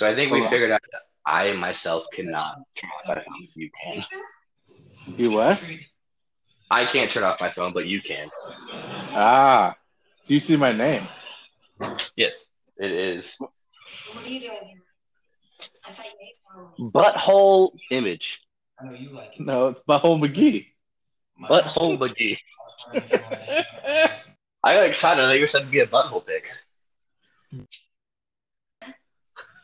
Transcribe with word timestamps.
So 0.00 0.08
I 0.08 0.14
think 0.14 0.32
we 0.32 0.42
on. 0.42 0.48
figured 0.48 0.70
out 0.70 0.80
that 0.92 1.02
I 1.26 1.52
myself 1.52 2.06
cannot 2.14 2.56
turn 2.74 2.88
off 2.88 3.06
my 3.06 3.14
phone. 3.16 3.48
You 3.54 3.68
can. 3.84 4.02
You 5.18 5.30
what? 5.30 5.62
I 6.70 6.86
can't 6.86 7.10
turn 7.10 7.22
off 7.22 7.38
my 7.38 7.50
phone, 7.50 7.74
but 7.74 7.84
you 7.84 8.00
can. 8.00 8.30
Ah. 9.14 9.74
Do 10.26 10.32
you 10.32 10.40
see 10.40 10.56
my 10.56 10.72
name? 10.72 11.06
Yes, 12.16 12.46
it 12.78 12.90
is. 12.90 13.36
What 13.38 13.52
are 14.24 14.26
you 14.26 14.40
doing 14.40 14.58
here? 14.64 14.78
I 15.84 15.92
thought 15.92 16.06
you 16.06 16.78
made. 16.80 16.92
Butthole 16.94 17.72
image. 17.90 18.40
I 18.80 18.86
know 18.86 18.94
you 18.94 19.10
like 19.10 19.38
it. 19.38 19.46
No, 19.46 19.68
it's 19.68 19.80
Butthole 19.86 20.18
McGee. 20.18 20.68
Butthole 21.42 21.98
McGee. 21.98 22.38
I 24.64 24.76
got 24.76 24.86
excited. 24.86 25.22
I 25.22 25.26
thought 25.26 25.34
you 25.34 25.42
were 25.42 25.46
said 25.46 25.64
to 25.64 25.66
be 25.66 25.80
a 25.80 25.86
butthole 25.86 26.26
pick. 26.26 26.50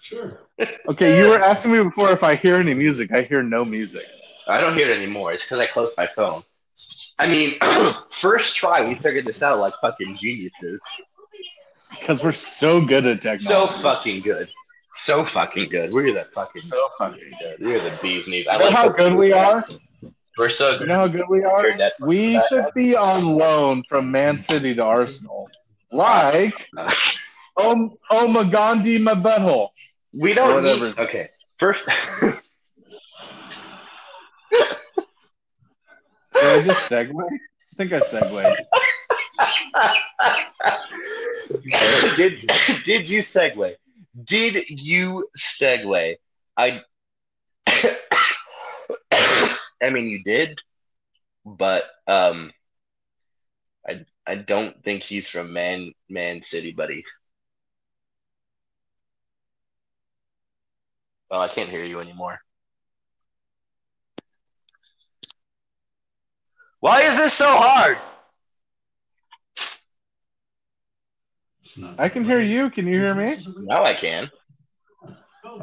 Sure. 0.08 0.38
Okay, 0.88 1.18
you 1.18 1.28
were 1.28 1.38
asking 1.40 1.72
me 1.72 1.82
before 1.82 2.12
if 2.12 2.22
I 2.22 2.36
hear 2.36 2.54
any 2.54 2.74
music. 2.74 3.12
I 3.12 3.22
hear 3.22 3.42
no 3.42 3.64
music. 3.64 4.04
I 4.46 4.60
don't 4.60 4.76
hear 4.76 4.88
it 4.88 4.96
anymore. 4.96 5.32
It's 5.32 5.42
because 5.42 5.58
I 5.58 5.66
closed 5.66 5.96
my 5.96 6.06
phone. 6.06 6.44
I 7.18 7.26
mean, 7.26 7.58
first 8.10 8.54
try, 8.54 8.86
we 8.86 8.94
figured 8.94 9.26
this 9.26 9.42
out 9.42 9.58
like 9.58 9.74
fucking 9.80 10.16
geniuses. 10.16 10.80
Because 11.90 12.22
we're 12.22 12.30
so 12.30 12.80
good 12.80 13.04
at 13.06 13.20
technology. 13.20 13.46
So 13.46 13.66
fucking 13.66 14.20
good. 14.20 14.48
So 14.94 15.24
fucking 15.24 15.70
good. 15.70 15.92
We're 15.92 16.14
the 16.14 16.22
fucking. 16.22 16.62
so 16.62 16.88
fucking 16.98 17.32
good. 17.40 17.56
We're 17.58 17.80
the 17.80 17.98
bees 18.00 18.28
knees. 18.28 18.46
I 18.46 18.54
You 18.54 18.58
know 18.60 18.64
like 18.66 18.74
how 18.76 18.88
good 18.90 19.14
we 19.14 19.32
are? 19.32 19.66
We're 20.38 20.50
so 20.50 20.78
good. 20.78 20.82
You 20.82 20.86
know 20.86 21.00
how 21.00 21.08
good 21.08 21.28
we 21.28 21.42
are? 21.42 21.76
We 22.00 22.40
should 22.48 22.66
be 22.76 22.94
on 22.94 23.24
loan 23.24 23.82
from 23.88 24.12
Man 24.12 24.38
City 24.38 24.72
to 24.76 24.84
Arsenal. 24.84 25.50
Like 25.90 26.68
oh, 26.76 26.92
oh 27.56 28.26
Om 28.26 28.34
Omagandi 28.34 29.00
my 29.02 29.14
butthole. 29.14 29.70
We 30.16 30.32
don't 30.34 30.54
Whatever. 30.62 30.86
need. 30.86 30.98
Okay, 30.98 31.28
first. 31.58 31.86
Did 36.34 36.44
I 36.44 36.62
just 36.64 36.90
segue? 36.90 37.22
I 37.24 37.38
think 37.76 37.92
I 37.92 38.00
segued. 38.00 38.66
did 42.16 42.42
did 42.84 43.08
you 43.10 43.20
segue? 43.20 43.74
Did 44.24 44.80
you 44.80 45.28
segue? 45.38 46.16
I. 46.56 46.82
I 49.82 49.90
mean, 49.90 50.08
you 50.08 50.22
did, 50.22 50.58
but 51.44 51.84
um, 52.06 52.52
I 53.86 54.04
I 54.26 54.36
don't 54.36 54.82
think 54.82 55.02
he's 55.02 55.28
from 55.28 55.52
Man 55.52 55.92
Man 56.08 56.42
City, 56.42 56.72
buddy. 56.72 57.04
Oh, 61.30 61.40
I 61.40 61.48
can't 61.48 61.68
hear 61.68 61.84
you 61.84 62.00
anymore. 62.00 62.38
Why 66.80 67.02
is 67.02 67.16
this 67.16 67.34
so 67.34 67.46
hard? 67.48 67.98
I 71.98 72.08
can 72.08 72.24
hear 72.24 72.40
you. 72.40 72.70
Can 72.70 72.86
you 72.86 72.98
hear 72.98 73.14
me? 73.14 73.36
Now 73.58 73.84
I 73.84 73.94
can. 73.94 74.30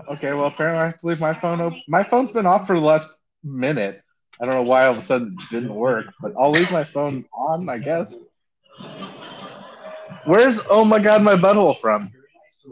Okay, 0.09 0.33
well, 0.33 0.47
apparently 0.47 0.81
I 0.81 0.86
have 0.88 1.00
to 1.00 1.08
leave 1.08 1.20
my 1.20 1.33
phone 1.33 1.61
open. 1.61 1.81
My 1.88 2.03
phone's 2.03 2.31
been 2.31 2.45
off 2.45 2.67
for 2.67 2.77
the 2.77 2.86
last 2.86 3.08
minute. 3.44 4.02
I 4.42 4.45
don't 4.45 4.55
know 4.55 4.64
why 4.64 4.86
all 4.86 4.92
of 4.92 4.98
a 4.98 5.02
sudden 5.02 5.38
it 5.39 5.50
didn't 5.50 5.73
work, 5.73 6.08
but 6.22 6.33
I'll 6.38 6.52
leave 6.52 6.72
my 6.72 6.83
phone 6.83 7.25
on, 7.33 7.70
I 7.70 7.77
guess. 7.77 8.16
Where's 10.25 10.59
Oh 10.70 10.83
My 10.83 11.00
God, 11.00 11.22
My 11.22 11.36
Butthole 11.36 11.80
from? 11.80 12.11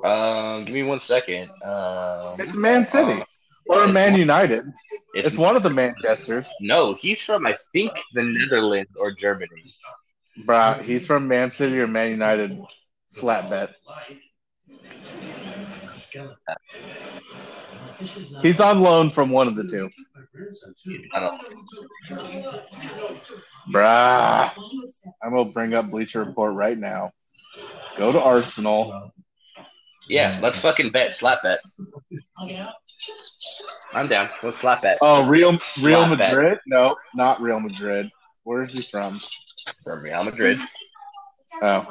Um, 0.03 0.65
give 0.65 0.73
me 0.73 0.83
one 0.83 0.99
second. 0.99 1.49
Um, 1.63 2.39
It's 2.39 2.55
Man 2.55 2.85
City 2.85 3.21
uh, 3.21 3.25
or 3.67 3.87
Man 3.87 4.15
United. 4.15 4.63
it's, 5.13 5.29
It's 5.29 5.37
one 5.37 5.55
of 5.55 5.63
the 5.63 5.69
Manchesters. 5.69 6.47
no, 6.61 6.93
he's 6.93 7.21
from 7.21 7.45
I 7.45 7.57
think 7.73 7.91
the 8.13 8.23
Netherlands 8.23 8.91
or 8.97 9.11
Germany. 9.11 9.63
Bruh, 10.45 10.81
he's 10.83 11.05
from 11.05 11.27
Man 11.27 11.51
City 11.51 11.79
or 11.79 11.87
Man 11.87 12.09
United. 12.11 12.59
Slap 13.09 13.49
bet. 13.49 13.75
He's 18.41 18.59
on 18.59 18.79
loan 18.81 19.11
from 19.11 19.29
one 19.29 19.47
of 19.47 19.55
the 19.55 19.67
two. 19.67 19.89
Bruh. 23.71 24.49
I'm 25.21 25.31
going 25.31 25.47
to 25.47 25.51
bring 25.53 25.73
up 25.73 25.89
Bleacher 25.91 26.23
Report 26.23 26.53
right 26.53 26.77
now. 26.77 27.11
Go 27.97 28.11
to 28.11 28.21
Arsenal. 28.21 29.11
Yeah, 30.07 30.39
let's 30.41 30.59
fucking 30.59 30.91
bet. 30.91 31.15
Slap 31.15 31.43
bet. 31.43 31.59
I'm 33.93 34.07
down. 34.07 34.29
Let's 34.41 34.59
slap 34.59 34.81
bet. 34.81 34.97
Oh, 35.01 35.25
Real 35.27 35.51
Real 35.51 35.59
Slap 35.59 36.17
bet. 36.17 36.33
Madrid? 36.33 36.59
No, 36.67 36.95
not 37.15 37.41
Real 37.41 37.59
Madrid. 37.59 38.09
Where 38.43 38.63
is 38.63 38.71
he 38.73 38.81
from? 38.81 39.19
From 39.83 40.01
Real 40.03 40.23
Madrid. 40.23 40.59
Oh. 41.61 41.85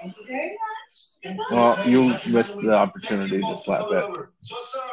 Thank 0.00 0.16
you 0.16 0.26
very 0.26 0.56
much. 1.24 1.38
Well, 1.50 1.88
you 1.88 2.16
missed 2.26 2.60
the 2.60 2.74
opportunity 2.74 3.40
to 3.40 3.56
slap 3.56 3.90
bet. 3.90 4.04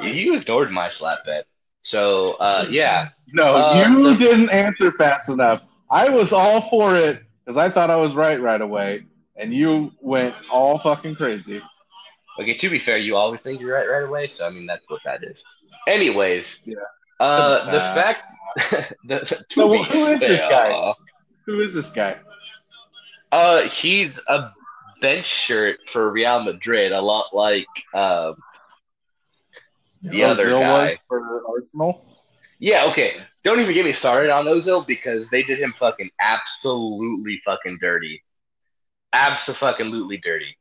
You- 0.01 0.09
You 0.09 0.35
ignored 0.35 0.71
my 0.71 0.89
slap 0.89 1.19
bet. 1.25 1.45
So, 1.83 2.35
uh, 2.39 2.65
yeah. 2.69 3.09
No, 3.33 3.55
Uh, 3.55 3.85
you 3.87 4.03
the- 4.09 4.15
didn't 4.15 4.49
answer 4.49 4.91
fast 4.91 5.29
enough. 5.29 5.61
I 5.89 6.09
was 6.09 6.33
all 6.33 6.61
for 6.61 6.95
it 6.97 7.21
because 7.45 7.57
I 7.57 7.69
thought 7.69 7.91
I 7.91 7.95
was 7.95 8.15
right 8.15 8.41
right 8.41 8.59
away, 8.61 9.05
and 9.37 9.53
you 9.53 9.91
went 10.01 10.35
all 10.51 10.79
fucking 10.79 11.15
crazy. 11.15 11.61
Okay, 12.39 12.53
to 12.55 12.69
be 12.69 12.79
fair, 12.79 12.97
you 12.97 13.15
always 13.15 13.41
think 13.41 13.61
you're 13.61 13.73
right 13.73 13.89
right 13.89 14.03
away. 14.03 14.27
So, 14.27 14.45
I 14.45 14.49
mean, 14.49 14.65
that's 14.65 14.89
what 14.89 15.01
that 15.05 15.23
is. 15.23 15.43
Anyways. 15.87 16.63
Yeah. 16.65 16.75
Uh, 17.19 17.71
the 17.71 17.81
Uh, 17.81 17.93
fact. 17.95 18.23
the, 19.05 19.45
So 19.51 19.73
is 19.73 20.19
this 20.19 20.41
fair, 20.41 20.49
guy? 20.49 20.93
Who 21.45 21.61
is 21.61 21.73
this 21.73 21.89
guy? 21.89 22.17
Uh, 23.31 23.61
he's 23.63 24.19
a 24.27 24.51
bench 25.01 25.25
shirt 25.25 25.77
for 25.87 26.11
Real 26.11 26.43
Madrid, 26.43 26.91
a 26.91 27.01
lot 27.01 27.33
like 27.33 27.67
um, 27.93 28.35
the 30.01 30.23
other 30.23 30.49
guy. 30.51 30.97
for 31.07 31.41
Arsenal. 31.47 32.03
Yeah, 32.59 32.85
okay. 32.87 33.17
Don't 33.43 33.59
even 33.61 33.73
get 33.73 33.85
me 33.85 33.93
started 33.93 34.31
on 34.31 34.45
Ozil 34.45 34.85
because 34.85 35.29
they 35.29 35.43
did 35.43 35.59
him 35.59 35.73
fucking 35.73 36.09
absolutely 36.19 37.41
fucking 37.45 37.77
dirty. 37.79 38.23
Absolutely 39.13 40.17
dirty. 40.17 40.57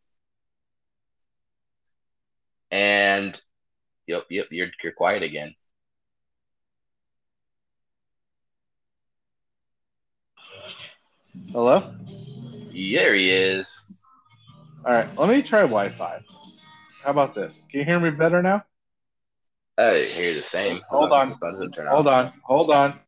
And 2.71 3.41
yep, 4.07 4.25
yep, 4.31 4.47
you're 4.51 4.69
you're 4.83 4.93
quiet 4.93 5.23
again. 5.23 5.55
Hello. 11.53 11.93
There 12.73 13.15
he 13.15 13.31
is. 13.31 13.85
All 14.85 14.93
right, 14.93 15.19
let 15.19 15.29
me 15.29 15.43
try 15.43 15.61
Wi-Fi. 15.61 16.21
How 17.03 17.11
about 17.11 17.35
this? 17.35 17.63
Can 17.71 17.81
you 17.81 17.87
hear 17.87 18.01
me 18.01 18.11
better 18.11 18.43
now? 18.43 18.65
I 19.79 20.05
hear 20.07 20.35
the 20.35 20.43
same. 20.43 20.81
Hold 20.89 21.13
on. 21.13 21.31
That 21.41 21.87
Hold 21.89 22.07
on, 22.09 22.33
hold 22.43 22.71
on. 22.71 23.01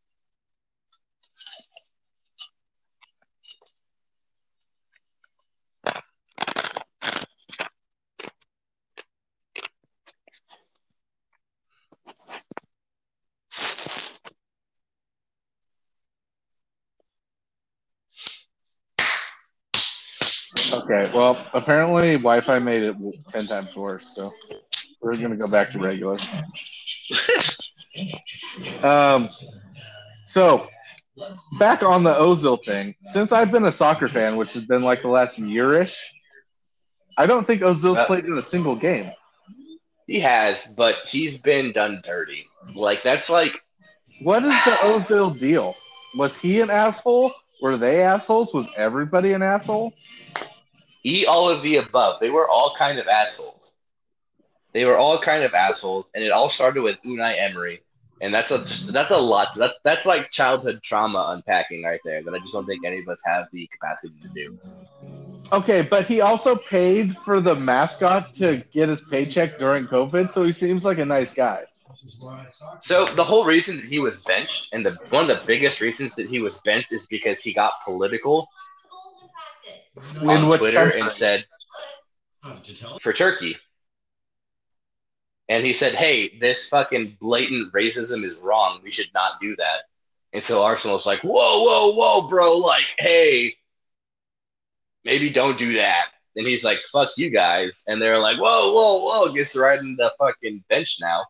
Okay, 20.89 21.11
well, 21.13 21.45
apparently 21.53 22.13
Wi-Fi 22.13 22.59
made 22.59 22.83
it 22.83 22.95
ten 23.29 23.45
times 23.45 23.75
worse, 23.75 24.15
so 24.15 24.29
we're 25.01 25.17
gonna 25.17 25.35
go 25.35 25.47
back 25.49 25.71
to 25.71 25.79
regular. 25.79 26.17
Um, 28.83 29.29
so 30.25 30.67
back 31.57 31.81
on 31.81 32.03
the 32.03 32.13
Ozil 32.13 32.63
thing, 32.63 32.93
since 33.07 33.31
I've 33.31 33.51
been 33.51 33.65
a 33.65 33.71
soccer 33.71 34.07
fan, 34.07 34.37
which 34.37 34.53
has 34.53 34.65
been 34.65 34.83
like 34.83 35.01
the 35.01 35.07
last 35.07 35.39
yearish, 35.41 35.95
I 37.17 37.25
don't 37.25 37.45
think 37.47 37.61
Ozil's 37.63 37.97
Uh, 37.97 38.05
played 38.05 38.25
in 38.25 38.37
a 38.37 38.41
single 38.43 38.75
game. 38.75 39.11
He 40.05 40.19
has, 40.19 40.67
but 40.67 40.95
he's 41.07 41.39
been 41.39 41.71
done 41.71 42.01
dirty. 42.03 42.45
Like 42.75 43.01
that's 43.01 43.29
like 43.29 43.59
What 44.21 44.43
is 44.43 44.53
the 44.63 44.77
Ozil 44.81 45.37
deal? 45.39 45.75
Was 46.15 46.37
he 46.37 46.61
an 46.61 46.69
asshole? 46.69 47.33
Were 47.61 47.77
they 47.77 48.01
assholes? 48.03 48.53
Was 48.53 48.67
everybody 48.77 49.33
an 49.33 49.41
asshole? 49.41 49.93
Eat 51.07 51.25
all 51.25 51.49
of 51.49 51.61
the 51.61 51.77
above. 51.77 52.19
They 52.19 52.29
were 52.29 52.49
all 52.49 52.75
kind 52.77 52.99
of 52.99 53.07
assholes. 53.07 53.73
They 54.73 54.83
were 54.83 54.97
all 54.97 55.17
kind 55.17 55.45
of 55.45 55.53
assholes, 55.53 56.05
and 56.13 56.21
it 56.21 56.31
all 56.31 56.49
started 56.49 56.81
with 56.81 56.97
Unai 57.05 57.39
Emery, 57.39 57.81
and 58.19 58.33
that's 58.33 58.51
a 58.51 58.57
that's 58.91 59.11
a 59.11 59.17
lot. 59.17 59.55
That's 59.55 59.75
that's 59.85 60.05
like 60.05 60.31
childhood 60.31 60.81
trauma 60.83 61.27
unpacking 61.29 61.83
right 61.83 62.01
there. 62.03 62.21
That 62.23 62.33
I 62.33 62.39
just 62.39 62.51
don't 62.51 62.65
think 62.65 62.83
any 62.85 62.99
of 62.99 63.07
us 63.07 63.21
have 63.25 63.45
the 63.53 63.67
capacity 63.67 64.15
to 64.21 64.27
do. 64.27 64.59
Okay, 65.53 65.81
but 65.81 66.05
he 66.05 66.19
also 66.19 66.57
paid 66.57 67.15
for 67.19 67.39
the 67.39 67.55
mascot 67.55 68.33
to 68.35 68.61
get 68.73 68.89
his 68.89 68.99
paycheck 68.99 69.57
during 69.57 69.87
COVID, 69.87 70.33
so 70.33 70.43
he 70.43 70.51
seems 70.51 70.83
like 70.83 70.97
a 70.97 71.05
nice 71.05 71.31
guy. 71.31 71.63
So 72.81 73.05
the 73.05 73.23
whole 73.23 73.45
reason 73.45 73.77
that 73.77 73.85
he 73.85 73.99
was 73.99 74.17
benched, 74.17 74.73
and 74.73 74.85
the 74.85 74.97
one 75.09 75.21
of 75.21 75.29
the 75.29 75.41
biggest 75.45 75.79
reasons 75.79 76.15
that 76.15 76.27
he 76.27 76.41
was 76.41 76.59
benched, 76.65 76.91
is 76.91 77.07
because 77.07 77.41
he 77.41 77.53
got 77.53 77.71
political 77.85 78.45
on 80.21 80.57
Twitter 80.57 80.77
country? 80.77 81.01
and 81.01 81.11
said 81.11 81.45
How 82.41 82.55
tell? 82.63 82.99
for 82.99 83.13
Turkey. 83.13 83.57
And 85.49 85.65
he 85.65 85.73
said, 85.73 85.95
"Hey, 85.95 86.37
this 86.39 86.67
fucking 86.67 87.17
blatant 87.21 87.71
racism 87.73 88.25
is 88.25 88.35
wrong. 88.37 88.81
We 88.83 88.91
should 88.91 89.13
not 89.13 89.39
do 89.39 89.55
that." 89.55 89.83
And 90.33 90.43
so 90.43 90.63
Arsenal's 90.63 91.05
like, 91.05 91.21
"Whoa, 91.21 91.63
whoa, 91.63 91.93
whoa, 91.93 92.27
bro! 92.27 92.57
Like, 92.57 92.83
hey, 92.97 93.55
maybe 95.05 95.29
don't 95.29 95.57
do 95.57 95.77
that." 95.77 96.09
And 96.35 96.45
he's 96.45 96.63
like, 96.63 96.79
"Fuck 96.91 97.11
you 97.17 97.29
guys!" 97.29 97.83
And 97.87 98.01
they're 98.01 98.19
like, 98.19 98.37
"Whoa, 98.37 98.73
whoa, 98.73 99.03
whoa!" 99.03 99.33
Gets 99.33 99.55
right 99.55 99.79
in 99.79 99.95
the 99.95 100.13
fucking 100.19 100.65
bench 100.67 100.97
now. 100.99 101.25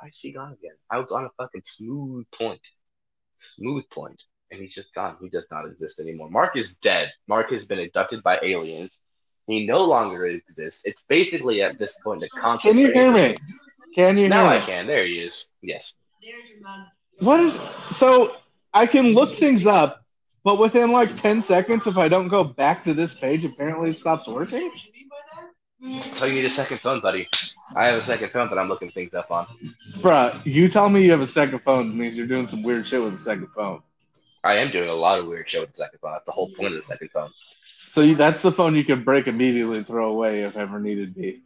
Why 0.00 0.08
is 0.08 0.16
she 0.16 0.32
gone 0.32 0.52
again? 0.52 0.76
I 0.90 0.98
was 0.98 1.12
on 1.12 1.24
a 1.24 1.30
fucking 1.36 1.62
smooth 1.64 2.26
point, 2.32 2.62
smooth 3.36 3.88
point, 3.90 4.22
and 4.50 4.60
he's 4.60 4.74
just 4.74 4.94
gone. 4.94 5.16
He 5.20 5.28
does 5.28 5.46
not 5.50 5.66
exist 5.66 6.00
anymore. 6.00 6.30
Mark 6.30 6.56
is 6.56 6.76
dead. 6.76 7.12
Mark 7.26 7.50
has 7.50 7.66
been 7.66 7.78
abducted 7.78 8.22
by 8.22 8.38
aliens. 8.42 8.98
He 9.46 9.66
no 9.66 9.84
longer 9.84 10.26
exists. 10.26 10.82
It's 10.84 11.02
basically 11.02 11.62
at 11.62 11.78
this 11.78 11.98
point 12.04 12.20
the 12.20 12.28
concept. 12.28 12.74
Can 12.74 12.78
you 12.78 12.92
hear 12.92 13.10
me? 13.10 13.36
Can 13.94 14.16
you 14.16 14.24
hear 14.24 14.28
Now 14.28 14.46
I 14.46 14.60
can. 14.60 14.86
There 14.86 15.06
he 15.06 15.20
is. 15.20 15.46
Yes. 15.62 15.94
There's 16.22 16.50
your 16.50 16.60
mug. 16.60 16.86
What 17.20 17.40
is 17.40 17.58
so? 17.90 18.36
I 18.74 18.86
can 18.86 19.14
look 19.14 19.32
things 19.32 19.66
up, 19.66 20.04
but 20.44 20.58
within 20.58 20.92
like 20.92 21.16
ten 21.16 21.40
seconds, 21.40 21.86
if 21.86 21.96
I 21.96 22.08
don't 22.08 22.28
go 22.28 22.44
back 22.44 22.84
to 22.84 22.94
this 22.94 23.14
page, 23.14 23.44
apparently 23.44 23.90
it 23.90 23.96
stops 23.96 24.28
working. 24.28 24.70
So 26.14 26.26
you 26.26 26.34
need 26.34 26.44
a 26.44 26.50
second 26.50 26.80
phone, 26.80 27.00
buddy. 27.00 27.28
I 27.76 27.86
have 27.86 27.98
a 27.98 28.02
second 28.02 28.30
phone 28.30 28.50
that 28.50 28.58
I'm 28.58 28.68
looking 28.68 28.88
things 28.88 29.14
up 29.14 29.30
on. 29.30 29.46
Bruh, 29.98 30.38
you 30.44 30.68
tell 30.68 30.88
me 30.88 31.04
you 31.04 31.10
have 31.12 31.20
a 31.20 31.26
second 31.26 31.60
phone 31.60 31.96
means 31.96 32.16
you're 32.16 32.26
doing 32.26 32.46
some 32.46 32.62
weird 32.62 32.86
shit 32.86 33.02
with 33.02 33.14
a 33.14 33.16
second 33.16 33.48
phone. 33.54 33.82
I 34.44 34.56
am 34.56 34.70
doing 34.70 34.88
a 34.88 34.94
lot 34.94 35.18
of 35.18 35.26
weird 35.26 35.48
shit 35.48 35.60
with 35.60 35.70
the 35.72 35.76
second 35.76 35.98
phone. 36.00 36.12
That's 36.12 36.24
the 36.26 36.32
whole 36.32 36.48
point 36.48 36.68
of 36.68 36.74
the 36.74 36.82
second 36.82 37.10
phone. 37.10 37.30
So 37.34 38.00
you, 38.02 38.14
that's 38.14 38.42
the 38.42 38.52
phone 38.52 38.74
you 38.74 38.84
can 38.84 39.02
break 39.02 39.26
immediately 39.26 39.78
and 39.78 39.86
throw 39.86 40.10
away 40.10 40.42
if 40.42 40.56
ever 40.56 40.78
needed 40.78 41.14
be. 41.14 41.42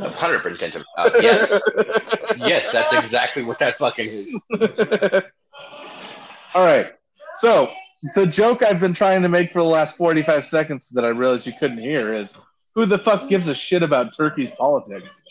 A 0.00 0.10
hundred 0.10 0.40
percent. 0.40 0.76
Uh, 0.96 1.10
yes, 1.20 1.60
yes, 2.36 2.70
that's 2.72 2.92
exactly 2.92 3.42
what 3.42 3.58
that 3.58 3.78
fucking 3.78 4.08
is. 4.08 4.40
All 6.54 6.64
right. 6.64 6.92
So 7.36 7.70
the 8.14 8.26
joke 8.26 8.62
I've 8.62 8.80
been 8.80 8.94
trying 8.94 9.22
to 9.22 9.28
make 9.28 9.52
for 9.52 9.58
the 9.58 9.68
last 9.68 9.96
45 9.96 10.46
seconds 10.46 10.88
that 10.90 11.04
I 11.04 11.08
realized 11.08 11.46
you 11.46 11.52
couldn't 11.58 11.78
hear 11.78 12.14
is 12.14 12.36
who 12.74 12.86
the 12.86 12.98
fuck 12.98 13.28
gives 13.28 13.48
a 13.48 13.54
shit 13.54 13.82
about 13.82 14.16
Turkey's 14.16 14.50
politics? 14.52 15.22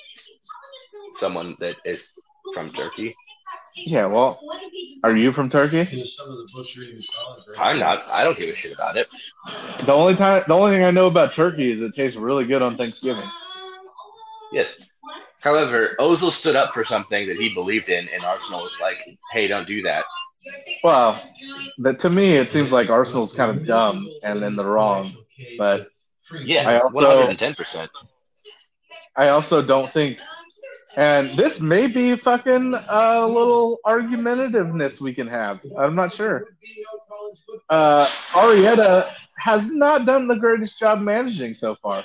Someone 1.16 1.56
that 1.60 1.78
is 1.86 2.19
from 2.54 2.69
Turkey. 2.69 3.16
Yeah, 3.75 4.06
well, 4.06 4.39
are 5.04 5.16
you 5.16 5.31
from 5.33 5.50
Turkey? 5.50 5.83
Here's 5.83 6.16
some 6.16 6.30
of 6.30 6.38
the 6.38 6.50
butchery 6.54 6.92
and 6.92 7.04
salad. 7.04 7.42
I'm 7.57 7.80
not. 7.80 8.06
I 8.07 8.24
don't 8.24 8.38
give 8.38 8.50
a 8.54 8.56
shit 8.56 8.74
about 8.74 8.95
it. 8.95 9.07
The 9.86 9.92
only 9.92 10.16
time, 10.16 10.44
the 10.48 10.54
only 10.54 10.72
thing 10.75 10.83
I 10.86 10.92
know 10.92 11.07
about 11.07 11.33
turkey 11.33 11.72
is 11.72 11.81
it 11.81 11.94
tastes 11.94 12.18
really 12.18 12.45
good 12.45 12.62
on 12.62 12.77
Thanksgiving. 12.77 13.27
Yes. 14.54 14.94
However, 15.42 15.95
Ozil 16.00 16.31
stood 16.31 16.56
up 16.56 16.74
for 16.74 16.86
something 16.86 17.27
that 17.27 17.36
he 17.38 17.54
believed 17.54 17.89
in, 17.89 18.07
and 18.13 18.24
Arsenal 18.24 18.62
was 18.62 18.77
like, 18.81 18.98
"Hey, 19.31 19.48
don't 19.48 19.68
do 19.68 19.81
that." 19.83 20.06
Well, 20.83 21.21
that 21.80 22.00
to 22.00 22.10
me 22.10 22.36
it 22.36 22.50
seems 22.50 22.71
like 22.71 22.89
Arsenal's 22.89 23.33
kind 23.33 23.51
of 23.51 23.66
dumb 23.66 24.10
and 24.24 24.42
in 24.44 24.56
the 24.56 24.66
wrong, 24.66 25.12
but 25.57 25.88
Yeah, 26.44 26.68
I 26.69 26.80
also- 26.80 26.95
one 26.95 27.06
hundred 27.06 27.30
and 27.31 27.39
ten 27.39 27.54
percent. 27.56 27.92
I 29.18 29.30
also 29.30 29.62
don't 29.62 29.92
think. 29.92 30.19
And 30.97 31.31
this 31.38 31.59
may 31.59 31.88
be 31.88 32.15
fucking 32.15 32.74
a 32.88 33.27
little 33.27 33.80
argumentativeness 33.86 35.01
we 35.01 35.13
can 35.13 35.27
have. 35.27 35.59
I'm 35.77 35.95
not 35.95 36.13
sure. 36.13 36.45
Uh, 37.69 38.06
Arietta 38.31 39.12
has 39.38 39.69
not 39.71 40.06
done 40.06 40.27
the 40.27 40.36
greatest 40.36 40.80
job 40.80 41.01
managing 41.01 41.53
so 41.53 41.75
far. 41.75 42.03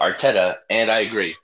Arteta, 0.00 0.56
and 0.70 0.90
I 0.90 1.00
agree. 1.00 1.34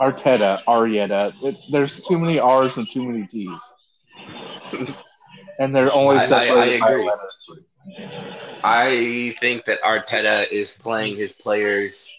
Arteta, 0.00 0.62
Arietta. 0.64 1.32
It, 1.42 1.56
there's 1.70 2.00
too 2.00 2.18
many 2.18 2.38
R's 2.38 2.76
and 2.76 2.88
too 2.88 3.08
many 3.08 3.26
T's. 3.26 3.58
And 5.58 5.74
they're 5.74 5.92
only 5.92 6.16
I- 6.16 6.22
I- 6.22 6.26
separated 6.26 6.82
I 6.82 6.86
by 6.86 6.90
agree. 6.92 7.06
letters. 7.06 7.64
I 8.64 9.36
think 9.40 9.64
that 9.66 9.80
Arteta 9.82 10.50
is 10.50 10.72
playing 10.72 11.16
his 11.16 11.32
players 11.32 12.10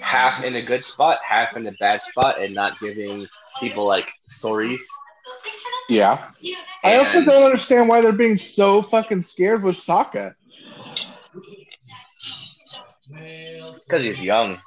half 0.00 0.42
in 0.42 0.54
a 0.56 0.62
good 0.62 0.84
spot, 0.84 1.20
half 1.24 1.56
in 1.56 1.66
a 1.66 1.72
bad 1.72 2.02
spot, 2.02 2.40
and 2.40 2.54
not 2.54 2.78
giving 2.80 3.26
people 3.60 3.86
like 3.86 4.10
stories. 4.10 4.88
Yeah. 5.88 6.30
I 6.84 6.96
also 6.96 7.24
don't 7.24 7.44
understand 7.44 7.88
why 7.88 8.00
they're 8.00 8.12
being 8.12 8.36
so 8.36 8.82
fucking 8.82 9.22
scared 9.22 9.62
with 9.62 9.76
Saka. 9.76 10.34
because 13.08 14.02
he's 14.02 14.22
young. 14.22 14.60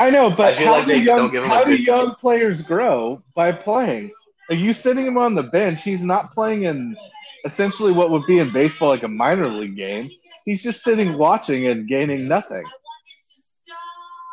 I 0.00 0.10
know, 0.10 0.30
but 0.30 0.56
feel 0.56 0.66
how, 0.66 0.72
like 0.74 0.86
do, 0.86 1.00
young, 1.00 1.16
don't 1.16 1.32
give 1.32 1.44
him 1.44 1.50
how 1.50 1.64
do 1.64 1.74
young 1.74 2.14
players 2.14 2.62
grow 2.62 3.22
by 3.34 3.52
playing? 3.52 4.12
Are 4.50 4.54
you 4.54 4.72
sitting 4.72 5.06
him 5.06 5.18
on 5.18 5.34
the 5.34 5.42
bench? 5.42 5.82
He's 5.82 6.02
not 6.02 6.30
playing 6.30 6.64
in 6.64 6.96
essentially 7.44 7.92
what 7.92 8.10
would 8.10 8.24
be 8.26 8.38
in 8.38 8.52
baseball 8.52 8.88
like 8.88 9.02
a 9.02 9.08
minor 9.08 9.48
league 9.48 9.76
game. 9.76 10.10
He's 10.44 10.62
just 10.62 10.82
sitting 10.82 11.18
watching 11.18 11.66
and 11.66 11.88
gaining 11.88 12.28
nothing. 12.28 12.64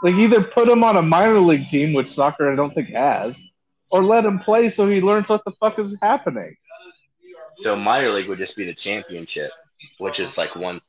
Like 0.04 0.16
either 0.16 0.44
put 0.44 0.68
him 0.70 0.84
on 0.84 0.98
a 0.98 1.02
minor 1.02 1.40
league 1.40 1.68
team, 1.68 1.94
which 1.94 2.10
soccer 2.10 2.52
I 2.52 2.56
don't 2.56 2.72
think 2.74 2.90
has, 2.90 3.42
or 3.92 4.04
let 4.04 4.26
him 4.26 4.38
play 4.40 4.70
so 4.70 4.88
he 4.88 5.02
learns 5.02 5.30
what 5.30 5.44
the 5.46 5.52
fuck 5.52 5.80
is 5.80 5.98
happening. 6.02 6.56
So 7.60 7.76
minor 7.76 8.12
league 8.12 8.28
would 8.28 8.38
just 8.38 8.58
be 8.58 8.66
the 8.66 8.74
championship, 8.74 9.52
which 10.00 10.20
is 10.20 10.38
like 10.38 10.56
one. 10.56 10.82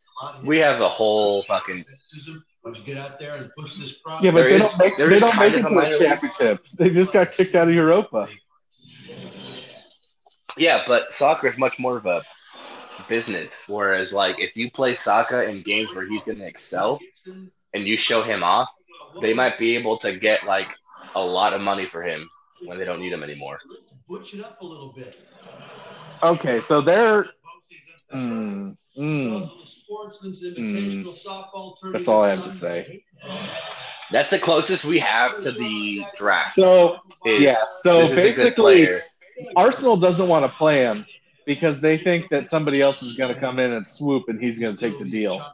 We 0.44 0.58
have 0.60 0.80
a 0.80 0.88
whole 0.88 1.42
fucking. 1.44 1.84
Would 2.64 2.78
you 2.78 2.84
get 2.84 2.98
out 2.98 3.20
there 3.20 3.32
and 3.32 3.48
push 3.56 3.76
this 3.76 4.00
Yeah, 4.20 4.32
but 4.32 4.40
There 4.40 4.48
they 4.50 4.54
is- 4.56 4.62
don't 4.62 4.78
make 4.78 4.96
they 4.96 5.18
don't 5.20 5.36
make 5.38 5.52
it 5.54 5.56
to 5.58 5.62
the 5.62 5.70
minor 5.70 5.90
league. 5.90 5.98
championship. 6.00 6.66
They 6.76 6.90
just 6.90 7.12
got 7.12 7.30
kicked 7.30 7.54
out 7.54 7.68
of 7.68 7.74
Europa. 7.74 8.28
Yeah, 10.56 10.82
but 10.86 11.12
soccer 11.12 11.48
is 11.48 11.58
much 11.58 11.78
more 11.78 11.96
of 11.98 12.06
a 12.06 12.22
business. 13.08 13.64
Whereas, 13.68 14.12
like, 14.12 14.38
if 14.40 14.56
you 14.56 14.70
play 14.70 14.94
soccer 14.94 15.42
in 15.42 15.62
games 15.62 15.94
where 15.94 16.06
he's 16.08 16.24
going 16.24 16.38
to 16.38 16.46
excel 16.46 16.98
and 17.74 17.86
you 17.86 17.96
show 17.96 18.22
him 18.22 18.42
off, 18.42 18.70
they 19.20 19.34
might 19.34 19.58
be 19.58 19.76
able 19.76 19.98
to 19.98 20.16
get 20.16 20.44
like 20.44 20.68
a 21.14 21.20
lot 21.20 21.52
of 21.52 21.60
money 21.60 21.86
for 21.86 22.02
him 22.02 22.28
when 22.64 22.78
they 22.78 22.84
don't 22.84 23.00
need 23.00 23.12
him 23.12 23.22
anymore. 23.22 23.58
Let's 23.68 23.92
butch 24.08 24.34
it 24.34 24.44
up 24.44 24.60
a 24.60 24.64
little 24.64 24.92
bit. 24.92 25.16
Okay, 26.22 26.60
so 26.60 26.80
they're 26.80 27.26
mm, 28.12 28.76
mm, 28.98 29.50
That's 31.92 32.08
all 32.08 32.22
I 32.22 32.30
have 32.30 32.44
to 32.44 32.52
say. 32.52 33.02
That's 34.10 34.30
the 34.30 34.38
closest 34.38 34.84
we 34.84 35.00
have 35.00 35.40
to 35.40 35.50
the 35.50 36.04
draft. 36.16 36.54
so 36.54 36.98
is 37.24 37.42
yeah. 37.42 37.56
So 37.80 38.06
this 38.06 38.10
is 38.10 38.16
a 38.16 38.50
good 38.50 38.56
basically. 38.56 39.00
Arsenal 39.56 39.96
doesn't 39.96 40.28
want 40.28 40.44
to 40.44 40.48
play 40.48 40.78
him 40.82 41.04
because 41.44 41.80
they 41.80 41.98
think 41.98 42.28
that 42.30 42.48
somebody 42.48 42.80
else 42.80 43.02
is 43.02 43.16
going 43.16 43.32
to 43.32 43.38
come 43.38 43.58
in 43.58 43.72
and 43.72 43.86
swoop 43.86 44.28
and 44.28 44.40
he's 44.40 44.58
going 44.58 44.76
to 44.76 44.80
take 44.80 44.98
the 44.98 45.04
deal. 45.04 45.44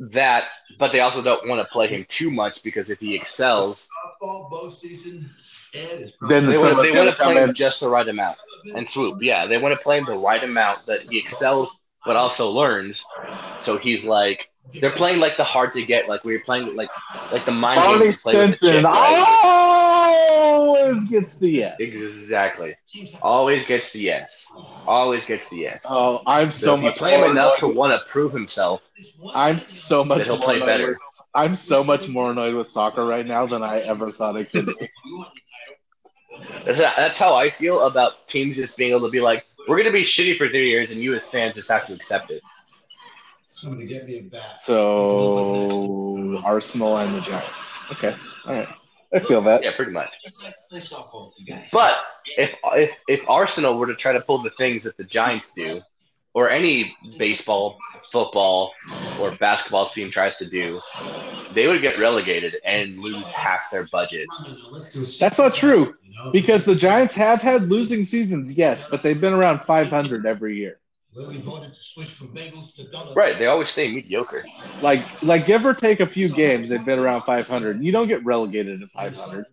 That, 0.00 0.48
but 0.78 0.92
they 0.92 1.00
also 1.00 1.22
don't 1.22 1.48
want 1.48 1.60
to 1.60 1.72
play 1.72 1.86
him 1.86 2.04
too 2.08 2.30
much 2.30 2.62
because 2.62 2.90
if 2.90 3.00
he 3.00 3.14
excels, 3.14 3.88
Then 6.28 6.46
they 6.46 6.58
want, 6.58 6.82
they 6.82 6.92
gonna 6.92 7.06
want 7.06 7.10
to 7.10 7.22
play 7.22 7.42
him 7.42 7.54
just 7.54 7.80
the 7.80 7.88
right 7.88 8.08
amount 8.08 8.38
and 8.74 8.88
swoop. 8.88 9.22
Yeah, 9.22 9.46
they 9.46 9.58
want 9.58 9.76
to 9.76 9.82
play 9.82 9.98
him 9.98 10.06
the 10.06 10.16
right 10.16 10.42
amount 10.42 10.86
that 10.86 11.02
he 11.10 11.18
excels 11.18 11.74
but 12.08 12.16
also 12.16 12.50
learns. 12.50 13.06
So 13.58 13.76
he's 13.76 14.04
like 14.04 14.50
they're 14.80 14.90
playing 14.90 15.20
like 15.20 15.36
the 15.36 15.44
hard 15.44 15.74
to 15.74 15.84
get, 15.84 16.08
like 16.08 16.24
we 16.24 16.32
were 16.32 16.42
playing 16.42 16.74
like 16.74 16.90
like 17.30 17.44
the 17.44 17.52
mind 17.52 17.80
Barney 17.80 18.04
games 18.06 18.22
play 18.22 18.36
with 18.36 18.58
the 18.58 18.66
chip, 18.72 18.84
right? 18.84 20.14
always 20.38 21.06
gets 21.08 21.36
the 21.36 21.50
yes. 21.50 21.76
Exactly. 21.78 22.76
Always 23.22 23.66
gets 23.66 23.92
the 23.92 24.00
yes. 24.00 24.50
Always 24.86 25.24
gets 25.26 25.48
the 25.50 25.58
yes. 25.58 25.82
Oh, 25.84 26.22
I'm 26.26 26.50
so 26.50 26.58
so 26.66 26.74
if 26.74 26.80
you 26.80 26.88
much 26.88 26.96
play 26.96 27.14
him 27.14 27.30
enough 27.30 27.58
to 27.58 27.68
want 27.68 27.92
to 27.92 28.10
prove 28.10 28.32
himself, 28.32 28.80
I'm 29.34 29.60
so 29.60 30.04
much 30.04 30.24
he'll 30.24 30.38
play 30.38 30.60
better. 30.60 30.88
with- 30.88 30.98
I'm 31.34 31.56
so 31.56 31.84
much 31.84 32.08
more 32.08 32.30
annoyed 32.30 32.54
with 32.54 32.70
soccer 32.70 33.04
right 33.04 33.26
now 33.26 33.46
than 33.46 33.62
I 33.62 33.80
ever 33.80 34.08
thought 34.08 34.36
I 34.36 34.44
could 34.44 34.66
be. 34.66 34.88
that's, 36.64 36.78
that's 36.78 37.18
how 37.18 37.34
I 37.34 37.50
feel 37.50 37.86
about 37.86 38.26
teams 38.26 38.56
just 38.56 38.78
being 38.78 38.90
able 38.90 39.06
to 39.06 39.10
be 39.12 39.20
like, 39.20 39.44
we're 39.68 39.76
going 39.76 39.84
to 39.84 39.92
be 39.92 40.02
shitty 40.02 40.36
for 40.36 40.48
three 40.48 40.70
years, 40.70 40.90
and 40.92 41.00
you 41.00 41.14
as 41.14 41.28
fans 41.28 41.54
just 41.54 41.70
have 41.70 41.86
to 41.86 41.94
accept 41.94 42.30
it. 42.30 42.42
Somebody 43.46 43.86
get 43.86 44.06
me 44.06 44.18
a 44.18 44.22
bat. 44.22 44.60
So 44.60 46.40
Arsenal 46.44 46.98
and 46.98 47.14
the 47.14 47.20
Giants. 47.20 47.74
Okay, 47.92 48.14
all 48.46 48.54
right. 48.54 48.68
I 49.14 49.20
feel 49.20 49.40
that. 49.42 49.62
Yeah, 49.62 49.74
pretty 49.74 49.92
much. 49.92 50.16
It's 50.24 50.44
like 50.44 50.54
play 50.68 50.80
softball 50.80 51.28
with 51.28 51.40
you 51.40 51.46
guys. 51.46 51.70
But 51.72 51.96
if 52.36 52.56
if 52.74 52.92
if 53.08 53.28
Arsenal 53.28 53.78
were 53.78 53.86
to 53.86 53.94
try 53.94 54.12
to 54.12 54.20
pull 54.20 54.42
the 54.42 54.50
things 54.50 54.84
that 54.84 54.96
the 54.98 55.04
Giants 55.04 55.52
do, 55.52 55.80
or 56.34 56.50
any 56.50 56.94
baseball, 57.18 57.78
football, 58.10 58.72
or 59.16 59.32
basketball 59.32 59.88
team 59.88 60.10
tries 60.10 60.36
to 60.38 60.48
do, 60.48 60.80
they 61.50 61.66
would 61.68 61.82
get 61.82 61.98
relegated 61.98 62.56
and 62.64 62.98
lose 62.98 63.32
half 63.32 63.60
their 63.70 63.84
budget. 63.84 64.30
That's 65.18 65.38
not 65.38 65.54
true 65.54 65.94
because 66.32 66.64
the 66.64 66.74
Giants 66.74 67.14
have 67.14 67.40
had 67.40 67.62
losing 67.68 68.04
seasons, 68.04 68.52
yes, 68.52 68.84
but 68.90 69.02
they've 69.02 69.20
been 69.20 69.32
around 69.32 69.60
500 69.60 70.26
every 70.26 70.56
year. 70.56 70.80
Lily 71.16 71.38
voted 71.38 71.74
to 71.74 71.82
switch 71.82 72.10
from 72.12 72.28
bagels 72.28 72.76
to 72.76 72.84
donuts. 72.84 73.10
Right, 73.14 73.38
they 73.38 73.46
always 73.46 73.70
stay 73.70 73.90
mediocre. 73.92 74.44
Like, 74.80 75.06
like 75.22 75.46
give 75.46 75.64
or 75.64 75.74
take 75.74 76.00
a 76.00 76.06
few 76.06 76.28
games, 76.28 76.68
they've 76.68 76.84
been 76.84 76.98
around 76.98 77.22
500. 77.22 77.82
You 77.82 77.92
don't 77.92 78.08
get 78.08 78.24
relegated 78.24 78.80
to 78.80 78.88
500. 78.88 79.46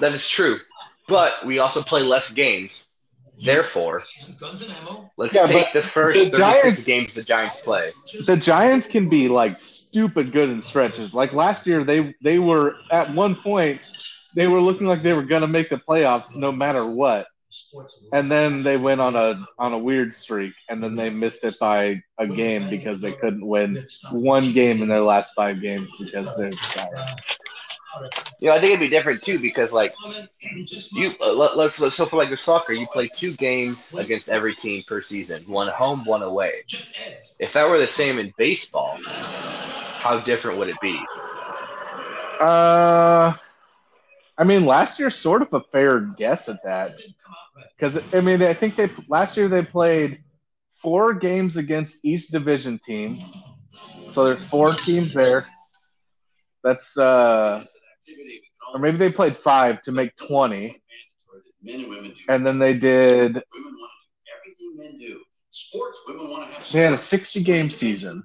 That 0.00 0.12
is 0.12 0.28
true. 0.28 0.58
But 1.08 1.44
we 1.46 1.58
also 1.58 1.82
play 1.82 2.02
less 2.02 2.32
games. 2.32 2.86
Therefore, 3.38 4.02
Guns 4.40 4.62
and 4.62 4.72
ammo. 4.72 5.10
let's 5.18 5.34
Yeah, 5.36 5.46
take 5.46 5.72
the 5.74 5.82
first 5.82 6.30
the 6.30 6.38
36 6.38 6.62
Giants- 6.62 6.84
games 6.84 7.14
the 7.14 7.22
Giants 7.22 7.60
play. 7.60 7.92
The 8.24 8.36
Giants 8.36 8.86
can 8.88 9.10
be 9.10 9.28
like 9.28 9.58
stupid 9.58 10.32
good 10.32 10.48
in 10.48 10.62
stretches. 10.62 11.12
Like 11.12 11.34
last 11.34 11.66
year, 11.66 11.84
they 11.84 12.14
they 12.22 12.38
were 12.38 12.76
at 12.90 13.12
one 13.12 13.36
point 13.36 13.82
they 14.34 14.46
were 14.46 14.60
looking 14.62 14.86
like 14.86 15.02
they 15.02 15.12
were 15.12 15.22
gonna 15.22 15.46
make 15.48 15.68
the 15.68 15.76
playoffs 15.76 16.34
no 16.34 16.50
matter 16.50 16.86
what, 16.86 17.26
and 18.10 18.30
then 18.30 18.62
they 18.62 18.78
went 18.78 19.02
on 19.02 19.14
a 19.16 19.34
on 19.58 19.74
a 19.74 19.78
weird 19.78 20.14
streak, 20.14 20.54
and 20.70 20.82
then 20.82 20.96
they 20.96 21.10
missed 21.10 21.44
it 21.44 21.56
by 21.60 22.00
a 22.18 22.26
game 22.26 22.70
because 22.70 23.02
they 23.02 23.12
couldn't 23.12 23.46
win 23.46 23.84
one 24.12 24.50
game 24.52 24.80
in 24.80 24.88
their 24.88 25.02
last 25.02 25.34
five 25.34 25.60
games 25.60 25.90
because 25.98 26.34
they're 26.38 26.50
the 26.50 26.56
Giants. 26.74 27.38
You 28.40 28.48
know, 28.48 28.54
I 28.54 28.60
think 28.60 28.72
it'd 28.72 28.80
be 28.80 28.88
different 28.88 29.22
too 29.22 29.38
because, 29.38 29.72
like, 29.72 29.94
you 30.94 31.14
uh, 31.20 31.32
let, 31.32 31.56
let's, 31.56 31.80
let's 31.80 31.96
so 31.96 32.06
for 32.06 32.16
like 32.16 32.30
the 32.30 32.36
soccer, 32.36 32.72
you 32.72 32.86
play 32.86 33.08
two 33.08 33.34
games 33.34 33.94
against 33.98 34.28
every 34.28 34.54
team 34.54 34.82
per 34.86 35.00
season, 35.00 35.42
one 35.46 35.68
home, 35.68 36.04
one 36.04 36.22
away. 36.22 36.64
If 37.38 37.52
that 37.54 37.68
were 37.68 37.78
the 37.78 37.86
same 37.86 38.18
in 38.18 38.32
baseball, 38.36 38.96
how 39.04 40.20
different 40.20 40.58
would 40.58 40.68
it 40.68 40.80
be? 40.80 40.98
Uh, 42.40 43.32
I 44.38 44.44
mean, 44.44 44.66
last 44.66 44.98
year's 44.98 45.16
sort 45.16 45.42
of 45.42 45.52
a 45.52 45.60
fair 45.72 46.00
guess 46.00 46.48
at 46.48 46.62
that 46.64 46.92
because 47.76 47.98
I 48.14 48.20
mean, 48.20 48.42
I 48.42 48.54
think 48.54 48.76
they 48.76 48.90
last 49.08 49.36
year 49.36 49.48
they 49.48 49.62
played 49.62 50.22
four 50.82 51.14
games 51.14 51.56
against 51.56 52.04
each 52.04 52.28
division 52.28 52.78
team, 52.78 53.18
so 54.10 54.24
there's 54.24 54.44
four 54.44 54.72
teams 54.72 55.12
there. 55.12 55.46
That's 56.62 56.96
uh, 56.96 57.64
or 58.72 58.80
maybe 58.80 58.96
they 58.96 59.10
played 59.12 59.36
five 59.38 59.82
to 59.82 59.92
make 59.92 60.16
twenty, 60.16 60.80
and 61.66 61.88
women 61.88 62.10
do. 62.10 62.14
and 62.28 62.46
then 62.46 62.58
they 62.58 62.72
did. 62.74 63.34
Women 63.34 63.72
want 63.78 63.92
to 64.02 64.08
do 64.08 64.32
everything 64.38 64.76
men 64.76 64.98
do. 64.98 65.20
Sports, 65.50 65.98
women 66.06 66.30
want 66.30 66.48
to 66.50 66.54
have. 66.54 66.72
They 66.72 66.80
had 66.80 66.92
a 66.92 66.96
60-game 66.96 67.70
season. 67.70 68.22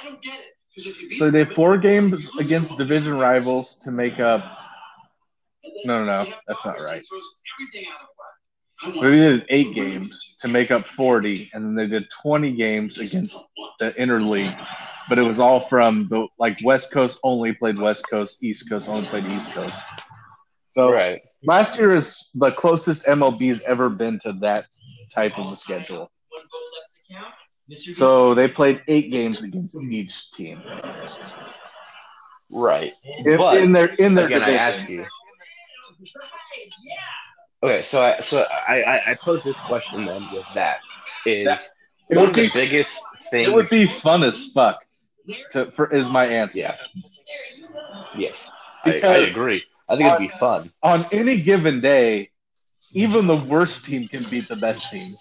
I 0.00 0.04
don't 0.04 0.22
get 0.22 0.34
it. 0.38 0.46
'Cause 0.76 0.86
if 0.86 1.02
you 1.02 1.08
beat 1.08 1.18
So 1.18 1.30
they 1.30 1.40
had 1.40 1.52
four 1.54 1.76
games 1.78 2.28
against 2.38 2.78
division 2.78 3.18
rivals 3.18 3.80
to 3.80 3.90
make 3.90 4.20
up. 4.20 4.44
No, 5.84 6.04
no, 6.04 6.24
no, 6.24 6.32
that's 6.46 6.64
not 6.64 6.78
right. 6.80 7.00
it 7.00 7.06
throws 7.08 7.42
everything 7.58 7.88
out 7.92 8.00
of 8.02 8.08
whack. 8.16 8.34
I 8.82 8.88
want- 8.88 9.02
Maybe 9.02 9.18
they 9.18 9.28
did 9.30 9.46
eight 9.50 9.74
games 9.74 10.36
to 10.40 10.48
make 10.48 10.70
up 10.70 10.86
forty, 10.86 11.50
and 11.52 11.64
then 11.64 11.74
they 11.74 11.86
did 11.88 12.08
twenty 12.10 12.52
games 12.52 12.98
against 12.98 13.36
the 13.80 13.90
interleague, 13.92 14.56
but 15.08 15.18
it 15.18 15.26
was 15.26 15.40
all 15.40 15.66
from 15.68 16.08
the 16.08 16.26
like 16.38 16.58
West 16.64 16.90
Coast 16.92 17.18
only 17.22 17.52
played 17.52 17.78
West 17.78 18.08
Coast, 18.08 18.42
East 18.42 18.68
Coast 18.68 18.88
only 18.88 19.08
played 19.08 19.26
East 19.26 19.52
Coast. 19.52 19.78
So 20.68 20.90
Right. 20.92 21.20
last 21.42 21.76
year 21.78 21.94
is 21.94 22.30
the 22.34 22.52
closest 22.52 23.04
MLB's 23.06 23.60
ever 23.62 23.88
been 23.88 24.18
to 24.20 24.32
that 24.34 24.66
type 25.12 25.38
of 25.38 25.50
a 25.52 25.56
schedule. 25.56 26.10
So 27.94 28.34
they 28.34 28.48
played 28.48 28.82
eight 28.88 29.10
games 29.10 29.42
against 29.42 29.80
each 29.80 30.30
team 30.32 30.62
Right. 32.50 32.92
in, 33.26 33.36
But, 33.36 33.58
in 33.58 33.72
their 33.72 33.86
in 33.94 34.14
their 34.14 34.26
Again, 34.26 34.42
I 34.42 34.52
ask 34.54 34.88
you. 34.88 35.06
Okay, 37.62 37.82
so 37.82 38.00
I 38.02 38.16
so 38.18 38.44
I, 38.68 38.82
I, 38.82 39.10
I 39.10 39.14
pose 39.14 39.44
this 39.44 39.60
question 39.62 40.04
then 40.06 40.28
with 40.32 40.46
that 40.54 40.78
is 41.26 41.46
That- 41.46 41.60
one 42.08 42.28
of 42.28 42.34
the 42.34 42.48
biggest 42.52 43.00
things. 43.30 43.48
It 43.48 43.54
would 43.54 43.68
be 43.68 43.86
fun 44.00 44.24
as 44.24 44.46
fuck. 44.52 44.80
To 45.52 45.70
for 45.70 45.92
is 45.92 46.08
my 46.08 46.26
answer. 46.26 46.60
yeah. 46.60 46.76
Yes, 48.16 48.50
I, 48.84 49.00
I 49.02 49.16
agree. 49.16 49.62
I 49.88 49.96
think 49.96 50.08
it'd 50.08 50.18
be 50.18 50.28
fun. 50.28 50.70
on 50.82 51.04
any 51.12 51.40
given 51.40 51.80
day, 51.80 52.30
even 52.92 53.26
the 53.26 53.36
worst 53.36 53.84
team 53.84 54.08
can 54.08 54.22
beat 54.30 54.48
the 54.48 54.56
best 54.56 54.90
team. 54.90 55.16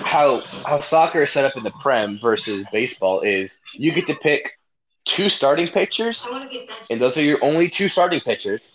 how 0.02 0.40
how 0.66 0.80
soccer 0.80 1.22
is 1.22 1.30
set 1.30 1.44
up 1.44 1.56
in 1.56 1.62
the 1.62 1.70
prem 1.82 2.18
versus 2.18 2.66
baseball 2.72 3.20
is 3.20 3.58
you 3.72 3.92
get 3.92 4.06
to 4.06 4.14
pick 4.16 4.58
two 5.04 5.28
starting 5.28 5.68
pitchers, 5.68 6.24
I 6.26 6.30
want 6.30 6.50
to 6.50 6.58
get 6.58 6.68
that. 6.68 6.90
and 6.90 7.00
those 7.00 7.16
are 7.16 7.22
your 7.22 7.42
only 7.44 7.68
two 7.68 7.88
starting 7.88 8.20
pitchers, 8.20 8.72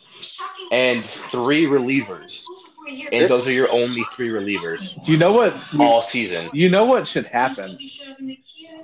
and 0.71 1.05
three 1.05 1.65
relievers, 1.65 2.43
and 3.12 3.29
those 3.29 3.48
are 3.48 3.51
your 3.51 3.72
only 3.72 4.03
three 4.13 4.29
relievers 4.29 5.03
Do 5.05 5.12
you 5.12 5.17
know 5.17 5.34
what? 5.34 5.55
all 5.79 6.01
season. 6.01 6.50
You 6.53 6.69
know 6.69 6.86
what 6.86 7.08
should 7.08 7.25
happen? 7.25 7.77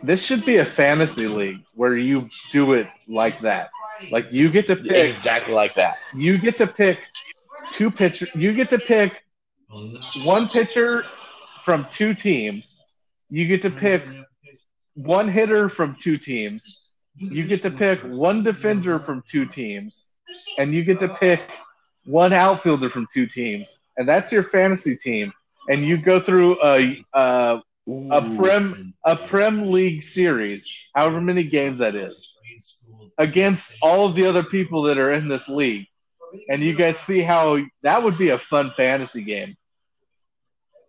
This 0.03 0.23
should 0.23 0.45
be 0.45 0.57
a 0.57 0.65
fantasy 0.65 1.27
league 1.27 1.63
where 1.73 1.97
you 1.97 2.29
do 2.51 2.73
it 2.73 2.87
like 3.07 3.39
that. 3.39 3.69
Like 4.11 4.27
you 4.31 4.49
get 4.49 4.67
to 4.67 4.75
pick 4.75 4.91
Exactly 4.91 5.53
like 5.53 5.75
that. 5.75 5.97
you 6.13 6.37
get 6.37 6.57
to 6.59 6.67
pick 6.67 6.99
two 7.71 7.89
pitcher 7.89 8.27
you 8.35 8.53
get 8.53 8.69
to 8.69 8.77
pick 8.79 9.23
one 10.23 10.47
pitcher 10.47 11.05
from 11.63 11.87
two 11.91 12.13
teams. 12.13 12.79
You 13.29 13.47
get 13.47 13.61
to 13.63 13.71
pick 13.71 14.03
one 14.93 15.27
hitter 15.27 15.67
from 15.69 15.95
two 15.95 16.17
teams. 16.17 16.89
You 17.17 17.45
get 17.45 17.63
to 17.63 17.71
pick 17.71 18.01
one 18.01 18.43
defender 18.43 18.99
from 18.99 19.23
two 19.27 19.45
teams. 19.45 20.05
And 20.57 20.73
you 20.73 20.83
get 20.83 20.99
to 20.99 21.07
pick 21.07 21.41
one 22.05 22.33
outfielder 22.33 22.89
from 22.89 23.07
two 23.13 23.25
teams. 23.27 23.71
And 23.97 24.07
that's 24.07 24.31
your 24.31 24.43
fantasy 24.43 24.95
team. 24.95 25.33
And 25.69 25.83
you 25.85 25.97
go 25.97 26.19
through 26.19 26.57
a 26.63 27.03
a, 27.13 27.61
a 28.11 28.21
prem 28.35 28.93
a 29.03 29.15
prem 29.15 29.71
league 29.71 30.03
series, 30.03 30.67
however 30.93 31.21
many 31.21 31.43
games 31.43 31.79
that 31.79 31.95
is, 31.95 32.37
against 33.17 33.73
all 33.81 34.05
of 34.05 34.15
the 34.15 34.25
other 34.25 34.43
people 34.43 34.83
that 34.83 34.97
are 34.97 35.13
in 35.13 35.27
this 35.27 35.47
league. 35.47 35.87
And 36.49 36.61
you 36.61 36.73
guys 36.75 36.97
see 36.97 37.21
how 37.21 37.59
that 37.83 38.03
would 38.03 38.17
be 38.17 38.29
a 38.29 38.37
fun 38.37 38.73
fantasy 38.75 39.23
game. 39.23 39.55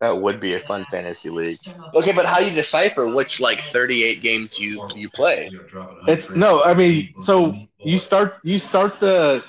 That 0.01 0.19
would 0.21 0.41
be 0.41 0.55
a 0.55 0.61
fun 0.61 0.85
fantasy 0.91 1.31
league. 1.31 1.59
Okay, 1.95 2.13
but 2.13 2.27
how 2.27 2.39
you 2.39 2.51
decipher 2.51 3.07
which 3.07 3.41
like 3.41 3.61
38 3.61 4.21
games 4.21 4.59
you 4.59 4.83
you 4.95 5.09
play? 5.09 5.51
It's 6.07 6.31
no, 6.31 6.63
I 6.63 6.75
mean, 6.75 7.15
so 7.21 7.55
you 7.79 7.99
start 7.99 8.35
you 8.43 8.59
start 8.59 9.01
the 9.01 9.43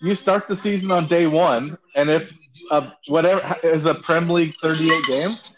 you 0.00 0.14
start 0.14 0.48
the 0.48 0.56
season 0.56 0.90
on 0.90 1.06
day 1.08 1.26
one, 1.26 1.78
and 1.94 2.10
if 2.10 2.36
uh, 2.70 2.90
whatever 3.06 3.56
is 3.62 3.86
a 3.86 3.94
Prem 3.94 4.28
League 4.28 4.54
thirty 4.62 4.92
eight 4.92 5.04
games. 5.06 5.50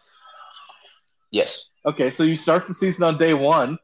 Yes. 1.31 1.67
Okay, 1.87 2.11
so 2.11 2.23
you 2.23 2.37
start 2.37 2.67
the 2.67 2.75
season 2.75 3.05
on 3.05 3.17
day 3.17 3.35
one, 3.35 3.79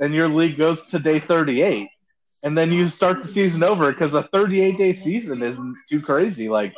and 0.00 0.12
your 0.14 0.28
league 0.28 0.56
goes 0.58 0.84
to 0.86 0.98
day 0.98 1.18
thirty 1.18 1.62
eight, 1.62 1.88
and 2.42 2.56
then 2.56 2.72
you 2.72 2.88
start 2.88 3.22
the 3.22 3.28
season 3.28 3.62
over 3.62 3.90
because 3.90 4.14
a 4.14 4.22
thirty 4.22 4.60
eight 4.60 4.78
day 4.78 4.92
season 4.92 5.42
isn't 5.42 5.76
too 5.88 6.00
crazy. 6.00 6.48
Like 6.48 6.74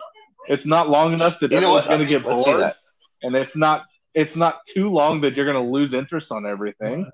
it's 0.48 0.66
not 0.66 0.88
long 0.88 1.12
enough 1.12 1.40
that 1.40 1.50
You 1.50 1.58
everyone's 1.58 1.86
going 1.86 2.00
to 2.00 2.06
get 2.06 2.22
bored, 2.22 2.72
and 3.22 3.34
it's 3.34 3.56
not 3.56 3.84
it's 4.14 4.36
not 4.36 4.60
too 4.66 4.88
long 4.88 5.20
that 5.22 5.34
you're 5.34 5.50
going 5.50 5.64
to 5.64 5.72
lose 5.72 5.92
interest 5.92 6.30
on 6.30 6.46
everything, 6.46 7.10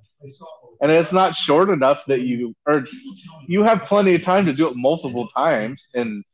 and 0.82 0.90
it's 0.90 1.12
not 1.12 1.34
short 1.34 1.70
enough 1.70 2.04
that 2.06 2.22
you 2.22 2.54
or 2.66 2.84
you 3.46 3.62
have 3.62 3.82
plenty 3.82 4.14
of 4.14 4.22
time 4.22 4.44
to 4.46 4.52
do 4.52 4.68
it 4.68 4.76
multiple 4.76 5.28
times, 5.28 5.88
and 5.94 6.24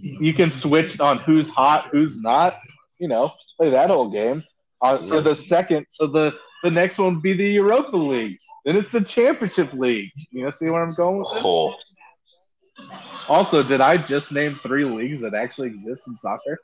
you 0.00 0.34
can 0.34 0.50
switch 0.50 1.00
on 1.00 1.18
who's 1.18 1.48
hot, 1.50 1.88
who's 1.90 2.20
not. 2.20 2.58
You 2.98 3.08
know, 3.08 3.32
play 3.58 3.70
that 3.70 3.90
old 3.90 4.12
game 4.12 4.42
uh, 4.80 4.96
for 4.96 5.20
the 5.20 5.34
second. 5.34 5.86
So 5.90 6.06
the 6.06 6.36
the 6.62 6.70
next 6.70 6.98
one 6.98 7.14
would 7.14 7.22
be 7.22 7.34
the 7.34 7.46
Europa 7.48 7.96
League. 7.96 8.38
Then 8.64 8.76
it's 8.76 8.90
the 8.90 9.02
Championship 9.02 9.72
League. 9.72 10.10
You 10.30 10.44
know, 10.44 10.50
see 10.52 10.70
where 10.70 10.82
I'm 10.82 10.94
going 10.94 11.18
with 11.18 11.28
this? 11.32 11.42
Cool. 11.42 11.76
Also, 13.28 13.62
did 13.62 13.80
I 13.80 13.96
just 13.98 14.32
name 14.32 14.58
three 14.62 14.84
leagues 14.84 15.20
that 15.20 15.34
actually 15.34 15.68
exist 15.68 16.08
in 16.08 16.16
soccer? 16.16 16.58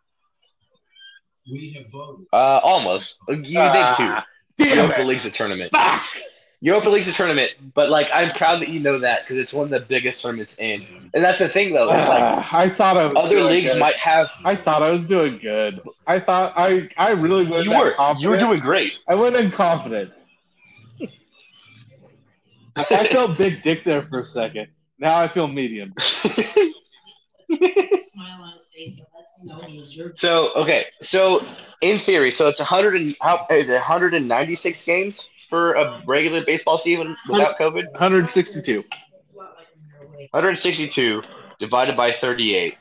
We 1.50 1.72
have 1.72 1.86
voted. 1.90 2.26
Uh, 2.32 2.60
almost. 2.62 3.16
You 3.28 3.36
did 3.36 3.44
two. 3.44 3.58
Ah, 3.58 4.26
Damn 4.58 4.76
Europa 4.78 5.00
it. 5.00 5.04
League's 5.06 5.24
a 5.26 5.30
tournament. 5.30 5.72
Fuck. 5.72 6.02
Europa 6.62 6.90
League's 6.90 7.08
a 7.08 7.12
tournament, 7.12 7.52
but 7.74 7.88
like 7.88 8.08
I'm 8.12 8.32
proud 8.32 8.60
that 8.60 8.68
you 8.68 8.80
know 8.80 8.98
that 8.98 9.22
because 9.22 9.38
it's 9.38 9.52
one 9.54 9.64
of 9.64 9.70
the 9.70 9.80
biggest 9.80 10.20
tournaments 10.20 10.56
in. 10.58 10.84
And 11.14 11.24
that's 11.24 11.38
the 11.38 11.48
thing 11.48 11.72
though. 11.72 11.90
It's 11.90 12.06
like 12.08 12.20
Ah, 12.22 12.48
I 12.52 12.68
thought 12.68 12.96
I 12.98 13.06
was 13.06 13.16
other 13.16 13.40
leagues 13.42 13.72
good. 13.72 13.80
might 13.80 13.96
have. 13.96 14.30
I 14.44 14.56
thought 14.56 14.82
I 14.82 14.90
was 14.90 15.06
doing 15.06 15.38
good. 15.38 15.80
I 16.06 16.20
thought 16.20 16.52
I 16.56 16.88
I 16.98 17.12
really 17.12 17.44
went 17.46 17.64
You 17.64 17.70
were. 17.70 17.92
confident. 17.92 18.20
You 18.20 18.28
were 18.28 18.36
doing 18.38 18.60
great. 18.60 18.92
I 19.08 19.14
went 19.14 19.36
in 19.36 19.50
confident. 19.50 20.12
I 22.76 23.06
felt 23.08 23.36
big 23.36 23.62
dick 23.62 23.82
there 23.84 24.02
for 24.02 24.20
a 24.20 24.24
second. 24.24 24.68
Now 24.98 25.18
I 25.18 25.28
feel 25.28 25.48
medium. 25.48 25.92
Smile 25.98 26.28
on 27.48 28.52
his 28.52 28.66
face 28.74 28.96
that 28.96 29.06
lets 29.16 29.36
him 29.40 29.46
know 29.48 29.58
he 29.60 29.78
is 29.78 29.96
your. 29.96 30.12
so 30.16 30.50
okay. 30.56 30.86
So 31.02 31.44
in 31.82 31.98
theory, 31.98 32.30
so 32.30 32.48
it's 32.48 32.60
100 32.60 32.96
and 32.96 33.16
how 33.20 33.46
is 33.50 33.68
it 33.70 33.74
196 33.74 34.84
games 34.84 35.28
for 35.50 35.74
a 35.74 36.02
regular 36.06 36.42
baseball 36.44 36.78
season 36.78 37.16
without 37.28 37.58
COVID? 37.58 37.84
162. 37.92 38.84
It's 39.20 39.34
a 39.34 39.38
lot 39.38 39.56
like 39.58 39.66
in 39.74 40.06
Norway. 40.06 40.28
162 40.30 41.22
divided 41.58 41.96
by 41.96 42.12
38 42.12 42.76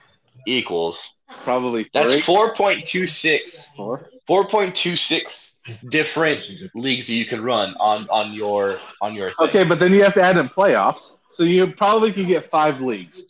equals 0.48 1.14
Probably 1.44 1.84
three. 1.84 1.90
that's 1.94 2.26
4.26 2.26 3.76
Four. 3.76 4.10
4.26 4.30 5.52
different 5.90 6.50
leagues 6.76 7.08
that 7.08 7.14
you 7.14 7.26
can 7.26 7.44
run 7.44 7.76
on 7.80 8.08
on 8.10 8.34
your 8.34 8.80
on 9.02 9.14
your 9.14 9.30
thing. 9.36 9.50
Okay, 9.50 9.64
but 9.64 9.80
then 9.80 9.94
you 9.94 10.04
have 10.04 10.14
to 10.16 10.22
add 10.22 10.38
in 10.38 10.50
playoffs. 10.50 11.18
So 11.30 11.44
you 11.44 11.68
probably 11.68 12.12
could 12.14 12.28
get 12.28 12.50
five 12.50 12.82
leagues. 12.82 13.24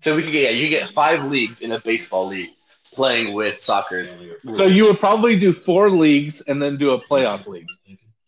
So 0.00 0.16
we 0.16 0.22
could 0.22 0.32
get 0.32 0.52
yeah, 0.54 0.60
you 0.60 0.68
get 0.68 0.90
five 0.90 1.24
leagues 1.24 1.60
in 1.60 1.72
a 1.72 1.80
baseball 1.80 2.26
league 2.26 2.50
playing 2.92 3.34
with 3.34 3.62
soccer. 3.62 4.06
So 4.54 4.66
you 4.66 4.84
would 4.86 4.98
probably 5.00 5.38
do 5.38 5.52
four 5.52 5.90
leagues 5.90 6.42
and 6.42 6.62
then 6.62 6.76
do 6.76 6.92
a 6.92 7.00
playoff 7.00 7.46
league. 7.46 7.66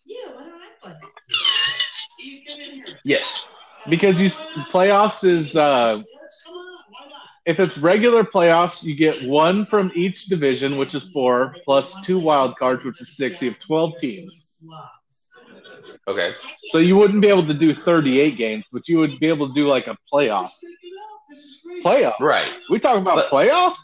Yeah, 0.05 0.17
why 0.33 0.43
don't 0.43 0.63
I 0.63 0.71
play? 0.83 0.95
Yes. 3.05 3.45
Because 3.89 4.21
you 4.21 4.31
playoffs 4.71 5.25
is 5.25 5.57
uh, 5.57 6.03
if 7.45 7.61
it's 7.61 7.77
regular 7.77 8.25
playoffs, 8.25 8.83
you 8.83 8.95
get 8.95 9.23
one 9.25 9.67
from 9.67 9.93
each 9.95 10.27
division, 10.27 10.79
which 10.79 10.95
is 10.95 11.05
four, 11.13 11.55
plus 11.65 11.95
two 12.03 12.19
wild 12.19 12.57
cards, 12.57 12.83
which 12.85 13.01
is 13.03 13.15
six. 13.17 13.43
You 13.43 13.51
have 13.51 13.61
twelve 13.61 13.99
teams. 13.99 14.67
Okay. 16.09 16.35
So 16.71 16.79
you 16.79 16.97
wouldn't 16.97 17.21
be 17.21 17.29
able 17.29 17.47
to 17.47 17.53
do 17.55 17.75
thirty-eight 17.75 18.39
games, 18.39 18.65
but 18.73 18.89
you 18.89 18.99
would 18.99 19.19
be 19.21 19.27
able 19.27 19.49
to 19.49 19.55
do 19.55 19.67
like 19.67 19.87
a 19.87 19.99
playoff. 20.11 20.51
Playoff. 21.83 22.19
Right. 22.21 22.53
We 22.71 22.79
talking 22.79 23.03
about 23.03 23.17
But- 23.17 23.31
playoffs? 23.31 23.77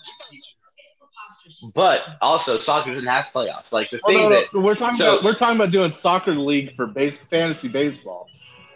But 1.74 2.06
also 2.20 2.58
soccer 2.58 2.90
doesn't 2.90 3.06
have 3.06 3.26
playoffs. 3.34 3.72
Like 3.72 3.90
the 3.90 4.00
Oh, 4.04 4.08
thing 4.08 4.18
no, 4.18 4.28
that 4.30 4.52
we're 4.52 4.74
talking 4.74 4.98
so- 4.98 5.12
about 5.14 5.24
we're 5.24 5.34
talking 5.34 5.56
about 5.56 5.70
doing 5.70 5.92
soccer 5.92 6.34
league 6.34 6.74
for 6.76 6.86
base 6.86 7.18
fantasy 7.18 7.68
baseball. 7.68 8.28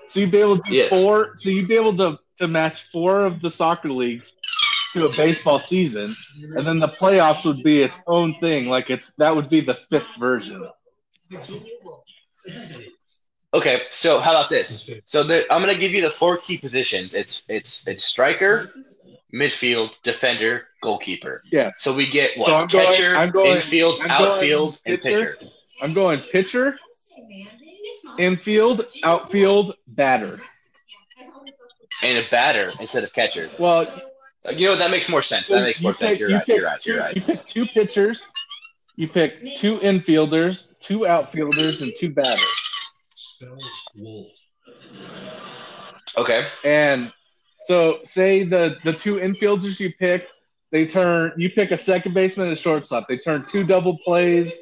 So 0.08 0.20
you'd 0.20 0.30
be 0.30 0.38
able 0.38 0.58
to 0.58 0.70
do 0.70 0.76
Yes. 0.76 0.88
four. 0.90 1.34
So 1.36 1.50
you'd 1.50 1.68
be 1.68 1.76
able 1.76 1.96
to 1.98 2.18
to 2.38 2.48
match 2.48 2.82
four 2.90 3.24
of 3.24 3.40
the 3.40 3.50
soccer 3.50 3.90
leagues 3.90 4.32
to 4.92 5.06
a 5.06 5.12
baseball 5.16 5.58
season, 5.58 6.14
and 6.56 6.64
then 6.66 6.78
the 6.78 6.88
playoffs 6.88 7.44
would 7.44 7.62
be 7.62 7.82
its 7.82 7.98
own 8.06 8.34
thing. 8.34 8.68
Like 8.68 8.90
it's 8.90 9.12
that 9.14 9.34
would 9.34 9.48
be 9.48 9.60
the 9.60 9.74
fifth 9.74 10.14
version. 10.18 10.68
Okay, 13.52 13.82
so 13.90 14.18
how 14.18 14.32
about 14.32 14.50
this? 14.50 14.90
So 15.06 15.22
the, 15.22 15.50
I'm 15.52 15.60
gonna 15.62 15.78
give 15.78 15.92
you 15.92 16.02
the 16.02 16.10
four 16.10 16.38
key 16.38 16.58
positions. 16.58 17.14
It's 17.14 17.42
it's 17.48 17.86
it's 17.86 18.04
striker, 18.04 18.70
midfield, 19.34 19.90
defender, 20.04 20.68
goalkeeper. 20.80 21.42
Yes. 21.50 21.80
So 21.82 21.92
we 21.92 22.06
get 22.08 22.36
what? 22.38 22.46
So 22.48 22.54
I'm 22.54 22.68
going- 22.68 22.86
Catcher, 22.86 23.16
I'm 23.16 23.30
going- 23.30 23.56
infield, 23.56 24.00
I'm 24.00 24.08
going 24.08 24.30
outfield, 24.32 24.80
and 24.86 25.02
pitcher. 25.02 25.36
pitcher. 25.40 25.50
I'm 25.82 25.92
going 25.92 26.20
pitcher, 26.20 26.78
infield, 28.18 28.84
outfield, 29.02 29.74
batter. 29.88 30.40
And 32.02 32.18
a 32.18 32.28
batter 32.30 32.70
instead 32.80 33.04
of 33.04 33.12
catcher. 33.12 33.50
Well, 33.58 33.86
You 34.52 34.66
know 34.68 34.76
that 34.76 34.90
makes 34.90 35.08
more 35.08 35.22
sense. 35.22 35.48
That 35.48 35.62
makes 35.62 35.80
more 35.82 35.92
you 35.92 35.96
sense. 35.98 36.18
You're 36.20 36.28
you 36.28 36.36
right. 36.36 36.46
pick 36.46 36.56
You're 36.56 36.66
right. 36.66 36.86
You're 36.86 36.98
right. 36.98 37.16
You 37.16 37.22
pick 37.22 37.46
two 37.46 37.64
pitchers, 37.66 38.26
you 38.96 39.08
pick 39.08 39.56
two 39.56 39.78
infielders, 39.78 40.78
two 40.80 41.06
outfielders, 41.06 41.80
and 41.82 41.92
two 41.98 42.10
batters. 42.10 42.44
Okay. 46.16 46.46
And 46.64 47.12
so, 47.66 48.00
say 48.04 48.44
the 48.44 48.76
the 48.84 48.92
two 48.92 49.16
infielders 49.16 49.80
you 49.80 49.92
pick, 49.92 50.26
they 50.70 50.86
turn. 50.86 51.32
You 51.36 51.50
pick 51.50 51.70
a 51.70 51.78
second 51.78 52.14
baseman 52.14 52.48
and 52.48 52.56
a 52.56 52.60
shortstop. 52.60 53.06
They 53.08 53.18
turn 53.18 53.44
two 53.48 53.64
double 53.64 53.98
plays. 54.04 54.52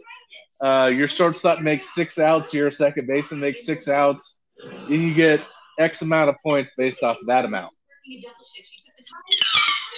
Uh, 0.60 0.90
your 0.94 1.08
shortstop 1.08 1.60
makes 1.60 1.94
six 1.94 2.18
outs. 2.18 2.54
Your 2.54 2.70
second 2.70 3.06
baseman 3.06 3.40
makes 3.40 3.66
six 3.66 3.88
outs. 3.88 4.36
And 4.62 4.90
you 5.02 5.14
get 5.14 5.40
X 5.78 6.02
amount 6.02 6.30
of 6.30 6.36
points 6.46 6.70
based 6.76 7.02
off 7.02 7.18
of 7.20 7.26
that 7.26 7.44
amount. 7.44 7.72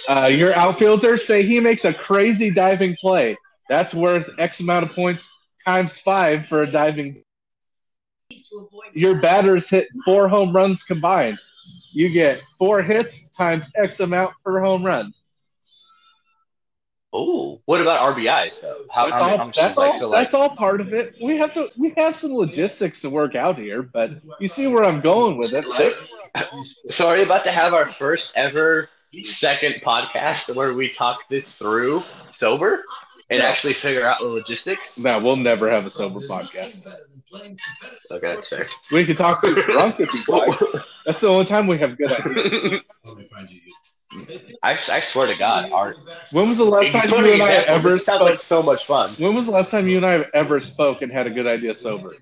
Uh, 0.09 0.27
your 0.27 0.53
outfielder, 0.55 1.17
say 1.17 1.43
he 1.43 1.59
makes 1.59 1.85
a 1.85 1.93
crazy 1.93 2.49
diving 2.49 2.95
play. 2.99 3.37
That's 3.69 3.93
worth 3.93 4.29
X 4.39 4.59
amount 4.59 4.89
of 4.89 4.95
points 4.95 5.27
times 5.65 5.97
five 5.97 6.47
for 6.47 6.63
a 6.63 6.71
diving. 6.71 7.21
Your 8.93 9.19
batters 9.19 9.69
hit 9.69 9.87
four 10.05 10.27
home 10.27 10.55
runs 10.55 10.83
combined. 10.83 11.37
You 11.95 12.09
get 12.09 12.41
four 12.59 12.81
hits 12.81 13.29
times 13.29 13.71
X 13.73 14.01
amount 14.01 14.33
per 14.43 14.61
home 14.61 14.83
run. 14.83 15.13
Oh, 17.13 17.61
what 17.65 17.79
about 17.79 18.01
RBIs 18.15 18.59
though? 18.59 18.75
How, 18.91 19.05
That's 19.05 19.21
all, 19.21 19.51
that's, 19.55 19.77
like 19.77 19.93
all, 19.93 19.99
so 19.99 20.09
like? 20.09 20.23
that's 20.23 20.33
all 20.33 20.49
part 20.49 20.81
of 20.81 20.93
it. 20.93 21.15
We 21.21 21.37
have 21.37 21.53
to 21.53 21.69
we 21.77 21.93
have 21.95 22.17
some 22.17 22.33
logistics 22.33 23.01
to 23.03 23.09
work 23.09 23.35
out 23.35 23.57
here, 23.57 23.81
but 23.81 24.11
you 24.41 24.49
see 24.49 24.67
where 24.67 24.83
I'm 24.83 24.99
going 24.99 25.37
with 25.37 25.53
it, 25.53 25.65
right? 25.67 25.95
So 26.89 27.07
are 27.07 27.15
you 27.15 27.23
about 27.23 27.45
to 27.45 27.51
have 27.51 27.73
our 27.73 27.85
first 27.85 28.33
ever 28.35 28.89
second 29.23 29.75
podcast 29.75 30.53
where 30.53 30.73
we 30.73 30.89
talk 30.89 31.21
this 31.29 31.57
through 31.57 32.03
sober 32.29 32.83
and 33.29 33.41
Yeah. 33.41 33.47
actually 33.47 33.73
figure 33.75 34.05
out 34.05 34.19
the 34.19 34.25
logistics? 34.25 34.99
No, 34.99 35.19
we'll 35.19 35.37
never 35.37 35.71
have 35.71 35.85
a 35.85 35.89
sober 35.89 36.19
podcast. 36.19 36.85
Okay, 38.11 38.41
fair. 38.41 38.65
We 38.91 39.05
can 39.05 39.15
talk 39.15 39.41
drunk 39.41 39.99
if 39.99 40.13
you 40.13 40.33
like. 40.33 40.59
That's 41.05 41.21
the 41.21 41.27
only 41.27 41.45
time 41.45 41.67
we 41.67 41.77
have 41.79 41.97
good 41.97 42.11
ideas. 42.11 42.81
I, 44.63 44.79
I 44.89 44.99
swear 45.01 45.27
to 45.27 45.37
God, 45.37 45.71
Art. 45.71 45.97
When 46.31 46.47
was 46.47 46.57
the 46.57 46.63
last 46.63 46.91
time 46.91 47.09
you 47.09 47.33
and 47.33 47.43
I 47.43 47.53
ever 47.53 47.97
spoke? 47.97 48.21
like 48.21 48.37
so 48.37 48.63
much 48.63 48.85
fun. 48.85 49.15
When 49.17 49.35
was 49.35 49.45
the 49.47 49.51
last 49.51 49.71
time 49.71 49.87
you 49.87 49.97
and 49.97 50.05
I 50.05 50.13
have 50.13 50.29
ever 50.33 50.59
spoke 50.59 51.01
and 51.01 51.11
had 51.11 51.27
a 51.27 51.29
good 51.29 51.47
idea 51.47 51.75
sober? 51.75 52.15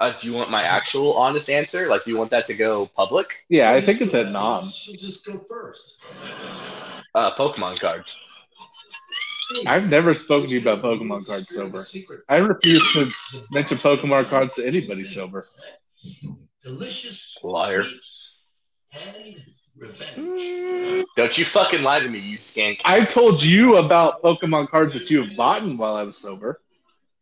Uh, 0.00 0.12
do 0.20 0.28
you 0.28 0.34
want 0.34 0.50
my 0.50 0.62
actual 0.62 1.14
honest 1.14 1.50
answer? 1.50 1.88
Like, 1.88 2.04
do 2.04 2.10
you 2.10 2.16
want 2.16 2.30
that 2.30 2.46
to 2.46 2.54
go 2.54 2.86
public? 2.86 3.44
Yeah, 3.48 3.72
I 3.72 3.80
think 3.80 4.00
it's 4.00 4.14
at 4.14 4.30
nom. 4.30 4.68
She'll 4.68 4.96
just 4.96 5.24
go 5.26 5.38
first. 5.48 5.96
Uh, 7.14 7.34
Pokemon 7.34 7.80
cards. 7.80 8.18
I've 9.66 9.88
never 9.90 10.14
spoken 10.14 10.48
to 10.48 10.54
you 10.54 10.60
about 10.60 10.82
Pokemon 10.82 11.26
cards 11.26 11.48
sober. 11.48 11.84
I 12.28 12.36
refuse 12.36 12.92
to 12.92 13.12
mention 13.50 13.78
Pokemon 13.78 14.28
cards 14.28 14.54
to 14.56 14.66
anybody 14.66 15.04
sober. 15.04 15.46
Delicious 16.62 17.38
Liar. 17.42 17.84
and 18.92 19.42
revenge. 19.78 21.06
Don't 21.16 21.38
you 21.38 21.44
fucking 21.44 21.82
lie 21.82 22.00
to 22.00 22.08
me, 22.08 22.18
you 22.18 22.38
skank. 22.38 22.80
I've 22.84 23.08
told 23.08 23.42
you 23.42 23.76
about 23.76 24.22
Pokemon 24.22 24.68
cards 24.68 24.94
that 24.94 25.10
you 25.10 25.22
have 25.22 25.36
bought 25.36 25.62
while 25.62 25.96
I 25.96 26.02
was 26.02 26.16
sober. 26.16 26.60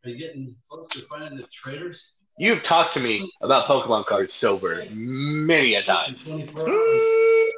Are 0.04 0.10
you 0.10 0.18
getting 0.18 0.56
close 0.68 0.88
to 0.90 1.00
finding 1.00 1.36
the 1.36 1.46
traders? 1.52 2.12
You've 2.38 2.62
talked 2.62 2.94
to 2.94 3.00
me 3.00 3.30
about 3.42 3.66
Pokemon 3.66 4.06
cards 4.06 4.34
sober 4.34 4.84
many 4.90 5.74
a 5.74 5.82
times. 5.82 6.34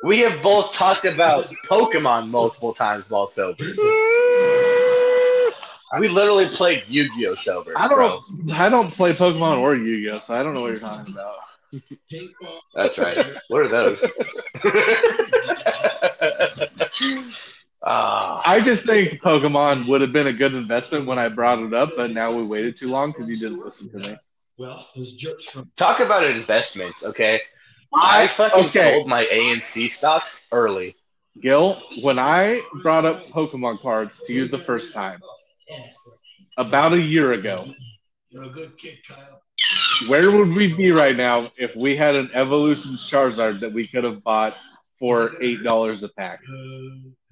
We 0.04 0.20
have 0.20 0.42
both 0.42 0.72
talked 0.72 1.06
about 1.06 1.46
Pokemon 1.68 2.28
multiple 2.28 2.74
times 2.74 3.04
while 3.08 3.26
sober. 3.26 3.64
We 6.00 6.08
literally 6.08 6.48
played 6.48 6.84
Yu-Gi-Oh 6.88 7.36
sober. 7.36 7.72
I 7.76 7.86
don't. 7.88 8.22
I 8.52 8.68
don't 8.68 8.90
play 8.90 9.12
Pokemon 9.12 9.58
or 9.58 9.76
Yu-Gi-Oh, 9.76 10.18
so 10.20 10.34
I 10.34 10.42
don't 10.42 10.54
know 10.54 10.62
what 10.62 10.72
you're 10.72 10.80
talking 10.80 11.12
about. 11.12 11.36
That's 12.74 12.98
right. 12.98 13.18
What 13.48 13.62
are 13.62 13.68
those? 13.68 14.04
Ah, 17.88 18.42
I 18.44 18.60
just 18.60 18.84
think 18.84 19.22
Pokemon 19.22 19.86
would 19.86 20.00
have 20.00 20.12
been 20.12 20.26
a 20.26 20.32
good 20.32 20.54
investment 20.54 21.06
when 21.06 21.20
I 21.20 21.28
brought 21.28 21.60
it 21.60 21.72
up, 21.72 21.92
but 21.96 22.10
now 22.10 22.32
we 22.32 22.44
waited 22.44 22.76
too 22.76 22.90
long 22.90 23.12
because 23.12 23.28
you 23.28 23.36
didn't 23.36 23.64
listen 23.64 23.88
to 23.90 23.98
me. 23.98 24.16
Well, 24.58 24.88
those 24.96 25.14
jerks 25.14 25.44
from 25.44 25.70
talk 25.76 26.00
about 26.00 26.24
investments, 26.24 27.06
okay? 27.06 27.40
I 27.94 28.26
fucking 28.26 28.64
okay. 28.66 28.94
sold 28.94 29.06
my 29.06 29.28
A 29.30 29.52
and 29.52 29.62
C 29.62 29.88
stocks 29.88 30.40
early. 30.50 30.96
Gil, 31.40 31.80
when 32.02 32.18
I 32.18 32.60
brought 32.82 33.04
up 33.04 33.24
Pokemon 33.26 33.80
cards 33.80 34.20
to 34.26 34.32
you 34.32 34.48
the 34.48 34.58
first 34.58 34.92
time, 34.92 35.20
about 36.56 36.92
a 36.92 37.00
year 37.00 37.32
ago, 37.32 37.64
You're 38.28 38.44
a 38.44 38.48
good 38.48 38.76
kid, 38.78 38.98
Kyle. 39.08 39.42
where 40.08 40.30
would 40.30 40.54
we 40.54 40.72
be 40.72 40.90
right 40.92 41.16
now 41.16 41.50
if 41.56 41.74
we 41.76 41.96
had 41.96 42.14
an 42.14 42.30
Evolution 42.34 42.92
Charizard 42.92 43.60
that 43.60 43.72
we 43.72 43.86
could 43.86 44.04
have 44.04 44.22
bought 44.22 44.56
for 44.98 45.32
eight 45.42 45.62
dollars 45.62 46.02
a 46.02 46.08
pack? 46.10 46.40
Uh, 46.48 46.52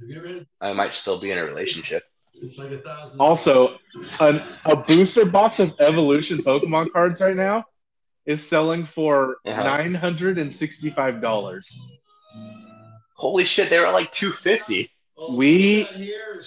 have 0.00 0.08
you 0.10 0.16
ever 0.18 0.28
had? 0.28 0.46
I 0.60 0.72
might 0.72 0.94
still 0.94 1.18
be 1.18 1.30
in 1.30 1.38
a 1.38 1.44
relationship. 1.44 2.02
It's 2.34 2.58
like 2.58 2.72
a 2.72 2.78
thousand. 2.78 3.20
Also, 3.20 3.72
an, 4.20 4.42
a 4.64 4.74
booster 4.76 5.24
box 5.24 5.60
of 5.60 5.74
Evolution 5.80 6.38
Pokemon 6.38 6.90
cards 6.92 7.20
right 7.20 7.36
now 7.36 7.64
is 8.26 8.46
selling 8.46 8.84
for 8.86 9.36
Yeah. 9.44 9.62
nine 9.62 9.94
hundred 9.94 10.38
and 10.38 10.52
sixty-five 10.52 11.20
dollars. 11.20 11.72
Holy 13.16 13.44
shit, 13.44 13.70
they 13.70 13.78
were 13.78 13.90
like 13.90 14.10
two 14.12 14.32
fifty. 14.32 14.90
We- 15.30 15.84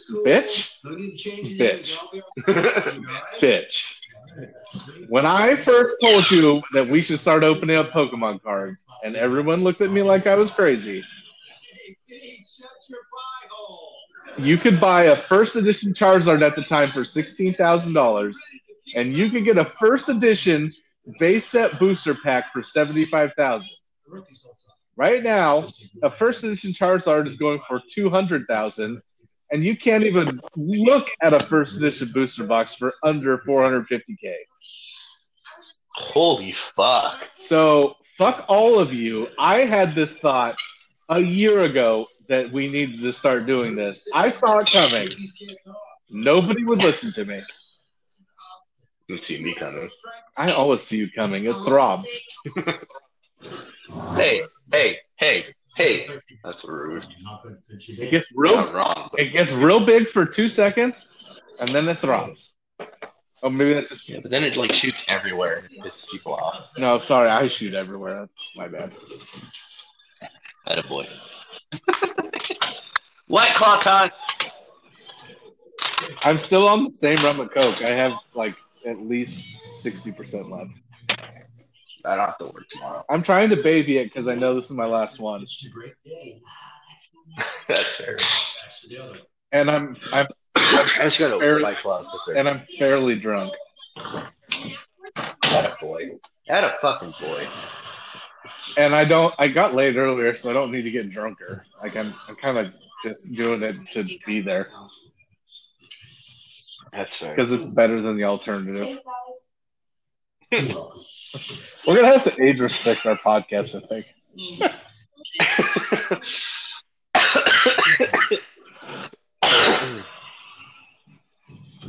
cool. 0.10 0.24
bitch, 0.26 0.72
No 0.84 0.92
need 0.92 1.12
to 1.12 1.18
change 1.18 1.60
bitch, 1.60 1.98
anything. 1.98 1.98
I'll 2.00 2.12
be 2.12 2.22
all 2.22 2.64
right. 2.64 3.02
bitch. 3.42 3.96
When 5.10 5.26
I 5.26 5.56
first 5.56 5.96
told 6.02 6.30
you 6.30 6.62
that 6.74 6.88
we 6.88 7.02
should 7.02 7.20
start 7.20 7.44
opening 7.44 7.76
up 7.78 7.92
Pokemon 7.92 8.44
cards, 8.44 8.86
and 9.04 9.16
everyone 9.16 9.64
looked 9.64 9.82
at 9.82 9.90
me 9.92 10.04
like 10.04 10.28
I 10.28 10.36
was 10.36 10.52
crazy, 10.52 11.02
Hey, 11.02 11.98
Pete, 12.08 12.46
shut 12.46 12.70
your 12.90 13.00
pie 13.00 13.48
hole. 13.50 13.94
you 14.38 14.58
could 14.58 14.80
buy 14.80 15.06
a 15.06 15.16
first 15.16 15.56
edition 15.56 15.94
Charizard 15.94 16.46
at 16.46 16.56
the 16.56 16.64
time 16.64 16.92
for 16.92 17.04
sixteen 17.06 17.54
thousand 17.54 17.94
dollars, 17.94 18.38
and 18.96 19.08
you 19.08 19.30
could 19.32 19.46
get 19.46 19.58
a 19.58 19.66
first 19.66 20.10
edition 20.10 20.70
base 21.20 21.46
set 21.46 21.80
booster 21.80 22.14
pack 22.14 22.52
for 22.54 22.62
seventy-five 22.62 23.34
thousand. 23.34 23.70
The 24.98 25.06
rookies 25.06 25.24
don't 25.24 25.62
talk. 25.62 25.68
Right 25.76 26.04
now, 26.04 26.04
a 26.04 26.12
first 26.12 26.44
edition 26.44 26.72
Charizard 26.72 27.28
is 27.28 27.36
going 27.36 27.60
for 27.68 27.82
two 27.94 28.10
hundred 28.10 28.48
thousand, 28.48 29.02
and 29.52 29.64
you 29.64 29.78
can't 29.78 30.04
even 30.04 30.40
look 30.56 31.08
at 31.22 31.34
a 31.34 31.40
first 31.40 31.78
edition 31.78 32.12
booster 32.14 32.46
box 32.46 32.76
for 32.76 32.94
under 33.04 33.40
four 33.40 33.64
hundred 33.64 33.88
fifty 33.88 34.16
k. 34.22 34.36
Holy 35.96 36.54
fuck. 36.54 37.28
So 37.38 37.96
fuck 38.18 38.46
all 38.48 38.80
of 38.80 38.94
you. 38.94 39.28
I 39.40 39.60
had 39.62 39.96
this 39.96 40.18
thought 40.18 40.58
a 41.10 41.22
year 41.22 41.62
ago 41.62 42.08
that 42.28 42.52
we 42.52 42.68
needed 42.70 43.02
to 43.02 43.14
start 43.14 43.46
doing 43.46 43.76
this. 43.76 44.08
I 44.14 44.30
saw 44.30 44.60
it 44.60 44.68
coming. 44.72 45.08
Rookies 45.08 45.34
can't 45.34 45.58
talk. 45.66 45.78
Nobody 46.10 46.64
would 46.66 46.80
listen 46.80 47.12
to 47.14 47.26
me. 47.26 47.42
You 49.08 49.18
see 49.18 49.42
me 49.42 49.54
coming. 49.54 49.90
I 50.38 50.52
always 50.52 50.82
see 50.82 50.98
you 50.98 51.10
coming. 51.12 51.46
It 51.46 51.54
throbs. 51.66 52.08
Hey, 54.16 54.44
hey, 54.72 54.98
hey, 55.18 55.46
hey. 55.76 56.08
That's 56.44 56.64
rude. 56.66 57.06
It 57.88 58.12
gets 58.12 58.32
real. 58.36 58.72
wrong. 58.72 59.10
It 59.18 59.30
gets 59.32 59.52
real 59.52 59.86
big 59.86 60.08
for 60.10 60.26
two 60.26 60.50
seconds, 60.50 61.08
and 61.60 61.74
then 61.74 61.88
it 61.90 62.00
throbs. 62.00 62.54
Oh, 63.44 63.50
maybe 63.50 63.74
that's 63.74 63.90
just 63.90 64.10
Yeah, 64.10 64.20
but 64.22 64.32
then 64.32 64.44
it 64.44 64.58
like 64.58 64.74
shoots 64.74 65.06
everywhere 65.08 65.58
and 65.58 65.84
pisses 65.84 66.10
people 66.12 66.34
off. 66.34 66.72
no. 66.78 66.98
Sorry, 67.00 67.30
I 67.30 67.48
shoot 67.48 67.74
everywhere. 67.76 68.22
That's 68.22 68.52
my 68.56 68.68
bad. 68.68 68.92
That 70.66 70.80
a 70.80 70.84
boy. 70.88 71.08
White 73.28 73.54
claw 73.56 73.78
time. 73.80 74.12
I'm 76.24 76.38
still 76.38 76.68
on 76.68 76.86
the 76.86 76.92
same 76.92 77.18
rum 77.24 77.40
and 77.40 77.52
coke. 77.52 77.82
I 77.82 77.90
have 77.90 78.14
like 78.34 78.56
at 78.86 79.00
least 79.00 79.44
sixty 79.82 80.12
percent 80.12 80.50
left. 80.50 80.72
I 82.08 82.16
don't 82.16 82.26
have 82.26 82.38
to 82.40 82.46
work 82.46 82.64
tomorrow. 82.72 83.04
I'm 83.10 83.22
trying 83.24 83.50
to 83.50 83.58
baby 83.58 83.98
it 83.98 84.06
because 84.06 84.28
I 84.28 84.36
know 84.36 84.56
this 84.56 84.66
is 84.66 84.72
my 84.72 84.86
last 84.86 85.20
one, 85.20 85.42
It's 85.44 85.64
a 85.66 85.70
great 85.70 85.94
day. 86.06 86.42
That's 87.68 87.96
fair. 87.96 88.16
That's 88.18 88.82
the 88.88 88.98
other. 89.04 89.20
and 89.52 89.70
I'm 89.70 89.98
I'm 90.14 90.28
I 90.56 91.02
just 91.04 91.20
got 91.20 91.38
Fair- 91.40 91.60
a 91.60 91.64
white 91.64 91.78
claws 91.78 92.08
to 92.26 92.34
and 92.38 92.48
I'm 92.50 92.62
fairly 92.80 93.16
drunk. 93.20 93.54
That 93.96 95.66
a 95.66 95.76
boy. 95.86 96.12
That 96.48 96.64
a 96.64 96.78
fucking 96.82 97.14
boy. 97.20 97.48
And 98.78 98.94
I 98.96 99.06
don't. 99.06 99.34
I 99.40 99.48
got 99.48 99.74
laid 99.74 99.98
earlier, 99.98 100.36
so 100.36 100.50
I 100.50 100.54
don't 100.54 100.72
need 100.72 100.84
to 100.84 100.92
get 100.92 101.10
drunker. 101.10 101.66
Like 101.82 101.96
I'm, 101.96 102.14
I'm 102.28 102.36
kind 102.36 102.58
of 102.58 102.76
just 103.04 103.34
doing 103.34 103.64
it 103.64 103.76
to 103.92 104.04
be 104.26 104.42
there 104.42 104.68
That's 106.92 107.16
fair. 107.18 107.36
because 107.36 107.52
it's 107.52 107.64
better 107.64 108.02
than 108.02 108.18
the 108.18 108.24
alternative. 108.26 109.00
We're 110.52 111.96
gonna 111.96 112.08
have 112.08 112.24
to 112.26 112.42
age 112.44 112.60
restrict 112.60 113.06
our 113.06 113.18
podcast. 113.18 113.76
I 113.76 113.86
think. 113.86 114.06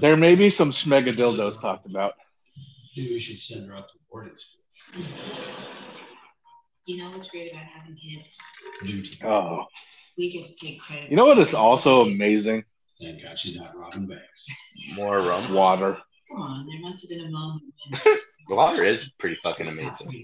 There 0.01 0.17
may 0.17 0.35
be 0.35 0.51
some 0.51 0.71
schmega 0.71 1.13
dildos 1.15 1.61
talked 1.61 1.87
about. 1.87 2.15
Maybe 2.97 3.11
we 3.15 3.21
should 3.21 3.39
send 3.39 3.67
her 3.69 3.75
out 3.77 3.89
to 3.89 3.95
boarding 4.11 4.35
school. 4.37 5.05
You 6.87 6.99
know 6.99 7.11
what's 7.11 7.29
great 7.29 7.53
about 7.53 7.65
having 7.65 7.97
kids? 7.97 8.39
Oh, 9.25 9.65
We 10.17 10.33
get 10.33 10.47
to 10.47 10.55
take 10.55 10.81
credit. 10.81 11.11
you 11.11 11.17
know 11.17 11.25
what 11.27 11.39
is 11.39 11.53
also 11.55 12.03
amazing? 12.03 12.65
Thank 13.01 13.23
God 13.23 13.39
she's 13.39 13.57
not 13.57 13.77
robbing 13.77 14.07
banks. 14.07 14.47
More 14.95 15.21
rum. 15.21 15.53
Water. 15.53 15.99
Come 16.31 16.41
on, 16.43 16.67
there 16.67 16.81
must 16.81 17.03
have 17.03 17.17
been 17.17 17.27
a 17.27 17.31
moment 17.31 17.63
when 17.91 18.01
The 18.05 18.21
water 18.49 18.85
is 18.85 19.09
pretty 19.19 19.37
fucking 19.37 19.69
amazing. 19.69 20.15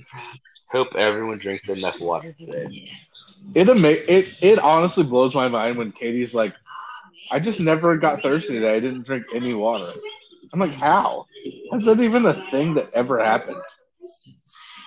Hope 0.72 0.94
everyone 0.96 1.38
drinks 1.38 1.68
enough 1.68 2.00
water 2.00 2.34
today. 2.38 2.68
It 3.54 3.68
ama- 3.68 3.88
it 4.08 4.34
it 4.42 4.58
honestly 4.58 5.04
blows 5.04 5.34
my 5.34 5.48
mind 5.48 5.76
when 5.78 5.92
Katie's 5.92 6.34
like, 6.34 6.54
I 7.30 7.38
just 7.40 7.60
never 7.60 7.96
got 7.96 8.22
thirsty 8.22 8.54
today. 8.54 8.76
I 8.76 8.80
didn't 8.80 9.06
drink 9.06 9.26
any 9.34 9.54
water. 9.54 9.92
I'm 10.52 10.60
like, 10.60 10.72
how? 10.72 11.26
How's 11.70 11.84
that 11.84 12.00
even 12.00 12.26
a 12.26 12.34
thing 12.50 12.74
that 12.74 12.88
ever 12.94 13.22
happened? 13.24 13.60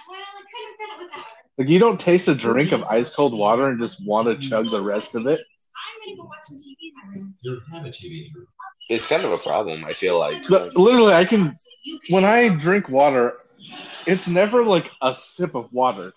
Well, 0.07 0.19
I 0.19 0.41
could 0.51 0.67
have 0.67 0.89
done 0.89 0.99
it 0.99 1.03
without 1.05 1.19
her. 1.25 1.31
Like, 1.57 1.69
you 1.69 1.79
don't 1.79 1.99
taste 1.99 2.27
a 2.27 2.35
drink 2.35 2.71
of 2.71 2.83
ice 2.83 3.09
cold 3.13 3.37
water 3.37 3.67
and 3.67 3.79
just 3.79 4.05
want 4.05 4.27
to 4.27 4.37
chug 4.47 4.69
the 4.69 4.81
rest 4.81 5.15
of 5.15 5.25
it. 5.27 5.39
I'm 5.39 5.99
gonna 6.05 6.17
go 6.17 6.25
watch 6.25 6.43
some 6.45 6.57
TV 6.57 6.87
in 6.89 6.93
my 6.95 7.15
room. 7.15 7.35
You 7.41 7.51
don't 7.71 7.77
have 7.77 7.85
a 7.85 7.91
TV. 7.91 8.31
It's 8.89 9.05
kind 9.05 9.25
of 9.25 9.31
a 9.31 9.37
problem, 9.37 9.83
I 9.85 9.93
feel 9.93 10.17
like. 10.17 10.41
But 10.49 10.75
literally, 10.77 11.13
I 11.13 11.25
can 11.25 11.55
So 11.55 11.69
you 11.83 11.99
can 11.99 12.13
when 12.15 12.25
I 12.25 12.49
drink 12.49 12.87
water, 12.89 13.33
it's 14.05 14.27
never 14.27 14.63
like 14.63 14.89
a 15.01 15.13
sip 15.13 15.55
of 15.55 15.71
water. 15.73 16.13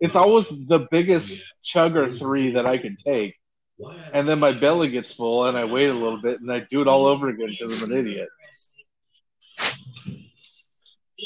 It's 0.00 0.16
always 0.16 0.48
the 0.66 0.86
biggest 0.90 1.42
chug 1.62 1.96
or 1.96 2.12
three 2.12 2.52
that 2.52 2.66
I 2.66 2.78
can 2.78 2.96
take, 2.96 3.36
and 4.12 4.28
then 4.28 4.38
my 4.38 4.52
belly 4.52 4.90
gets 4.90 5.14
full, 5.14 5.46
and 5.46 5.56
I 5.56 5.64
wait 5.64 5.88
a 5.88 5.94
little 5.94 6.20
bit, 6.20 6.40
and 6.40 6.50
I 6.50 6.60
do 6.60 6.80
it 6.80 6.88
all 6.88 7.06
over 7.06 7.28
again 7.28 7.48
because 7.50 7.82
I'm 7.82 7.90
an 7.90 7.98
idiot. 7.98 8.28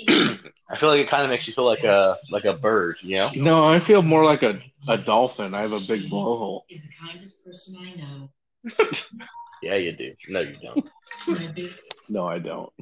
I 0.70 0.76
feel 0.76 0.90
like 0.90 1.00
it 1.00 1.08
kind 1.08 1.24
of 1.24 1.30
makes 1.30 1.46
you 1.46 1.54
feel 1.54 1.64
like 1.64 1.84
a 1.84 2.16
like 2.30 2.44
a 2.44 2.52
bird, 2.52 2.96
you 3.02 3.16
know? 3.16 3.30
No, 3.36 3.64
I 3.64 3.78
feel 3.78 4.02
more 4.02 4.24
like 4.24 4.42
a, 4.42 4.60
a 4.86 4.98
dolphin. 4.98 5.54
I 5.54 5.62
have 5.62 5.72
a 5.72 5.80
big 5.80 6.10
blowhole. 6.10 6.62
is 6.70 6.82
the 6.82 6.92
kindest 7.00 7.44
person 7.44 7.76
I 7.80 7.94
know. 7.94 8.30
Yeah, 9.62 9.76
you 9.76 9.92
do. 9.92 10.14
No, 10.28 10.40
you 10.40 10.56
don't. 10.62 10.88
My 11.26 11.46
big 11.48 11.72
sister. 11.72 12.12
No, 12.12 12.26
I 12.26 12.38
don't. 12.38 12.72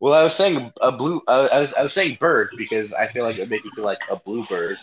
Well, 0.00 0.14
I 0.14 0.24
was 0.24 0.34
saying 0.34 0.72
a 0.80 0.90
blue. 0.90 1.22
Uh, 1.28 1.48
I, 1.52 1.60
was, 1.60 1.74
I 1.74 1.82
was 1.84 1.92
saying 1.92 2.16
bird 2.18 2.50
because 2.56 2.92
I 2.92 3.06
feel 3.06 3.22
like 3.22 3.36
it 3.36 3.42
would 3.42 3.50
make 3.50 3.64
you 3.64 3.70
feel 3.70 3.84
like 3.84 4.00
a 4.10 4.16
blue 4.16 4.44
bird. 4.46 4.76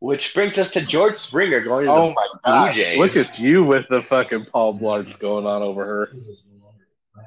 Which 0.00 0.34
brings 0.34 0.58
us 0.58 0.72
to 0.72 0.80
George 0.80 1.16
Springer 1.16 1.60
going 1.60 1.86
to 1.86 1.92
Oh 1.92 2.08
the 2.08 2.14
my 2.14 2.26
Blue 2.32 2.66
gosh! 2.66 2.74
Jays. 2.74 2.98
Look 2.98 3.16
at 3.16 3.38
you 3.38 3.62
with 3.62 3.86
the 3.88 4.02
fucking 4.02 4.46
Paul 4.46 4.78
Blarts 4.78 5.18
going 5.18 5.46
on 5.46 5.62
over 5.62 5.84
her. 5.84 6.12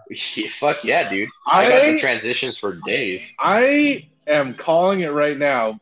Yeah, 0.10 0.48
Fuck 0.60 0.84
yeah, 0.84 1.10
dude! 1.10 1.30
I 1.48 1.70
got 1.70 1.86
the 1.86 2.00
transitions 2.00 2.58
for 2.58 2.80
days. 2.86 3.34
I 3.40 4.10
am 4.28 4.54
calling 4.54 5.00
it 5.00 5.08
right 5.08 5.38
now. 5.38 5.80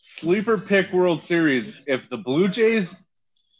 Sleeper 0.00 0.58
pick 0.58 0.92
World 0.92 1.22
Series. 1.22 1.80
If 1.86 2.02
the 2.10 2.16
Blue 2.16 2.48
Jays 2.48 3.05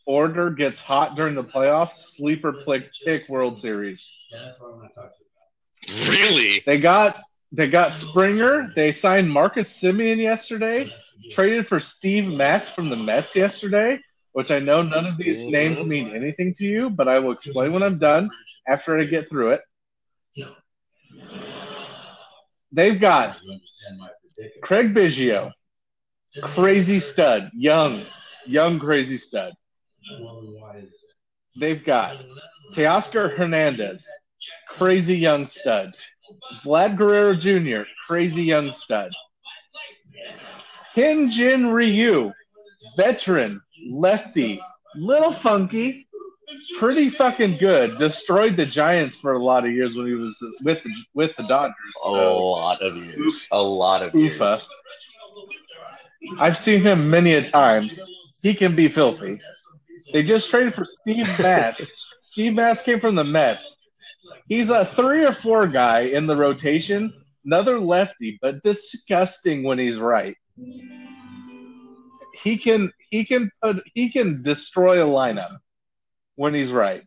order 0.07 0.51
gets 0.51 0.81
hot 0.81 1.17
during 1.17 1.35
the 1.35 1.43
playoffs, 1.43 2.15
sleeper 2.15 2.53
pick 2.53 2.91
pick 3.05 3.29
World 3.29 3.59
Series. 3.59 4.11
Yeah, 4.31 4.47
that's 4.47 4.61
what 4.61 4.73
I 4.73 4.77
want 4.77 4.89
to 4.89 5.01
talk 5.01 5.13
to 5.13 5.19
you 5.19 5.27
Really? 6.09 6.63
They 6.67 6.79
got 6.79 7.21
they 7.53 7.69
got 7.69 7.95
Springer. 7.95 8.73
They 8.75 8.93
signed 8.93 9.31
Marcus 9.31 9.73
Semien 9.73 10.19
yesterday. 10.19 10.91
Traded 11.33 11.69
for 11.69 11.81
Steve 11.81 12.33
Matz 12.33 12.69
from 12.69 12.91
the 12.91 12.97
Mets 12.97 13.35
yesterday, 13.35 14.01
which 14.33 14.51
I 14.51 14.59
know 14.59 14.83
none 14.83 15.07
of 15.07 15.17
these 15.17 15.45
names 15.45 15.79
mm-hmm. 15.79 15.89
mean 15.89 16.09
anything 16.11 16.55
to 16.55 16.65
you, 16.65 16.91
but 16.91 17.09
I 17.09 17.19
will 17.19 17.33
explain 17.33 17.73
when 17.73 17.83
I'm 17.83 17.99
done 17.99 18.29
after 18.69 18.99
I 18.99 19.05
get 19.05 19.29
through 19.29 19.53
it. 19.53 19.61
They've 22.73 23.01
got 23.01 23.39
You 23.43 23.53
understand 23.53 23.99
my 23.99 24.11
predicament. 24.21 24.63
Craig 24.63 24.95
Biggio, 24.95 25.53
crazy 26.55 27.01
stud, 27.01 27.51
young, 27.55 28.05
young 28.45 28.79
crazy 28.79 29.17
stud. 29.17 29.55
Well, 30.21 30.41
then 30.41 30.61
why 30.61 30.77
is 30.77 30.85
it? 30.85 30.91
They've 31.59 31.85
got 31.85 32.17
Teoscar 32.75 33.37
Hernandez, 33.37 34.07
crazy 34.77 35.17
young 35.17 35.47
stud. 35.47 35.95
Vlad 36.65 36.97
Guerrero 36.97 37.35
Jr., 37.35 37.89
crazy 38.07 38.43
young 38.43 38.73
stud. 38.73 39.13
Hyunjin 40.95 41.73
Ryu, 41.73 42.33
veteran, 42.97 43.61
lefty, 43.89 44.61
little 44.97 45.33
funky, 45.33 46.09
pretty 46.79 47.11
fucking 47.11 47.59
good. 47.59 47.99
Destroyed 47.99 48.57
the 48.57 48.67
Giants 48.67 49.17
for 49.17 49.33
a 49.33 49.43
lot 49.43 49.67
of 49.67 49.73
years 49.73 49.97
when 49.97 50.07
he 50.07 50.15
was 50.15 50.37
with 50.63 50.83
the, 50.83 50.91
with 51.15 51.37
the 51.37 51.43
Dodgers. 51.45 51.75
A 52.05 52.11
lot 52.11 52.83
of 52.83 52.97
years. 52.97 53.49
A 53.53 53.61
lot 53.61 54.03
of 54.03 54.15
years. 54.15 54.67
I've 56.39 56.59
seen 56.59 56.81
him 56.81 57.09
many 57.09 57.35
a 57.35 57.47
times. 57.47 58.01
He 58.43 58.55
can 58.55 58.75
be 58.75 58.89
filthy. 58.89 59.39
They 60.13 60.23
just 60.23 60.51
traded 60.51 60.75
for 60.75 60.85
Steve 60.85 61.27
Matz. 61.39 61.91
Steve 62.23 62.55
Matz 62.55 62.83
came 62.83 63.01
from 63.01 63.15
the 63.15 63.25
Mets. 63.25 63.77
He's 64.49 64.71
a 64.71 64.85
three 64.85 65.25
or 65.25 65.33
four 65.33 65.67
guy 65.67 66.01
in 66.01 66.27
the 66.27 66.37
rotation. 66.37 67.13
Another 67.45 67.79
lefty, 67.79 68.39
but 68.43 68.63
disgusting 68.63 69.63
when 69.63 69.79
he's 69.79 69.99
right. 69.99 70.37
He 72.43 72.59
can 72.59 72.93
he 73.11 73.25
can 73.25 73.51
put 73.63 73.83
he 73.95 74.11
can 74.11 74.43
destroy 74.43 75.03
a 75.03 75.07
lineup 75.09 75.59
when 76.35 76.55
he's 76.55 76.71
right. 76.71 77.03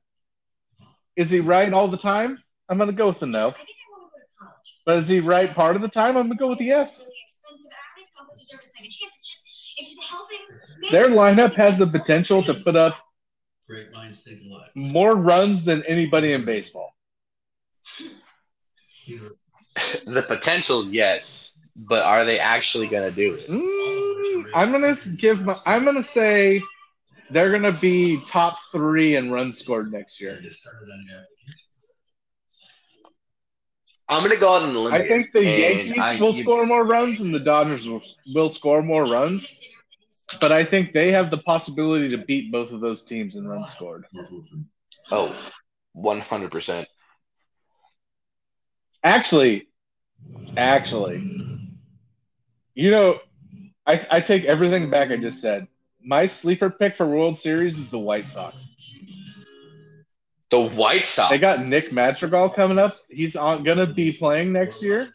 Is 1.15 1.29
he 1.29 1.39
right 1.41 1.71
all 1.73 1.89
the 1.89 1.97
time? 1.97 2.41
I'm 2.69 2.77
gonna 2.77 2.93
go 2.93 3.07
with 3.09 3.19
the 3.19 3.25
no. 3.25 3.49
I 3.49 3.51
think 3.51 3.67
I 3.69 3.91
want 3.91 4.11
to 4.13 4.19
go 4.19 4.19
to 4.19 4.27
college. 4.39 4.79
But 4.85 4.97
is 4.99 5.07
he 5.07 5.19
right 5.19 5.53
part 5.53 5.75
of 5.75 5.81
the 5.81 5.89
time? 5.89 6.15
I'm 6.15 6.27
gonna 6.27 6.35
go 6.35 6.47
with 6.47 6.59
the 6.59 6.65
yes. 6.65 7.01
Their 10.91 11.09
lineup 11.09 11.53
has 11.53 11.77
the 11.77 11.85
potential 11.87 12.43
to 12.43 12.53
put 12.53 12.75
up 12.75 12.97
Great 13.67 13.91
minds 13.93 14.23
think 14.23 14.41
alike. 14.45 14.71
more 14.75 15.15
runs 15.15 15.63
than 15.63 15.83
anybody 15.83 16.33
in 16.33 16.45
baseball. 16.45 16.95
The 20.05 20.23
potential, 20.23 20.89
yes, 20.89 21.53
but 21.87 22.03
are 22.03 22.25
they 22.25 22.37
actually 22.39 22.87
going 22.87 23.09
to 23.09 23.15
do 23.15 23.35
it? 23.35 23.47
Mm, 23.47 24.45
I'm 24.53 24.71
gonna 24.71 24.95
give 25.17 25.41
my. 25.41 25.55
I'm 25.65 25.85
gonna 25.85 26.03
say 26.03 26.61
they're 27.29 27.51
gonna 27.51 27.71
be 27.71 28.19
top 28.25 28.57
three 28.71 29.15
in 29.15 29.31
runs 29.31 29.57
scored 29.57 29.91
next 29.91 30.19
year. 30.19 30.35
they 30.35 30.41
just 30.41 30.61
started 30.61 30.89
on 30.91 31.05
the 31.07 31.13
application. 31.13 31.65
I'm 34.09 34.21
going 34.23 34.31
to 34.33 34.37
go 34.39 34.55
out 34.55 34.63
on 34.63 34.75
a 34.75 34.79
limb. 34.79 34.93
I 34.93 35.07
think 35.07 35.31
the 35.31 35.43
Yankees 35.43 35.97
I- 35.99 36.19
will 36.19 36.33
you- 36.33 36.43
score 36.43 36.65
more 36.65 36.83
runs 36.83 37.21
and 37.21 37.33
the 37.33 37.39
Dodgers 37.39 37.87
will, 37.87 38.01
will 38.33 38.49
score 38.49 38.81
more 38.81 39.03
runs, 39.05 39.47
but 40.41 40.51
I 40.51 40.65
think 40.65 40.93
they 40.93 41.11
have 41.11 41.29
the 41.29 41.37
possibility 41.37 42.09
to 42.09 42.17
beat 42.17 42.51
both 42.51 42.71
of 42.71 42.81
those 42.81 43.03
teams 43.03 43.35
in 43.35 43.47
runs 43.47 43.71
scored. 43.71 44.05
More 44.11 44.25
food 44.25 44.45
for- 44.47 44.57
Oh, 45.15 45.35
100%. 45.95 46.87
Actually, 49.03 49.67
actually, 50.57 51.67
you 52.75 52.91
know, 52.91 53.19
I, 53.87 54.05
I 54.11 54.21
take 54.21 54.43
everything 54.45 54.89
back 54.89 55.09
I 55.09 55.17
just 55.17 55.39
said. 55.39 55.67
My 56.03 56.25
sleeper 56.25 56.69
pick 56.69 56.95
for 56.95 57.07
World 57.07 57.37
Series 57.37 57.77
is 57.77 57.89
the 57.89 57.99
White 57.99 58.27
Sox. 58.27 58.67
The 60.51 60.59
White 60.59 61.05
Sox. 61.05 61.29
They 61.29 61.37
got 61.37 61.65
Nick 61.65 61.91
Madrigal 61.91 62.49
coming 62.49 62.79
up. 62.79 62.95
He's 63.09 63.35
on, 63.35 63.63
gonna 63.63 63.85
be 63.85 64.11
playing 64.11 64.51
next 64.51 64.81
year. 64.81 65.13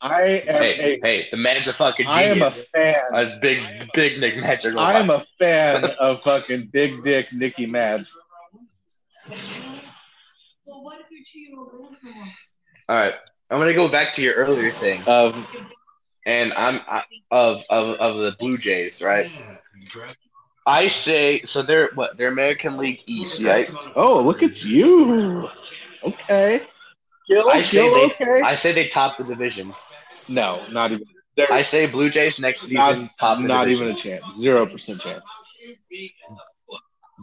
I 0.00 0.22
am 0.22 0.62
Hey, 0.62 0.94
a, 0.94 1.00
hey, 1.06 1.28
the 1.30 1.36
man's 1.36 1.68
a 1.68 1.72
fucking 1.72 2.06
genius. 2.06 2.18
I 2.18 2.22
am 2.24 2.42
a 2.42 2.50
fan. 2.50 2.94
A 3.12 3.38
big, 3.40 3.92
big 3.92 4.20
Nick 4.20 4.36
Magic. 4.36 4.76
I 4.76 4.98
am 4.98 5.10
a 5.10 5.24
fan 5.38 5.84
of 5.84 6.22
fucking 6.22 6.70
big 6.72 7.04
dick 7.04 7.32
Nicky 7.32 7.66
Mads. 7.66 8.12
Well, 10.66 10.82
what 10.82 11.00
if 11.00 11.06
your 11.10 11.20
two-year-old 11.24 11.80
wants? 11.80 12.04
All 12.88 12.96
right, 12.96 13.14
I'm 13.50 13.58
gonna 13.58 13.74
go 13.74 13.88
back 13.88 14.12
to 14.14 14.22
your 14.22 14.34
earlier 14.34 14.72
thing, 14.72 15.02
Of 15.06 15.36
and 16.26 16.52
I'm 16.54 16.80
I, 16.88 17.04
of 17.30 17.62
of 17.70 17.96
of 17.96 18.18
the 18.18 18.32
Blue 18.32 18.58
Jays, 18.58 19.02
right? 19.02 19.30
Yeah, 20.66 20.74
congrats. 20.74 20.84
I 20.84 20.88
say 20.88 21.42
so. 21.42 21.62
They're 21.62 21.90
what? 21.94 22.16
They're 22.16 22.28
American 22.28 22.76
League 22.76 23.02
East, 23.06 23.42
right? 23.42 23.70
oh, 23.96 24.20
look 24.22 24.42
at 24.42 24.64
you. 24.64 25.48
Okay. 26.04 26.62
Gil, 27.28 27.48
I 27.48 27.62
say 27.62 27.88
Gil, 27.90 27.94
they. 27.94 28.14
okay. 28.14 28.40
I 28.42 28.54
say 28.56 28.72
they 28.72 28.88
top 28.88 29.16
the 29.16 29.24
division. 29.24 29.72
no, 30.28 30.60
not 30.70 30.92
even. 30.92 31.06
They're 31.36 31.52
I 31.52 31.62
say 31.62 31.86
Blue 31.86 32.10
Jays 32.10 32.38
next 32.38 32.62
season 32.62 33.02
not, 33.02 33.18
top 33.18 33.40
the 33.40 33.48
not 33.48 33.64
division. 33.64 33.84
even 33.88 33.96
a 33.96 33.98
chance. 33.98 34.36
Zero 34.36 34.66
percent 34.66 35.00
chance. 35.00 35.24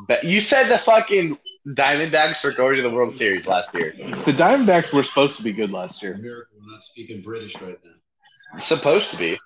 But 0.07 0.23
you 0.23 0.39
said 0.41 0.69
the 0.69 0.77
fucking 0.77 1.37
Diamondbacks 1.67 2.43
were 2.43 2.51
going 2.51 2.75
to 2.77 2.81
the 2.81 2.89
World 2.89 3.13
Series 3.13 3.47
last 3.47 3.73
year. 3.75 3.93
The 3.97 4.33
Diamondbacks 4.33 4.93
were 4.93 5.03
supposed 5.03 5.37
to 5.37 5.43
be 5.43 5.51
good 5.51 5.71
last 5.71 6.01
year. 6.01 6.13
America, 6.13 6.49
we're 6.59 6.71
not 6.71 6.83
speaking 6.83 7.21
British 7.21 7.61
right 7.61 7.77
now. 7.83 8.59
Supposed 8.59 9.11
to 9.11 9.17
be. 9.17 9.37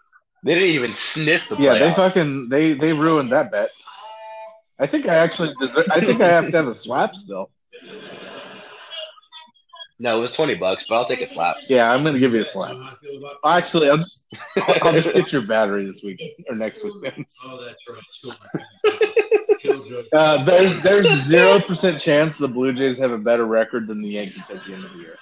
They 0.44 0.56
didn't 0.56 0.70
even 0.70 0.94
sniff 0.96 1.48
the 1.50 1.58
Yeah, 1.58 1.78
they 1.78 1.94
fucking 1.94 2.50
they 2.50 2.74
they 2.74 2.94
ruined 2.94 3.32
that 3.32 3.52
bet. 3.52 3.70
I 4.80 4.88
think 4.88 5.08
I 5.08 5.16
actually 5.16 5.54
deserve. 5.60 5.86
I 5.90 6.00
think 6.00 6.20
I 6.22 6.28
have 6.30 6.52
to 6.52 6.58
have 6.58 6.68
a 6.68 6.76
slap 6.76 7.16
still. 7.16 7.50
No, 10.00 10.18
it 10.18 10.22
was 10.22 10.34
twenty 10.34 10.56
bucks, 10.56 10.86
but 10.90 10.96
I'll 10.96 11.06
take 11.08 11.22
a 11.22 11.26
slap. 11.26 11.56
Yeah, 11.70 11.92
I'm 11.92 12.04
gonna 12.04 12.20
give 12.20 12.34
you 12.34 12.42
a 12.42 12.46
slap. 12.46 12.72
How 12.76 12.82
I 12.82 12.96
feel 13.02 13.18
about- 13.20 13.58
Actually, 13.58 13.90
I'll 13.90 13.98
just 13.98 14.36
I'll 14.58 14.92
just 14.94 15.14
get 15.14 15.32
your 15.32 15.44
battery 15.44 15.86
this 15.86 16.04
weekend 16.04 16.32
or 16.50 16.56
next 16.56 16.84
weekend. 16.84 17.26
Oh, 17.46 17.64
that's 17.64 17.90
right. 17.90 19.10
Uh, 20.12 20.44
there's 20.44 20.78
there's 20.82 21.08
zero 21.24 21.58
percent 21.60 22.00
chance 22.02 22.38
the 22.38 22.48
Blue 22.50 22.74
Jays 22.74 22.98
have 22.98 23.12
a 23.12 23.18
better 23.18 23.46
record 23.46 23.88
than 23.88 24.02
the 24.02 24.10
Yankees 24.10 24.50
at 24.50 24.62
the 24.66 24.74
end 24.74 24.84
of 24.84 24.92
the 24.92 25.00
year, 25.00 25.18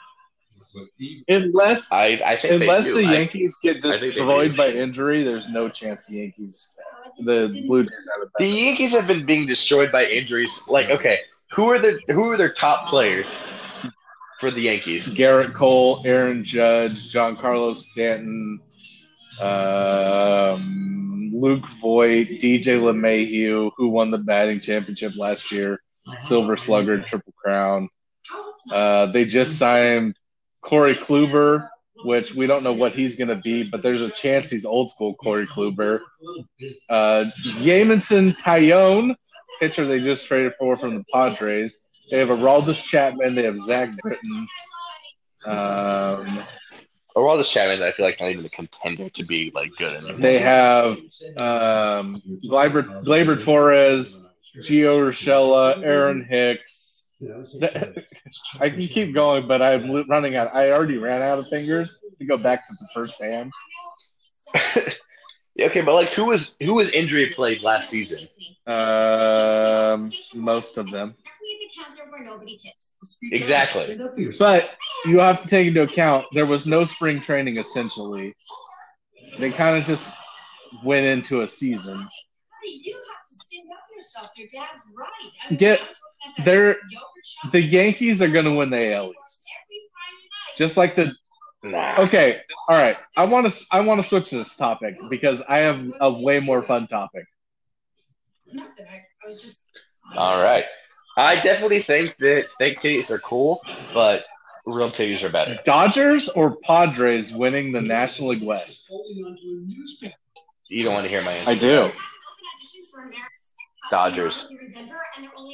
But 0.73 0.83
even- 0.99 1.23
unless 1.27 1.91
I 1.91 2.21
I 2.25 2.35
think 2.37 2.63
unless 2.63 2.85
the 2.85 3.01
do. 3.01 3.07
I- 3.07 3.11
Yankees 3.13 3.57
get 3.61 3.77
I 3.77 3.81
think 3.97 3.99
they 4.01 4.07
destroyed 4.07 4.55
by 4.55 4.69
injury. 4.69 5.23
There's 5.23 5.49
no 5.49 5.69
chance 5.69 6.07
the 6.07 6.17
Yankees, 6.17 6.71
the 7.19 7.47
Blue 7.67 7.83
Jays 7.83 7.91
have 7.91 8.27
a 8.27 8.31
the. 8.39 8.47
Yankees 8.47 8.91
have 8.91 9.07
been 9.07 9.25
being 9.25 9.47
destroyed 9.47 9.91
by 9.91 10.05
injuries. 10.05 10.61
Like, 10.67 10.89
okay, 10.89 11.19
who 11.51 11.69
are 11.69 11.79
the 11.79 11.99
who 12.07 12.29
are 12.31 12.37
their 12.37 12.53
top 12.53 12.87
players 12.87 13.27
for 14.39 14.49
the 14.51 14.61
Yankees? 14.61 15.07
Gerrit 15.07 15.53
Cole, 15.53 16.01
Aaron 16.05 16.43
Judge, 16.43 17.11
Giancarlo 17.13 17.75
Stanton, 17.75 18.59
um, 19.41 21.31
Luke 21.33 21.65
Voit, 21.81 22.27
DJ 22.27 22.79
LeMahieu, 22.79 23.71
who 23.75 23.89
won 23.89 24.11
the 24.11 24.17
batting 24.17 24.59
championship 24.59 25.15
last 25.17 25.51
year, 25.51 25.81
Silver 26.21 26.57
Slugger, 26.57 27.01
Triple 27.01 27.33
Crown. 27.43 27.89
It's 28.23 28.67
nice. 28.67 28.75
Uh, 28.77 29.05
they 29.07 29.25
just 29.25 29.57
signed 29.57 30.15
Corey 30.61 30.95
Kluber, 30.95 31.67
which 32.03 32.33
we 32.33 32.47
don't 32.47 32.63
know 32.63 32.73
what 32.73 32.93
he's 32.93 33.15
going 33.15 33.27
to 33.27 33.35
be, 33.35 33.63
but 33.63 33.81
there's 33.81 34.01
a 34.01 34.09
chance 34.09 34.49
he's 34.49 34.65
old 34.65 34.91
school 34.91 35.13
Corey 35.15 35.45
Kluber. 35.45 36.01
Uh, 36.89 37.25
Jameson 37.61 38.33
Taillon, 38.33 39.15
pitcher 39.59 39.85
they 39.85 39.99
just 39.99 40.25
traded 40.25 40.53
for 40.57 40.77
from 40.77 40.95
the 40.95 41.05
Padres. 41.13 41.85
They 42.09 42.19
have 42.19 42.29
Aroldis 42.29 42.83
Chapman. 42.83 43.35
They 43.35 43.43
have 43.43 43.59
Zach 43.59 43.89
Britton. 44.01 44.47
Um, 45.45 46.43
Aroldis 47.15 47.49
Chapman, 47.51 47.81
I 47.81 47.91
feel 47.91 48.05
like 48.05 48.19
not 48.19 48.29
even 48.31 48.45
a 48.45 48.49
contender 48.49 49.09
to 49.09 49.25
be 49.25 49.51
like 49.53 49.71
good 49.77 49.95
anymore. 49.95 50.19
they 50.19 50.39
have 50.39 50.97
um, 51.37 52.21
Gleyber 52.45 53.43
Torres, 53.43 54.25
Gio 54.57 55.09
Urshela, 55.09 55.83
Aaron 55.83 56.23
Hicks. 56.23 56.90
I 58.59 58.69
can 58.69 58.87
keep 58.87 59.13
going, 59.13 59.47
but 59.47 59.61
I'm 59.61 60.07
running 60.07 60.35
out. 60.35 60.53
I 60.55 60.71
already 60.71 60.97
ran 60.97 61.21
out 61.21 61.39
of 61.39 61.47
fingers 61.49 61.97
to 62.19 62.25
go 62.25 62.37
back 62.37 62.67
to 62.67 62.73
the 62.73 62.87
first 62.93 63.21
hand. 63.21 63.51
Yeah, 65.55 65.65
okay, 65.65 65.81
but 65.81 65.93
like 65.95 66.09
who 66.09 66.25
was 66.25 66.55
who 66.61 66.75
was 66.75 66.89
injury 66.91 67.27
played 67.27 67.61
last 67.61 67.89
season? 67.89 68.27
Um, 68.67 70.11
most 70.33 70.77
of 70.77 70.89
them. 70.89 71.13
Exactly. 73.31 73.97
But 74.39 74.71
you 75.05 75.19
have 75.19 75.41
to 75.41 75.47
take 75.49 75.67
into 75.67 75.81
account 75.81 76.25
there 76.33 76.45
was 76.45 76.65
no 76.65 76.85
spring 76.85 77.19
training 77.19 77.57
essentially. 77.57 78.33
They 79.39 79.51
kind 79.51 79.77
of 79.77 79.83
just 79.83 80.09
went 80.83 81.05
into 81.05 81.41
a 81.41 81.47
season. 81.47 82.07
You 82.63 82.93
have 82.93 83.27
to 83.27 83.35
stand 83.35 83.67
up 83.73 83.83
yourself. 83.95 84.31
Your 84.37 84.47
dad's 84.53 84.83
right. 84.97 85.57
Get- 85.59 85.81
I 86.39 86.75
was 87.21 87.35
looking 87.43 87.47
at 87.47 87.51
that 87.51 87.51
they're- 87.51 87.61
yogurt 87.61 87.71
The 87.71 87.77
Yankees 87.77 88.21
are 88.21 88.29
going 88.29 88.45
to 88.45 88.51
win 88.51 88.69
the 88.69 88.93
AL 88.93 89.05
East. 89.07 89.45
every 89.65 89.77
Friday 89.93 90.23
night. 90.23 90.57
Just 90.57 90.77
like 90.77 90.95
the 90.95 91.15
Nah. 91.63 91.93
Okay, 91.99 92.41
all 92.67 92.75
right. 92.77 92.97
I 93.15 93.25
want 93.25 93.47
to 93.51 93.65
I 93.71 93.81
want 93.81 94.01
to 94.01 94.07
switch 94.07 94.31
this 94.31 94.55
topic 94.55 94.95
because 95.11 95.41
I 95.47 95.59
have 95.59 95.79
a 95.99 96.11
way 96.11 96.39
more 96.39 96.63
fun 96.63 96.87
topic. 96.87 97.25
Nothing. 98.51 98.85
I, 98.89 98.95
I 99.23 99.27
was 99.27 99.39
just. 99.41 99.67
All 100.15 100.41
right. 100.41 100.65
I 101.17 101.35
definitely 101.35 101.81
think 101.83 102.17
that 102.17 102.49
fake 102.57 102.79
titties 102.79 103.11
are 103.11 103.19
cool, 103.19 103.61
but 103.93 104.25
real 104.65 104.89
titties 104.89 105.21
are 105.21 105.29
better. 105.29 105.59
Dodgers 105.63 106.29
or 106.29 106.55
Padres 106.63 107.31
winning 107.31 107.73
the 107.73 107.81
National 107.81 108.29
League 108.29 108.43
West? 108.43 108.87
Holding 108.89 109.23
onto 109.23 109.41
a 109.41 109.61
newspaper. 109.67 110.15
You 110.69 110.83
don't 110.83 110.93
want 110.95 111.03
to 111.03 111.09
hear 111.09 111.21
my 111.21 111.33
answer. 111.33 111.51
I 111.51 111.55
do. 111.55 111.91
Dodgers. 113.91 114.47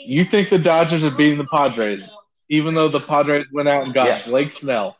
You 0.05 0.23
think 0.23 0.49
the 0.49 0.59
Dodgers 0.59 1.03
are 1.03 1.11
beating 1.11 1.37
the 1.39 1.47
Padres, 1.47 2.09
even 2.49 2.73
though 2.75 2.87
the 2.87 3.01
Padres 3.01 3.47
went 3.51 3.67
out 3.67 3.83
and 3.83 3.93
got 3.93 4.07
Yeah. 4.07 4.21
Blake 4.25 4.53
Snell. 4.53 4.95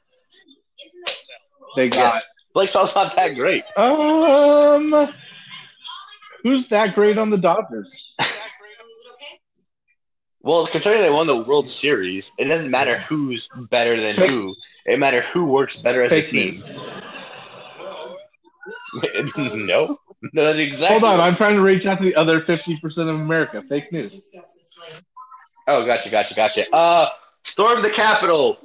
They 1.75 1.87
got. 1.89 2.23
Blake 2.53 2.69
Snell's 2.69 2.95
not 2.95 3.15
that 3.15 3.35
great. 3.35 3.63
um, 3.77 5.13
who's 6.43 6.67
that 6.69 6.95
great 6.95 7.17
on 7.17 7.29
the 7.29 7.37
Dodgers? 7.37 8.15
Well, 10.41 10.65
considering 10.65 11.01
they 11.01 11.09
won 11.11 11.27
the 11.27 11.37
World 11.43 11.69
Series, 11.69 12.31
it 12.37 12.45
doesn't 12.45 12.71
matter 12.71 12.97
who's 12.97 13.47
better 13.69 14.01
than 14.01 14.15
who. 14.15 14.55
It 14.85 14.97
matters 14.97 15.25
who 15.33 15.45
works 15.45 15.81
better 15.81 16.01
as 16.03 16.11
a 16.13 16.21
team. 16.21 16.55
no, 19.37 19.99
no, 20.33 20.45
that's 20.45 20.59
exactly. 20.59 20.99
Hold 20.99 21.03
on, 21.03 21.19
I'm 21.19 21.35
trying 21.35 21.55
to 21.55 21.61
reach 21.61 21.85
out 21.85 21.97
to 21.99 22.03
the 22.03 22.15
other 22.15 22.41
50% 22.41 22.97
of 23.01 23.07
America. 23.19 23.63
Fake 23.67 23.91
news. 23.91 24.31
Oh, 25.67 25.85
gotcha, 25.85 26.09
gotcha, 26.09 26.33
gotcha. 26.33 26.65
Uh, 26.73 27.09
storm 27.43 27.81
the 27.81 27.89
Capitol 27.89 28.57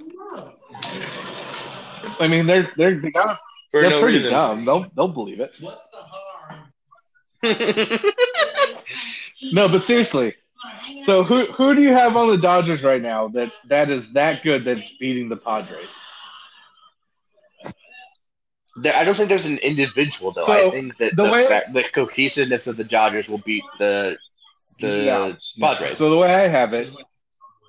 I 2.21 2.29
mean, 2.29 2.47
they're 2.47 2.71
they're 2.77 3.01
they 3.01 3.11
got, 3.11 3.38
for 3.71 3.81
they're 3.81 3.91
no 3.91 4.01
pretty 4.01 4.19
reason. 4.19 4.33
dumb. 4.33 4.65
They'll 4.65 4.87
they'll 4.95 5.09
believe 5.09 5.41
it. 5.41 5.55
What's 5.61 5.88
the 5.91 5.99
harm? 5.99 6.69
No, 9.53 9.67
but 9.67 9.83
seriously. 9.83 10.35
So 11.05 11.25
who 11.25 11.47
who 11.47 11.75
do 11.75 11.83
you 11.83 11.93
have 11.93 12.17
on 12.17 12.29
the 12.29 12.37
Dodgers 12.37 12.85
right 12.85 13.03
now 13.03 13.27
that 13.29 13.51
that 13.67 13.91
is 13.91 14.12
that 14.12 14.45
good 14.45 14.62
that's 14.62 14.88
beating 14.99 15.29
the 15.29 15.37
Padres? 15.37 15.91
There- 18.76 18.94
I 18.96 19.04
don't 19.04 19.14
think 19.16 19.28
there's 19.28 19.46
an 19.46 19.58
individual 19.58 20.32
though. 20.32 20.44
So, 20.46 20.68
I 20.68 20.70
think 20.70 20.96
that 20.98 21.16
the 21.16 21.24
the, 21.24 21.30
way- 21.30 21.46
fact- 21.46 21.72
the 21.74 21.82
cohesiveness 21.85 22.66
of 22.66 22.76
the 22.76 22.85
Dodgers 22.85 23.28
will 23.28 23.38
beat 23.38 23.64
the 23.78 24.16
the 24.80 25.04
Yeah. 25.04 25.32
Padres. 25.61 25.98
So 25.98 26.11
the 26.11 26.16
way 26.16 26.35
I 26.35 26.48
have 26.48 26.72
it, 26.72 26.88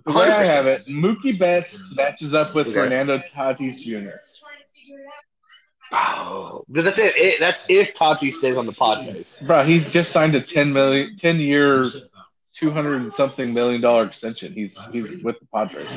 the 0.06 0.14
way 0.14 0.30
I 0.32 0.46
have 0.46 0.66
it, 0.68 0.88
Mookie 0.88 1.38
Betts 1.38 1.78
matches 1.96 2.34
up 2.34 2.56
with 2.56 2.68
Okay. 2.68 2.74
Fernando 2.76 3.20
Tatis 3.20 3.82
Jr. 3.82 4.16
Oh, 5.92 6.64
because 6.68 6.86
that's 6.86 6.98
it. 6.98 7.14
it. 7.18 7.40
That's 7.40 7.66
if 7.70 7.94
Tati 7.94 8.32
stays 8.32 8.56
on 8.58 8.66
the 8.66 8.72
Padres. 8.72 9.40
Bro, 9.46 9.66
he's 9.66 9.86
just 9.90 10.12
signed 10.12 10.34
a 10.34 10.42
10 10.42 10.74
million, 10.74 11.16
10 11.18 11.40
year, 11.40 11.86
200 12.56 13.02
and 13.02 13.14
something 13.14 13.54
million 13.54 13.80
dollar 13.82 14.06
extension. 14.06 14.52
He's 14.54 14.80
he's 14.92 15.12
with 15.24 15.40
the 15.40 15.46
Padres. 15.54 15.88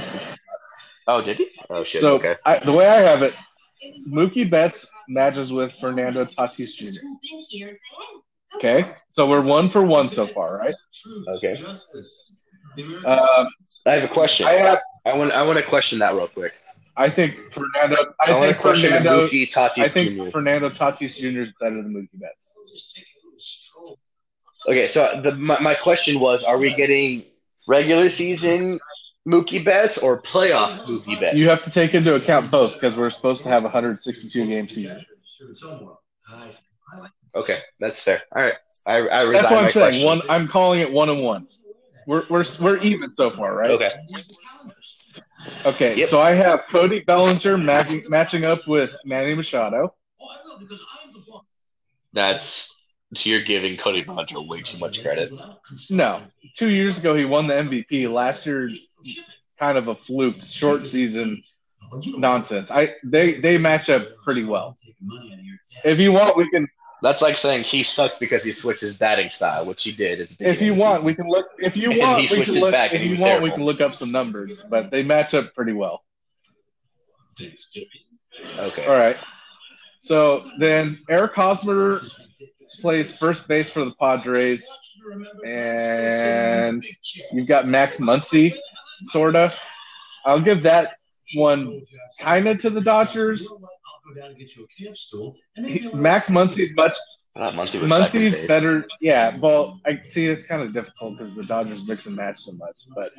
Oh, 1.07 1.23
did 1.23 1.39
he? 1.39 1.49
Oh 1.71 1.83
shit. 1.85 2.03
So 2.03 2.15
okay. 2.17 2.37
I, 2.45 2.59
the 2.59 2.73
way 2.73 2.87
I 2.87 2.97
have 3.01 3.23
it, 3.23 3.33
Mookie 4.09 4.49
Betts 4.51 4.87
matches 5.09 5.53
with 5.53 5.73
Fernando 5.81 6.25
Tatis 6.25 6.73
Jr. 6.75 7.75
Okay, 8.57 8.95
so 9.11 9.29
we're 9.29 9.43
one 9.43 9.69
for 9.69 9.83
one 9.83 10.09
so 10.09 10.27
far, 10.27 10.59
right? 10.59 10.75
Okay. 11.29 11.55
Justice. 11.55 12.39
Um, 13.05 13.47
I 13.87 13.95
have 13.95 14.05
a 14.05 14.13
question. 14.13 14.47
I 14.47 14.53
have, 14.53 14.81
I 15.05 15.17
want. 15.17 15.33
I 15.33 15.43
want 15.43 15.59
to 15.59 15.65
question 15.65 15.99
that 16.01 16.15
real 16.15 16.29
quick. 16.29 16.55
I 16.97 17.11
think 17.11 17.37
Fernando. 17.53 18.15
I, 18.21 18.31
I 18.31 18.39
want 18.39 18.45
think 18.45 18.57
to 18.57 18.63
question 18.63 18.91
Fernando. 18.91 19.29
Mookie 19.29 19.53
Tatis 19.53 19.79
I 19.83 19.89
think 19.89 20.17
Jr. 20.17 20.31
Fernando 20.31 20.71
Tatis 20.71 21.15
Jr. 21.15 21.43
is 21.43 21.53
better 21.61 21.77
than 21.83 21.93
Mookie 21.95 22.21
Betts. 22.21 22.51
Okay, 24.69 24.87
so 24.89 25.21
the 25.23 25.33
my, 25.33 25.61
my 25.61 25.75
question 25.75 26.21
was: 26.21 26.45
Are 26.45 26.59
we 26.59 26.75
getting 26.75 27.25
regular 27.69 28.11
season 28.11 28.79
Mookie 29.27 29.65
Betts 29.65 29.99
or 29.99 30.21
playoff 30.23 30.87
Mookie 30.87 31.19
Betts? 31.19 31.37
You 31.37 31.49
have 31.49 31.65
to 31.65 31.71
take 31.71 31.95
into 31.95 32.15
account 32.15 32.51
both 32.51 32.75
because 32.75 32.97
we're 32.97 33.11
supposed 33.11 33.43
to 33.43 33.49
have 33.49 33.63
a 33.63 33.67
162 33.67 34.47
game 34.47 34.69
season. 34.69 35.05
Somewhat. 35.55 35.97
I, 36.31 36.53
I 36.93 37.01
like 37.01 37.11
Okay, 37.35 37.59
that's 37.79 38.01
fair. 38.01 38.23
All 38.35 38.43
right, 38.43 38.55
I, 38.87 38.97
I 38.97 39.21
resign 39.23 39.33
That's 39.33 39.51
what 39.51 39.65
I'm 39.65 39.71
saying. 39.73 39.85
question. 39.91 40.07
One, 40.07 40.23
I'm 40.31 40.49
calling 40.49 40.81
it 40.81 40.91
one 40.91 41.11
and 41.11 41.23
one. 41.23 41.47
We're 42.07 42.25
we're 42.31 42.45
we're 42.61 42.79
even 42.79 43.13
so 43.13 43.31
far, 43.31 43.55
right? 43.55 43.71
Okay. 43.73 43.91
Okay. 45.65 45.97
Yep. 45.97 46.09
So 46.09 46.21
I 46.21 46.33
have 46.33 46.65
Cody 46.71 47.03
Bellinger 47.05 47.59
matching 47.59 48.05
matching 48.09 48.45
up 48.45 48.67
with 48.67 48.97
Manny 49.05 49.35
Machado. 49.35 49.95
Oh, 50.21 50.27
I 50.27 50.49
will 50.49 50.59
because 50.61 50.83
I'm 51.05 51.13
the 51.13 51.21
one. 51.31 51.45
That's 52.13 52.75
you're 53.19 53.43
giving 53.43 53.77
Cody 53.77 54.03
Bellinger 54.03 54.43
way 54.43 54.63
too 54.63 54.79
much 54.79 55.03
credit. 55.03 55.33
No, 55.91 56.23
two 56.57 56.71
years 56.71 56.99
ago 56.99 57.15
he 57.15 57.25
won 57.25 57.47
the 57.49 57.55
MVP. 57.55 58.11
Last 58.11 58.47
year, 58.47 58.71
kind 59.59 59.79
of 59.79 59.89
a 59.89 59.95
fluke, 59.95 60.43
short 60.43 60.87
season 60.87 61.43
nonsense. 62.05 62.71
I 62.71 62.95
they 63.05 63.35
they 63.35 63.59
match 63.59 63.91
up 63.91 64.07
pretty 64.25 64.45
well. 64.45 64.79
If 65.85 65.99
you 65.99 66.13
want, 66.13 66.37
we 66.37 66.49
can. 66.51 66.69
That's 67.03 67.21
like 67.21 67.37
saying 67.37 67.65
he 67.65 67.83
sucked 67.83 68.19
because 68.19 68.43
he 68.43 68.53
switched 68.53 68.81
his 68.81 68.97
batting 68.97 69.31
style, 69.31 69.67
which 69.67 69.83
he 69.83 69.93
did. 69.93 70.37
If 70.41 70.63
you 70.63 70.73
beginning 70.73 70.73
of 70.73 70.77
the 70.77 70.83
want, 70.83 71.05
we 71.05 71.15
can 71.15 71.29
look. 71.29 71.47
If 71.59 71.77
you 71.77 71.91
And 71.93 72.01
want, 72.01 72.31
we 72.31 72.45
can 72.45 72.55
look. 72.55 72.75
If 72.75 73.03
you 73.03 73.23
want, 73.23 73.43
we 73.43 73.51
can 73.51 73.65
look 73.65 73.81
up 73.81 73.95
some 73.95 74.11
numbers, 74.11 74.63
but 74.63 74.91
they 74.91 75.03
match 75.03 75.35
up 75.35 75.55
pretty 75.55 75.73
well. 75.73 76.03
Okay. 78.59 78.87
All 78.87 78.95
right. 78.95 79.17
So 79.99 80.49
then 80.59 80.99
Eric 81.09 81.35
Hosmer 81.35 82.01
plays 82.81 83.11
first 83.11 83.47
base 83.49 83.69
for 83.69 83.85
the 83.85 83.93
Padres, 83.93 84.69
and 85.45 86.85
you've 87.33 87.47
got 87.47 87.67
Max 87.67 87.99
Muncy, 87.99 88.55
sorta. 89.07 89.53
I'll 90.25 90.41
give 90.41 90.63
that 90.65 90.97
one 91.35 91.83
kind 92.21 92.47
of 92.49 92.59
to 92.61 92.71
the 92.71 92.81
Dodgers. 92.81 93.47
I'll 93.49 93.59
go 94.15 94.21
down 94.21 94.31
and 94.31 94.39
get 94.39 94.57
you 94.57 94.65
a 94.67 94.83
camp 94.83 94.97
stool. 94.97 95.37
And 95.57 95.67
He- 95.67 95.89
Max 95.93 96.29
Muncy's 96.29 96.75
much. 96.75 96.95
I 97.35 97.41
thought 97.41 97.55
Muncy 97.55 97.81
was 97.81 97.91
second 97.91 98.21
base. 98.23 98.47
better. 98.47 98.87
Yeah. 99.01 99.37
Well, 99.37 99.81
I 99.85 100.01
see 100.09 100.27
it's 100.27 100.45
kind 100.45 100.63
of 100.63 100.73
difficult 100.73 101.19
because 101.19 101.35
the 101.35 101.45
Dodgers 101.45 101.87
mix 101.87 102.07
and 102.07 102.17
match 102.17 102.41
so 102.41 102.53
much. 102.53 102.77
But 102.95 103.11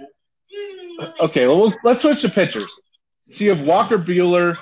okay, 1.22 1.46
well, 1.48 1.68
let's- 1.68 1.84
let's 1.84 2.02
switch 2.02 2.22
to 2.22 2.30
pitchers. 2.30 2.82
So 3.30 3.44
you 3.44 3.50
have 3.52 3.62
Walker 3.62 3.98
Buehler 3.98 4.58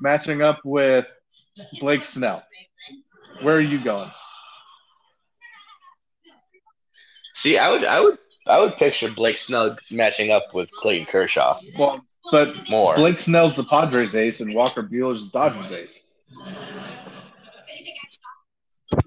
matching 0.00 0.42
up 0.42 0.60
with 0.64 1.06
Blake 1.80 2.04
Snell. 2.04 2.44
Where 3.40 3.56
are 3.56 3.60
you 3.60 3.82
going? 3.82 4.10
See, 7.34 7.58
I 7.58 7.70
would, 7.70 7.84
I 7.84 8.00
would, 8.00 8.18
I 8.46 8.60
would 8.60 8.76
picture 8.76 9.10
Blake 9.10 9.38
Snell 9.38 9.76
matching 9.90 10.30
up 10.30 10.52
with 10.52 10.70
Clayton 10.72 11.06
Kershaw 11.06 11.60
Well, 11.78 12.04
but 12.30 12.68
more. 12.70 12.96
Blake 12.96 13.18
Snell's 13.18 13.56
the 13.56 13.64
Padres 13.64 14.14
ace 14.14 14.40
and 14.40 14.54
Walker 14.54 14.82
Buehler's 14.82 15.30
Dodgers 15.30 15.70
ace. 15.70 16.08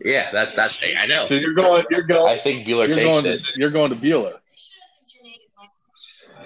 Yeah, 0.04 0.30
that's 0.32 0.56
that's. 0.56 0.82
I 0.98 1.06
know. 1.06 1.26
So 1.26 1.36
you're 1.36 1.54
going, 1.54 1.86
you're 1.90 2.04
going. 2.04 2.32
I 2.32 2.40
think 2.40 2.66
Buehler 2.66 2.88
takes 2.88 2.98
going, 2.98 3.26
it. 3.26 3.44
to, 3.44 3.52
you're 3.56 3.72
going 3.72 3.92
to 3.92 3.96
Buehler. 3.96 4.38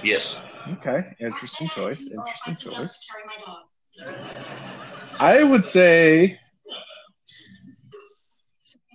Yes. 0.03 0.39
Okay, 0.67 1.15
interesting 1.19 1.67
choice. 1.69 2.09
Interesting 2.11 2.55
choice. 2.55 3.07
I 5.19 5.43
would 5.43 5.65
say 5.65 6.39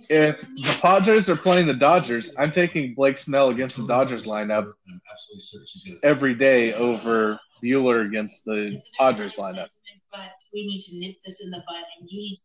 if 0.09 0.41
the 0.41 0.77
Padres 0.81 1.29
are 1.29 1.35
playing 1.35 1.67
the 1.67 1.73
Dodgers, 1.73 2.33
I'm 2.37 2.51
taking 2.51 2.93
Blake 2.93 3.17
Snell 3.17 3.49
against 3.49 3.77
the 3.77 3.87
Dodgers 3.87 4.25
lineup 4.25 4.73
I'm 4.87 5.01
absolutely 5.11 5.41
certain 5.41 5.67
she's 5.67 5.83
gonna. 5.83 5.99
every 6.03 6.33
day 6.35 6.73
over 6.73 7.39
Buehler 7.63 8.05
against 8.07 8.43
the 8.45 8.81
Padres 8.97 9.35
lineup. 9.35 9.67
But 10.11 10.31
we 10.53 10.65
need 10.65 10.81
to 10.81 10.99
nip 10.99 11.15
this 11.25 11.43
in 11.43 11.51
the 11.51 11.57
bud, 11.67 11.83
and 11.99 12.09
you 12.09 12.19
need 12.21 12.35
to. 12.37 12.43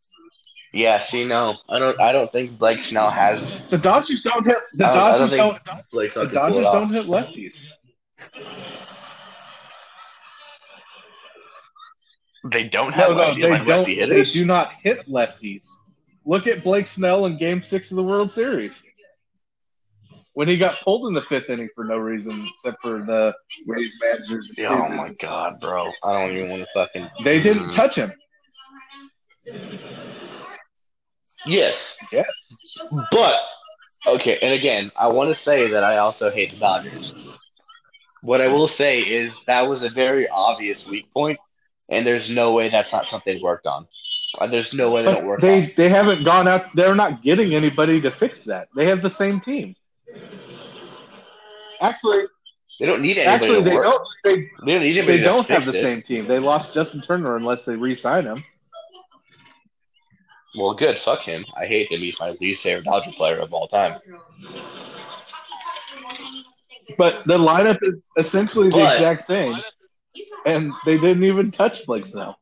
Yeah. 0.72 0.98
See, 0.98 1.24
no, 1.24 1.56
I 1.68 1.78
don't. 1.78 2.00
I 2.00 2.12
don't 2.12 2.30
think 2.30 2.58
Blake 2.58 2.82
Snell 2.82 3.10
has. 3.10 3.58
The 3.68 3.78
Dodgers 3.78 4.22
don't 4.22 4.44
hit. 4.44 4.56
The 4.74 4.86
I 4.86 4.92
don't- 4.94 4.96
I 5.02 5.18
Dodgers 5.18 5.36
don't 5.38 5.64
don't. 5.64 5.90
Blake 5.92 6.12
The 6.12 6.26
Snell 6.26 6.26
can 6.26 6.52
pull 6.52 6.62
Dodgers 6.62 6.66
it 6.66 6.72
don't 6.72 6.92
hit 6.92 7.06
lefties. 7.06 7.66
They 12.50 12.68
don't 12.68 12.92
have 12.94 13.10
No, 13.10 13.14
no, 13.16 13.20
lefty, 13.20 13.42
they 13.42 13.48
don't. 13.50 13.66
lefty 13.66 14.04
They 14.06 14.22
do 14.22 14.44
not 14.46 14.72
hit 14.72 15.06
lefties. 15.06 15.66
Look 16.24 16.46
at 16.46 16.62
Blake 16.62 16.86
Snell 16.86 17.26
in 17.26 17.38
Game 17.38 17.62
Six 17.62 17.90
of 17.90 17.96
the 17.96 18.02
World 18.02 18.32
Series 18.32 18.82
when 20.34 20.48
he 20.48 20.56
got 20.56 20.80
pulled 20.80 21.08
in 21.08 21.14
the 21.14 21.22
fifth 21.22 21.50
inning 21.50 21.68
for 21.74 21.84
no 21.84 21.96
reason 21.96 22.48
except 22.54 22.80
for 22.82 23.02
the 23.04 23.34
Rays 23.66 23.98
managers. 24.00 24.54
Yeah, 24.56 24.70
Oh 24.70 24.88
my 24.88 25.12
god, 25.20 25.54
bro! 25.60 25.90
I 26.04 26.12
don't 26.12 26.34
even 26.36 26.50
want 26.50 26.62
to 26.62 26.68
fucking. 26.72 27.08
They 27.24 27.42
didn't 27.42 27.68
mm. 27.68 27.74
touch 27.74 27.96
him. 27.96 28.12
Yes, 31.46 31.96
Yes. 32.12 32.26
but 33.10 33.36
okay. 34.06 34.38
And 34.42 34.52
again, 34.52 34.90
I 34.96 35.08
want 35.08 35.30
to 35.30 35.34
say 35.34 35.68
that 35.68 35.84
I 35.84 35.96
also 35.98 36.30
hate 36.30 36.52
the 36.52 36.58
Dodgers. 36.58 37.14
What 38.22 38.42
I 38.42 38.48
will 38.48 38.68
say 38.68 39.00
is 39.00 39.34
that 39.46 39.66
was 39.68 39.82
a 39.82 39.88
very 39.88 40.28
obvious 40.28 40.88
weak 40.88 41.10
point, 41.12 41.38
and 41.90 42.06
there's 42.06 42.28
no 42.28 42.52
way 42.52 42.68
that's 42.68 42.92
not 42.92 43.06
something 43.06 43.42
worked 43.42 43.66
on. 43.66 43.86
Uh, 44.38 44.46
There's 44.46 44.72
no 44.74 44.90
way 44.90 45.02
they 45.04 45.12
don't 45.12 45.26
work 45.26 45.40
they 45.40 45.64
on. 45.64 45.70
they 45.76 45.88
haven't 45.88 46.22
gone 46.24 46.46
out. 46.46 46.62
They're 46.74 46.94
not 46.94 47.22
getting 47.22 47.54
anybody 47.54 48.00
to 48.02 48.10
fix 48.10 48.44
that. 48.44 48.68
They 48.76 48.86
have 48.86 49.02
the 49.02 49.10
same 49.10 49.40
team. 49.40 49.74
Actually, 51.80 52.24
They 52.78 52.86
don't 52.86 53.02
need 53.02 53.18
anybody 53.18 53.44
actually, 53.44 53.62
they 53.64 53.74
work. 53.74 53.84
don't. 53.84 54.02
They, 54.24 54.36
They 54.36 54.72
don't 54.72 54.82
need 54.82 54.96
anybody 54.98 55.18
they 55.18 55.24
don't 55.24 55.48
have 55.48 55.64
the 55.64 55.76
it. 55.76 55.80
same 55.82 56.02
team. 56.02 56.26
They 56.28 56.38
lost 56.38 56.72
Justin 56.74 57.00
Turner 57.02 57.36
unless 57.36 57.64
they 57.64 57.74
re-sign 57.74 58.24
him. 58.24 58.44
Well, 60.56 60.74
good. 60.74 60.98
Fuck 60.98 61.20
him. 61.20 61.44
I 61.56 61.66
hate 61.66 61.90
him. 61.90 62.00
He's 62.00 62.18
my 62.20 62.30
least 62.40 62.62
favorite 62.62 62.84
Dodger 62.84 63.12
player 63.12 63.38
of 63.38 63.52
all 63.54 63.68
time. 63.68 64.00
But 66.98 67.24
the 67.24 67.38
lineup 67.38 67.78
is 67.82 68.08
essentially 68.16 68.68
the 68.68 68.76
But- 68.76 68.94
exact 68.94 69.22
same, 69.22 69.56
and 70.46 70.72
they 70.84 70.98
didn't 70.98 71.24
even 71.24 71.50
touch 71.50 71.86
Blake 71.86 72.04
Snell. 72.06 72.38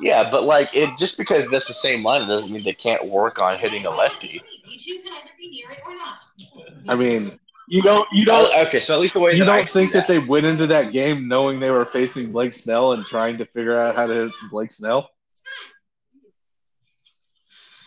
Yeah, 0.00 0.30
but 0.30 0.42
like 0.44 0.70
it 0.74 0.90
just 0.98 1.16
because 1.16 1.48
that's 1.50 1.68
the 1.68 1.74
same 1.74 2.02
line 2.02 2.26
doesn't 2.26 2.50
mean 2.50 2.64
they 2.64 2.72
can't 2.74 3.06
work 3.06 3.38
on 3.38 3.58
hitting 3.58 3.86
a 3.86 3.90
lefty. 3.90 4.42
You 4.66 4.78
two 4.78 5.02
can 5.02 5.12
either 5.12 5.30
be 5.38 5.50
near 5.50 5.70
it 5.70 5.78
or 5.86 5.94
not. 5.94 6.88
I 6.88 6.96
mean, 6.96 7.38
you 7.68 7.82
don't 7.82 8.08
you 8.12 8.24
don't 8.24 8.50
oh, 8.52 8.66
okay, 8.66 8.80
so 8.80 8.94
at 8.94 9.00
least 9.00 9.14
the 9.14 9.20
way 9.20 9.32
you 9.32 9.44
that 9.44 9.46
don't 9.46 9.68
see 9.68 9.80
think 9.80 9.92
that 9.92 10.08
they 10.08 10.18
went 10.18 10.46
into 10.46 10.66
that 10.68 10.92
game 10.92 11.28
knowing 11.28 11.60
they 11.60 11.70
were 11.70 11.84
facing 11.84 12.32
Blake 12.32 12.52
Snell 12.52 12.92
and 12.92 13.04
trying 13.06 13.38
to 13.38 13.44
figure 13.46 13.78
out 13.80 13.94
how 13.94 14.06
to 14.06 14.14
hit 14.14 14.32
Blake 14.50 14.72
Snell? 14.72 15.08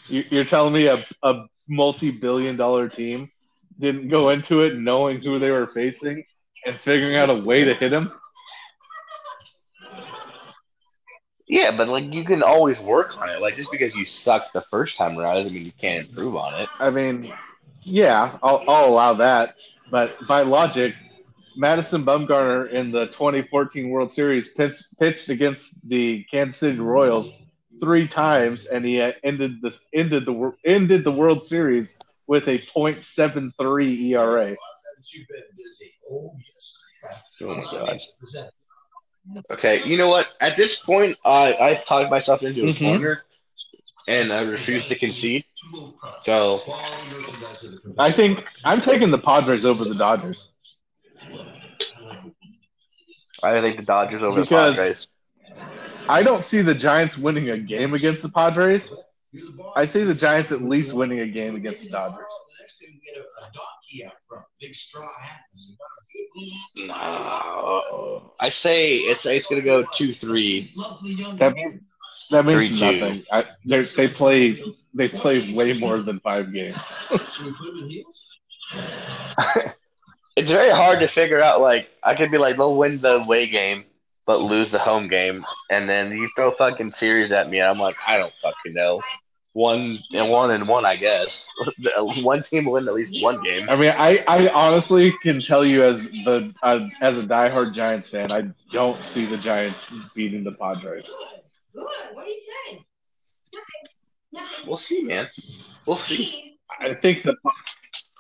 You- 0.08 0.24
You're 0.30 0.46
telling 0.46 0.74
me 0.74 0.88
a, 0.88 1.04
a 1.24 1.46
multi-billion 1.68 2.56
dollar 2.56 2.88
team 2.88 3.30
didn't 3.80 4.08
go 4.08 4.30
into 4.30 4.62
it 4.62 4.78
knowing 4.78 5.20
who 5.22 5.40
they 5.40 5.52
were 5.52 5.68
facing 5.68 6.24
and 6.66 6.80
figuring 6.80 7.16
out 7.16 7.30
a 7.30 7.36
way 7.36 7.66
to 7.66 7.74
hit 7.74 7.92
him? 7.92 8.12
Yeah, 11.48 11.76
but 11.76 11.88
like 11.88 12.12
you 12.12 12.24
can 12.24 12.42
always 12.42 12.80
work 12.80 13.18
on 13.18 13.30
it. 13.30 13.40
Like 13.40 13.56
just 13.56 13.72
because 13.72 13.96
you 13.96 14.06
sucked 14.06 14.54
the 14.54 14.64
first 14.72 14.98
time 14.98 15.18
around 15.18 15.36
doesn't 15.36 15.54
mean 15.54 15.66
you 15.66 15.72
can't 15.80 16.08
improve 16.08 16.36
on 16.36 16.56
it. 16.56 16.70
I 16.80 16.90
mean, 16.90 17.32
yeah, 17.84 18.38
I'll, 18.42 18.64
I'll 18.68 18.90
allow 18.90 19.14
that. 19.16 19.56
But 19.92 20.26
by 20.28 20.42
logic, 20.42 20.96
Madison 21.56 22.04
Bumgarner 22.04 22.70
in 22.70 22.92
the 22.92 23.06
2014 23.08 23.90
World 23.90 24.12
Series 24.12 24.50
pitched, 24.50 24.98
pitched 25.00 25.30
against 25.30 25.88
the 25.88 26.24
Kansas 26.32 26.60
City 26.60 26.80
Royals 26.80 27.32
three 27.80 28.08
times, 28.08 28.66
and 28.66 28.84
he 28.84 29.00
ended 29.24 29.62
the 29.62 29.78
ended 29.94 30.26
the 30.26 30.54
ended 30.66 31.04
the 31.04 31.12
World 31.12 31.44
Series 31.44 31.98
with 32.28 32.48
a 32.48 32.58
.73 32.58 34.00
ERA. 34.10 34.56
You've 35.14 35.28
been 35.28 35.44
busy. 35.56 35.92
Oh, 36.12 36.32
yes. 36.40 36.80
I 37.04 37.14
have. 37.14 37.24
Oh 37.42 37.56
my 37.56 37.64
god. 37.64 38.00
Present. 39.26 39.46
Okay, 39.52 39.84
you 39.86 39.98
know 39.98 40.08
what? 40.10 40.28
At 40.40 40.56
this 40.58 40.80
point, 40.80 41.18
I 41.26 41.54
I 41.54 41.84
talked 41.88 42.12
myself 42.12 42.44
into 42.44 42.62
a 42.62 42.66
Mhm. 42.68 42.80
corner, 42.80 43.24
and 44.08 44.32
I 44.32 44.44
refuse 44.44 44.88
to 44.88 44.96
concede. 44.96 45.44
To 45.58 45.68
move 45.72 45.98
product. 46.00 46.26
So 46.26 46.60
Quality 46.60 47.16
merchandise 47.16 47.64
of 47.64 47.72
the 47.84 47.94
I 47.98 48.12
think 48.12 48.46
I'm 48.64 48.82
taking 48.82 49.12
the 49.12 49.18
Padres 49.18 49.66
over 49.66 49.84
the 49.84 49.96
Dodgers. 49.96 50.52
I 53.44 53.62
think 53.62 53.78
the 53.80 53.86
Dodgers 53.86 54.22
over 54.24 54.42
Because- 54.42 54.76
the 54.76 54.82
Padres. 54.82 55.08
I 56.08 56.22
don't 56.22 56.42
see 56.44 56.62
the 56.62 56.76
Giants 56.76 57.18
winning 57.18 57.50
a 57.50 57.58
game 57.58 57.94
against 57.96 58.22
the 58.22 58.30
Padres. 58.30 58.94
I 59.76 59.86
see 59.86 60.04
the 60.04 60.14
Giants 60.14 60.52
at 60.52 60.62
least 60.62 60.94
winning 60.94 61.20
a 61.20 61.28
game 61.28 61.56
against 61.56 61.84
the 61.84 61.90
Dodgers. 61.90 62.24
The 63.92 64.04
next 64.04 64.34
thing 64.34 64.50
we 64.50 64.50
get 64.50 65.14
a, 65.30 65.30
a 65.30 65.98
donkey 65.98 66.54
out 66.56 66.64
front, 66.76 66.76
big 66.76 66.76
straw 66.76 66.76
hat. 66.76 66.76
No. 66.76 68.34
I 68.40 68.50
say 68.50 68.98
it's 68.98 69.26
it's 69.26 69.48
gonna 69.48 69.62
go 69.62 69.84
two 69.84 70.14
three. 70.14 70.70
That 71.38 71.54
means 71.56 71.90
that 72.32 72.46
means 72.46 72.70
Three, 72.70 72.80
nothing. 72.80 73.26
I, 73.32 73.44
they 73.66 73.82
they 73.82 74.08
play 74.08 74.60
they 74.94 75.08
play 75.10 75.54
way 75.54 75.74
more 75.74 76.00
than 76.00 76.20
five 76.22 76.54
games. 76.54 76.84
Should 77.32 77.46
we 77.46 77.54
put 77.54 77.70
him 77.70 77.84
in 77.84 77.90
heels? 77.90 78.26
It's 80.36 80.52
very 80.52 80.72
hard 80.72 81.00
to 81.00 81.08
figure 81.08 81.42
out. 81.42 81.62
Like 81.62 81.90
I 82.04 82.16
could 82.16 82.32
be 82.32 82.38
like 82.38 82.58
they'll 82.58 82.76
win 82.76 83.02
the 83.02 83.18
away 83.22 83.48
game, 83.48 83.86
but 84.26 84.42
lose 84.42 84.72
the 84.72 84.80
home 84.80 85.08
game, 85.08 85.46
and 85.70 85.90
then 85.90 86.12
you 86.12 86.30
throw 86.36 86.52
fucking 86.52 86.92
series 86.94 87.32
at 87.32 87.50
me, 87.50 87.62
I'm 87.62 87.80
like, 87.80 87.96
I 88.08 88.18
don't 88.18 88.34
fucking 88.42 88.74
know. 88.74 89.02
One 89.56 90.00
and 90.14 90.30
one 90.30 90.52
and 90.52 90.68
one, 90.68 90.84
I 90.84 90.98
guess. 90.98 91.50
one 91.98 92.44
team 92.44 92.66
will 92.66 92.74
win 92.74 92.90
at 92.90 92.94
least 92.94 93.24
one 93.24 93.42
game. 93.42 93.70
I 93.70 93.78
mean, 93.78 93.94
I, 93.96 94.22
I 94.28 94.50
honestly 94.50 95.14
can 95.24 95.40
tell 95.40 95.66
you 95.66 95.82
as 95.82 96.04
the 96.12 96.54
uh, 96.62 96.90
as 97.02 97.18
a 97.18 97.24
diehard 97.24 97.74
Giants 97.74 98.10
fan, 98.10 98.34
I 98.34 98.52
don't 98.70 99.02
see 99.02 99.26
the 99.26 99.38
Giants 99.38 99.86
beating 100.14 100.44
the 100.44 100.52
Padres. 100.52 101.10
Good. 101.74 101.86
What 102.12 102.26
are 102.26 102.30
you 102.30 102.38
saying? 102.68 102.84
Nothing. 103.54 103.64
Nothing. 104.34 104.68
We'll 104.68 104.78
see, 104.78 105.04
man. 105.04 105.30
We'll 105.86 105.98
see. 106.00 106.58
I 106.82 106.94
think 106.94 107.24
the 107.24 107.34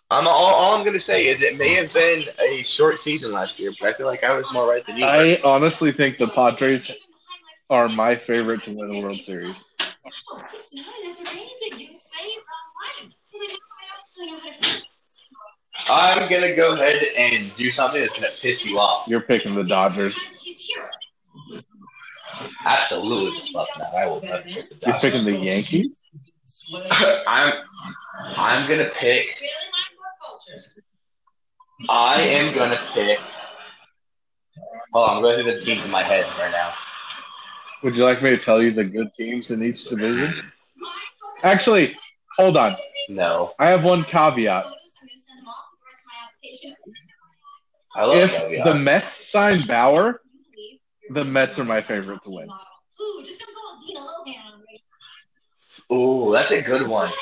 I'm 0.10 0.30
all, 0.30 0.54
all 0.54 0.78
I'm 0.78 0.86
gonna 0.86 0.98
say 1.00 1.28
is 1.28 1.42
it 1.42 1.58
may 1.58 1.74
have 1.74 1.92
been 1.92 2.24
a 2.40 2.64
short 2.64 2.98
season 2.98 3.34
last 3.34 3.60
year, 3.60 3.72
but 3.82 3.90
I 3.90 3.94
feel 3.94 4.08
like 4.08 4.24
I 4.24 4.38
was 4.38 4.46
more 4.54 4.70
right 4.70 4.86
than 4.86 4.96
you. 4.96 5.04
I 5.04 5.42
honestly 5.44 5.92
think 5.92 6.18
the 6.18 6.30
Padres 6.30 6.90
are 7.70 7.89
my 7.89 8.16
favorite 8.16 8.63
to 8.63 8.76
win 8.76 8.89
the 8.89 9.01
World 9.01 9.20
Series. 9.20 9.66
Oh, 9.80 10.41
Kristen, 10.49 10.84
that's 11.05 11.22
amazing. 11.22 11.80
You 11.80 11.95
say 11.95 12.26
it 12.26 12.43
online. 13.01 13.13
I 13.34 14.26
know 14.26 14.38
how 14.38 14.45
to 14.45 14.53
fix 14.53 15.30
I'm 15.89 16.30
gonna 16.30 16.55
go 16.55 16.74
ahead 16.74 17.03
and 17.18 17.53
do 17.55 17.70
something 17.72 18.01
that's 18.01 18.13
gonna 18.13 18.30
piss 18.41 18.66
you 18.66 18.80
off. 18.80 19.07
You're 19.07 19.22
picking 19.22 19.55
the 19.55 19.63
Dodgers. 19.63 20.18
He's 20.41 20.59
here. 20.59 20.89
Absolutely, 22.66 23.51
fuck 23.53 23.68
not. 23.78 23.93
I 23.93 24.05
will 24.05 24.22
never 24.22 24.41
pick 24.43 24.70
the 24.70 24.76
You're 24.86 24.93
Dodgers. 24.93 25.01
picking 25.01 25.26
the 25.26 25.38
Yankees. 25.38 26.72
I'm 27.28 27.53
I'm 28.38 28.70
gonna 28.70 28.86
pick. 28.89 29.28
Really 29.39 29.49
mind 29.72 29.91
more 29.97 30.13
cultures. 30.22 30.80
I 31.89 32.22
am 32.22 32.55
gonna 32.55 32.80
pick. 32.93 33.20
Hold 34.93 35.09
on, 35.09 35.18
I'm 35.18 35.22
going 35.24 35.43
through 35.43 35.51
the 35.53 35.59
teams 35.59 35.86
in 35.86 35.91
my 35.91 36.03
head 36.03 36.26
right 36.39 36.51
now. 36.51 36.74
Would 37.86 37.96
you 37.96 38.04
like 38.04 38.24
me 38.24 38.32
to 38.32 38.38
tell 38.38 38.64
you 38.64 38.72
the 38.72 38.84
good 38.84 39.14
teams 39.14 39.52
in 39.52 39.62
each 39.62 39.84
division? 39.86 40.52
Actually, 41.44 41.96
hold 42.36 42.58
on. 42.58 42.76
No, 43.10 43.52
I 43.60 43.68
have 43.68 43.84
one 43.84 44.04
caveat. 44.04 44.66
I'm 44.66 44.72
gonna 44.72 44.80
send 44.90 45.40
them 45.40 45.48
off 45.48 45.66
the 45.72 45.86
rest 45.86 46.02
of 46.02 46.08
my 46.08 46.18
application. 46.26 46.76
I 47.96 48.06
love 48.06 48.18
If 48.18 48.32
Caviar. 48.32 48.64
the 48.66 48.74
Mets 48.74 49.12
sign 49.12 49.62
Bauer, 49.68 50.20
the 51.12 51.24
Mets 51.24 51.60
are 51.60 51.64
my 51.64 51.80
favorite 51.80 52.24
to 52.24 52.32
win. 52.32 52.50
Ooh, 52.50 53.24
just 53.24 53.40
don't 53.42 53.54
call 53.54 53.80
Dina 53.86 54.00
Lohan 54.00 54.54
on 54.54 54.64
me. 54.68 54.82
Ooh, 55.96 56.34
that's 56.34 56.52
a 56.54 56.64
good 56.64 56.88
one. 56.88 57.14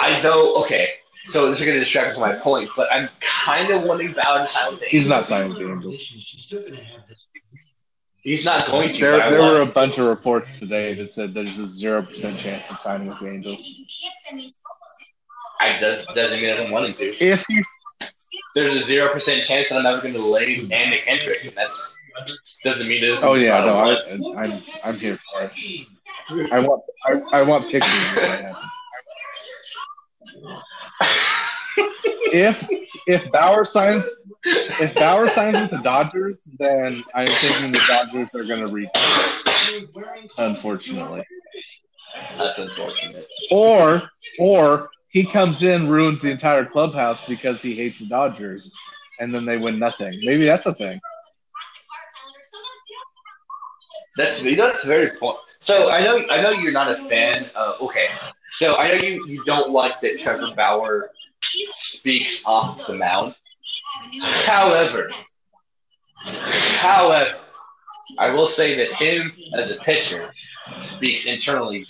I 0.00 0.20
know. 0.20 0.56
Okay, 0.64 0.94
so 1.26 1.48
this 1.48 1.60
is 1.60 1.66
gonna 1.66 1.78
distract 1.78 2.08
me 2.08 2.14
from 2.14 2.22
my 2.22 2.40
point, 2.40 2.70
but 2.76 2.90
I'm 2.90 3.08
kind 3.20 3.70
of 3.70 3.84
wanting 3.84 4.14
Bauer 4.14 4.40
to 4.40 4.48
sign 4.48 4.72
with 4.72 4.80
the 4.80 4.86
He's 4.86 5.06
not 5.08 5.26
signing 5.26 5.50
with 5.50 5.58
the 5.58 5.70
Angels. 5.70 6.12
He's 8.28 8.44
not 8.44 8.66
going 8.66 8.92
to. 8.92 9.00
There, 9.00 9.30
there 9.30 9.40
were 9.40 9.62
a 9.62 9.66
bunch 9.66 9.96
of 9.96 10.04
reports 10.04 10.58
today 10.58 10.92
that 10.92 11.10
said 11.10 11.32
there's 11.32 11.58
a 11.58 11.66
zero 11.66 12.02
percent 12.02 12.38
chance 12.38 12.70
of 12.70 12.76
signing 12.76 13.08
with 13.08 13.18
the 13.20 13.30
Angels. 13.30 13.66
You 13.66 13.86
can't 13.86 14.14
send 14.16 14.38
these 14.38 14.60
photos. 14.60 15.14
I 15.60 15.80
just 15.80 16.14
doesn't 16.14 16.38
mean 16.38 16.52
I 16.52 16.56
don't 16.58 16.70
want 16.70 16.88
him 16.88 16.94
to. 16.94 17.04
If 17.24 17.42
There's 18.54 18.74
a 18.74 18.84
zero 18.84 19.10
percent 19.10 19.46
chance 19.46 19.70
that 19.70 19.78
I'm 19.78 19.86
ever 19.86 20.02
going 20.02 20.12
to 20.12 20.22
lay 20.22 20.58
Andy 20.70 21.00
Kendrick, 21.06 21.46
and 21.46 21.56
that's 21.56 21.96
doesn't 22.62 22.86
mean 22.86 23.02
it 23.02 23.08
isn't. 23.12 23.26
oh 23.26 23.32
yeah, 23.32 23.64
no, 23.64 23.78
I, 23.78 23.98
solid. 23.98 24.36
I'm 24.36 24.62
I'm 24.84 24.98
here 24.98 25.18
for 25.32 25.50
it. 25.50 26.52
I 26.52 26.60
want 26.60 26.82
I, 27.06 27.38
I 27.38 27.42
want 27.44 27.66
pictures. 27.66 28.54
when 32.30 32.42
that 32.42 32.54
happens. 32.54 32.88
If 33.06 33.24
if 33.24 33.32
Bauer 33.32 33.64
signs 33.64 34.08
if 34.44 34.94
Bauer 34.94 35.28
signs 35.28 35.60
with 35.60 35.70
the 35.70 35.78
Dodgers, 35.78 36.44
then 36.58 37.04
I'm 37.14 37.28
thinking 37.28 37.72
the 37.72 37.82
Dodgers 37.86 38.34
are 38.34 38.44
going 38.44 38.60
to 38.60 38.68
reach. 38.68 38.88
Unfortunately, 40.38 41.24
That's 42.36 42.58
unfortunate. 42.58 43.26
or 43.50 44.02
or 44.38 44.90
he 45.08 45.24
comes 45.24 45.62
in, 45.62 45.88
ruins 45.88 46.22
the 46.22 46.30
entire 46.30 46.64
clubhouse 46.64 47.24
because 47.26 47.62
he 47.62 47.74
hates 47.74 47.98
the 48.00 48.06
Dodgers, 48.06 48.72
and 49.20 49.34
then 49.34 49.44
they 49.44 49.56
win 49.58 49.78
nothing. 49.78 50.12
Maybe 50.22 50.44
that's 50.44 50.66
a 50.66 50.72
thing. 50.72 51.00
That's 54.16 54.42
you 54.42 54.56
know 54.56 54.66
that's 54.68 54.84
very 54.86 55.10
point. 55.16 55.38
So 55.60 55.90
I 55.90 56.02
know 56.02 56.24
I 56.30 56.40
know 56.40 56.50
you're 56.50 56.72
not 56.72 56.90
a 56.90 56.96
fan. 57.08 57.50
Of, 57.54 57.80
okay, 57.82 58.08
so 58.52 58.76
I 58.76 58.88
know 58.88 58.94
you 58.94 59.26
you 59.26 59.44
don't 59.44 59.70
like 59.70 60.00
that 60.00 60.18
Trevor 60.18 60.54
Bauer 60.54 61.10
speaks 61.42 62.46
off 62.46 62.86
the 62.86 62.94
mound. 62.94 63.34
However, 64.44 65.10
however, 66.24 67.38
I 68.18 68.30
will 68.30 68.48
say 68.48 68.74
that 68.76 68.94
him 68.94 69.22
as 69.54 69.76
a 69.76 69.80
pitcher 69.80 70.32
speaks 70.78 71.26
internally 71.26 71.84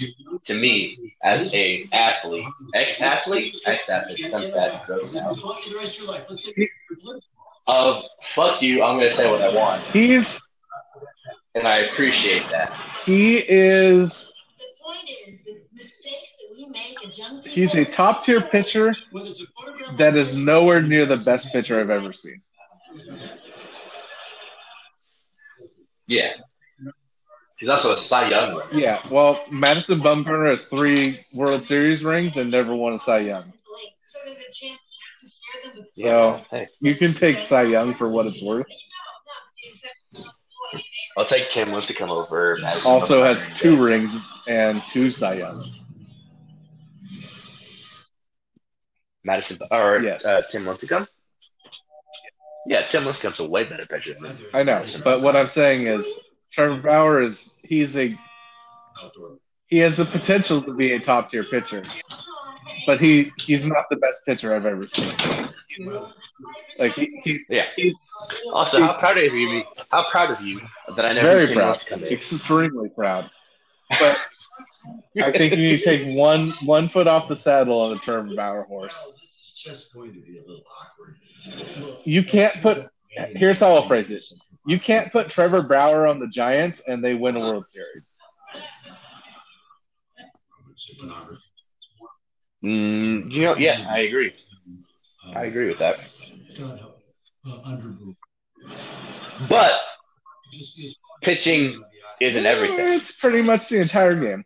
to 0.44 0.54
me 0.54 1.14
as 1.22 1.52
a 1.54 1.84
athlete, 1.92 2.46
ex-athlete, 2.74 3.56
ex-athlete, 3.66 4.28
something 4.28 4.52
that 4.52 4.86
gross 4.86 5.14
now. 5.14 5.34
Of 7.68 8.04
fuck 8.22 8.62
you, 8.62 8.82
I'm 8.82 8.96
gonna 8.96 9.10
say 9.10 9.30
what 9.30 9.42
I 9.42 9.54
want, 9.54 9.84
He's 9.88 10.40
and 11.54 11.68
I 11.68 11.78
appreciate 11.78 12.44
that. 12.50 12.72
he 13.04 13.38
is 13.38 14.32
The 14.58 14.64
point 14.82 15.08
is, 15.26 15.44
the 15.44 15.60
mistakes 15.74 16.27
that 16.72 16.80
we 16.80 16.90
make 16.90 17.04
as 17.04 17.18
young 17.18 17.36
people. 17.42 17.52
he's 17.52 17.74
a 17.74 17.84
top 17.84 18.24
tier 18.24 18.40
pitcher 18.40 18.94
that 19.96 20.16
is 20.16 20.36
nowhere 20.36 20.82
near 20.82 21.06
the 21.06 21.16
best 21.16 21.52
pitcher 21.52 21.80
I've 21.80 21.90
ever 21.90 22.12
seen. 22.12 22.42
Yeah. 26.06 26.32
He's 27.58 27.68
also 27.68 27.92
a 27.92 27.96
Cy 27.96 28.30
Young. 28.30 28.62
Yeah, 28.72 29.02
well, 29.10 29.44
Madison 29.50 29.98
Bumgarner 30.00 30.48
has 30.48 30.64
three 30.64 31.18
World 31.36 31.64
Series 31.64 32.04
rings 32.04 32.36
and 32.36 32.50
never 32.50 32.74
won 32.74 32.94
a 32.94 32.98
Cy 32.98 33.18
Young. 33.18 33.42
So 33.42 34.18
there's 34.24 34.38
a 34.38 34.52
chance. 34.52 34.88
Hey, 36.50 36.64
you 36.80 36.94
can 36.94 37.12
take 37.12 37.42
Cy 37.42 37.62
Young 37.62 37.94
for 37.94 38.08
what 38.08 38.26
it's 38.26 38.40
worth. 38.42 38.66
I'll 41.16 41.24
take 41.24 41.50
Lincecum 41.50 41.84
to 41.86 41.94
come 41.94 42.10
over. 42.10 42.58
Madison 42.60 42.90
Also 42.90 43.24
has 43.24 43.44
two 43.56 43.76
rings 43.76 44.30
and 44.46 44.80
two 44.90 45.10
Cy 45.10 45.34
Youngs. 45.34 45.80
Madison 49.24 49.58
or 49.70 49.98
Yes. 50.00 50.24
uh, 50.24 50.42
Tim 50.50 50.64
Lincecum. 50.64 51.06
Yeah, 52.66 52.82
Tim 52.82 53.04
Lincecum's 53.04 53.40
a 53.40 53.48
way 53.48 53.64
better 53.64 53.86
pitcher. 53.86 54.14
Than 54.20 54.36
I 54.52 54.62
know, 54.62 54.84
but 55.02 55.22
what 55.22 55.36
I'm 55.36 55.48
saying 55.48 55.86
is 55.86 56.06
Trevor 56.52 56.80
Bauer 56.80 57.22
is 57.22 57.52
he's 57.62 57.96
a 57.96 58.18
he 59.68 59.78
has 59.78 59.96
the 59.96 60.04
potential 60.04 60.60
to 60.62 60.74
be 60.74 60.92
a 60.92 61.00
top 61.00 61.30
tier 61.30 61.44
pitcher, 61.44 61.82
but 62.86 63.00
he 63.00 63.32
he's 63.38 63.64
not 63.64 63.84
the 63.90 63.96
best 63.96 64.24
pitcher 64.26 64.54
I've 64.54 64.66
ever 64.66 64.86
seen. 64.86 65.12
Like 66.78 66.92
he, 66.92 67.20
he's 67.24 67.46
Yeah. 67.48 67.66
he's 67.76 68.08
Also, 68.52 68.80
how 68.80 68.98
proud 68.98 69.18
of 69.18 69.32
you? 69.32 69.62
How 69.90 70.02
proud 70.10 70.30
of 70.30 70.40
you 70.42 70.60
that 70.94 71.04
I 71.04 71.12
never 71.12 71.26
very 71.46 71.54
proud, 71.54 71.82
extremely 72.10 72.88
proud. 72.90 73.30
But 73.98 74.18
I 75.20 75.32
think 75.32 75.56
you 75.56 75.68
need 75.68 75.78
to 75.78 75.84
take 75.84 76.16
one 76.16 76.50
one 76.62 76.88
foot 76.88 77.08
off 77.08 77.28
the 77.28 77.36
saddle 77.36 77.80
on 77.80 77.90
the 77.90 77.98
Trevor 77.98 78.34
Bauer 78.34 78.62
horse. 78.64 78.94
Well, 78.94 79.12
this 79.12 79.22
is 79.22 79.52
just 79.54 79.92
going 79.94 80.14
to 80.14 80.20
be 80.20 80.38
a 80.38 80.42
little 80.42 80.62
awkward. 80.80 81.16
You 82.04 82.22
can't 82.22 82.54
put. 82.62 82.88
Here's 83.34 83.60
how 83.60 83.74
I'll 83.74 83.88
phrase 83.88 84.10
it. 84.10 84.22
You 84.66 84.78
can't 84.78 85.10
put 85.10 85.28
Trevor 85.28 85.62
Bauer 85.62 86.06
on 86.06 86.20
the 86.20 86.28
Giants 86.28 86.80
and 86.86 87.02
they 87.02 87.14
win 87.14 87.36
a 87.36 87.40
World 87.40 87.68
Series. 87.68 88.14
Mm, 92.62 93.30
you 93.32 93.42
know, 93.42 93.56
yeah, 93.56 93.86
I 93.88 94.00
agree. 94.00 94.34
I 95.34 95.44
agree 95.44 95.68
with 95.68 95.78
that. 95.78 96.00
But 99.48 99.80
pitching 101.22 101.82
isn't 102.20 102.46
everything. 102.46 102.78
It's 102.80 103.12
pretty 103.12 103.42
much 103.42 103.68
the 103.68 103.78
entire 103.80 104.14
game. 104.14 104.44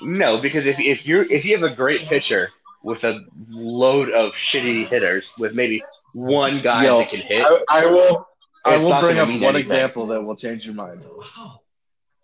No, 0.00 0.38
because 0.40 0.66
if 0.66 0.78
if 0.78 1.06
you 1.06 1.26
if 1.28 1.44
you 1.44 1.58
have 1.58 1.70
a 1.70 1.74
great 1.74 2.02
pitcher 2.02 2.50
with 2.84 3.04
a 3.04 3.24
load 3.50 4.10
of 4.10 4.32
shitty 4.32 4.86
hitters, 4.86 5.32
with 5.38 5.54
maybe 5.54 5.82
one 6.14 6.62
guy 6.62 6.84
Yo, 6.84 6.98
that 6.98 7.08
can 7.10 7.20
hit, 7.20 7.44
I, 7.44 7.82
I 7.82 7.86
will. 7.86 8.26
I 8.64 8.76
will 8.76 9.00
bring 9.00 9.18
up 9.18 9.28
one 9.28 9.36
anything. 9.36 9.56
example 9.56 10.06
that 10.08 10.22
will 10.22 10.36
change 10.36 10.64
your 10.66 10.74
mind. 10.74 11.02
Wow. 11.02 11.60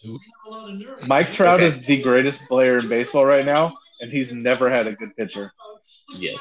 Do 0.02 0.12
we 0.12 0.18
have 0.18 0.20
a 0.46 0.50
lot 0.50 0.68
of 0.70 0.78
nerve? 0.78 1.08
Mike 1.08 1.32
Trout 1.32 1.60
Okay. 1.60 1.66
is 1.66 1.78
the 1.86 2.02
greatest 2.02 2.40
player 2.48 2.78
in 2.78 2.88
baseball 2.88 3.24
right 3.24 3.46
now, 3.46 3.76
and 4.00 4.10
he's 4.10 4.32
never 4.32 4.68
had 4.68 4.86
a 4.86 4.92
good 4.92 5.16
pitcher. 5.16 5.52
Yes. 6.16 6.38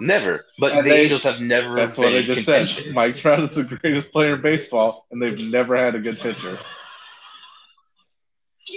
Never. 0.00 0.44
But 0.58 0.72
And 0.72 0.84
the 0.86 0.90
they- 0.90 1.02
Angels 1.02 1.22
have 1.24 1.40
never. 1.40 1.74
That's 1.74 1.96
what 1.96 2.08
I 2.14 2.22
just 2.22 2.44
contention. 2.44 2.84
said. 2.84 2.94
Mike 2.94 3.16
Trout 3.16 3.40
is 3.40 3.54
the 3.54 3.64
greatest 3.64 4.12
player 4.12 4.34
in 4.34 4.40
baseball, 4.42 5.06
and 5.10 5.20
they've 5.22 5.40
never 5.48 5.76
had 5.76 5.94
a 5.94 5.98
good 6.00 6.18
pitcher. 6.20 6.58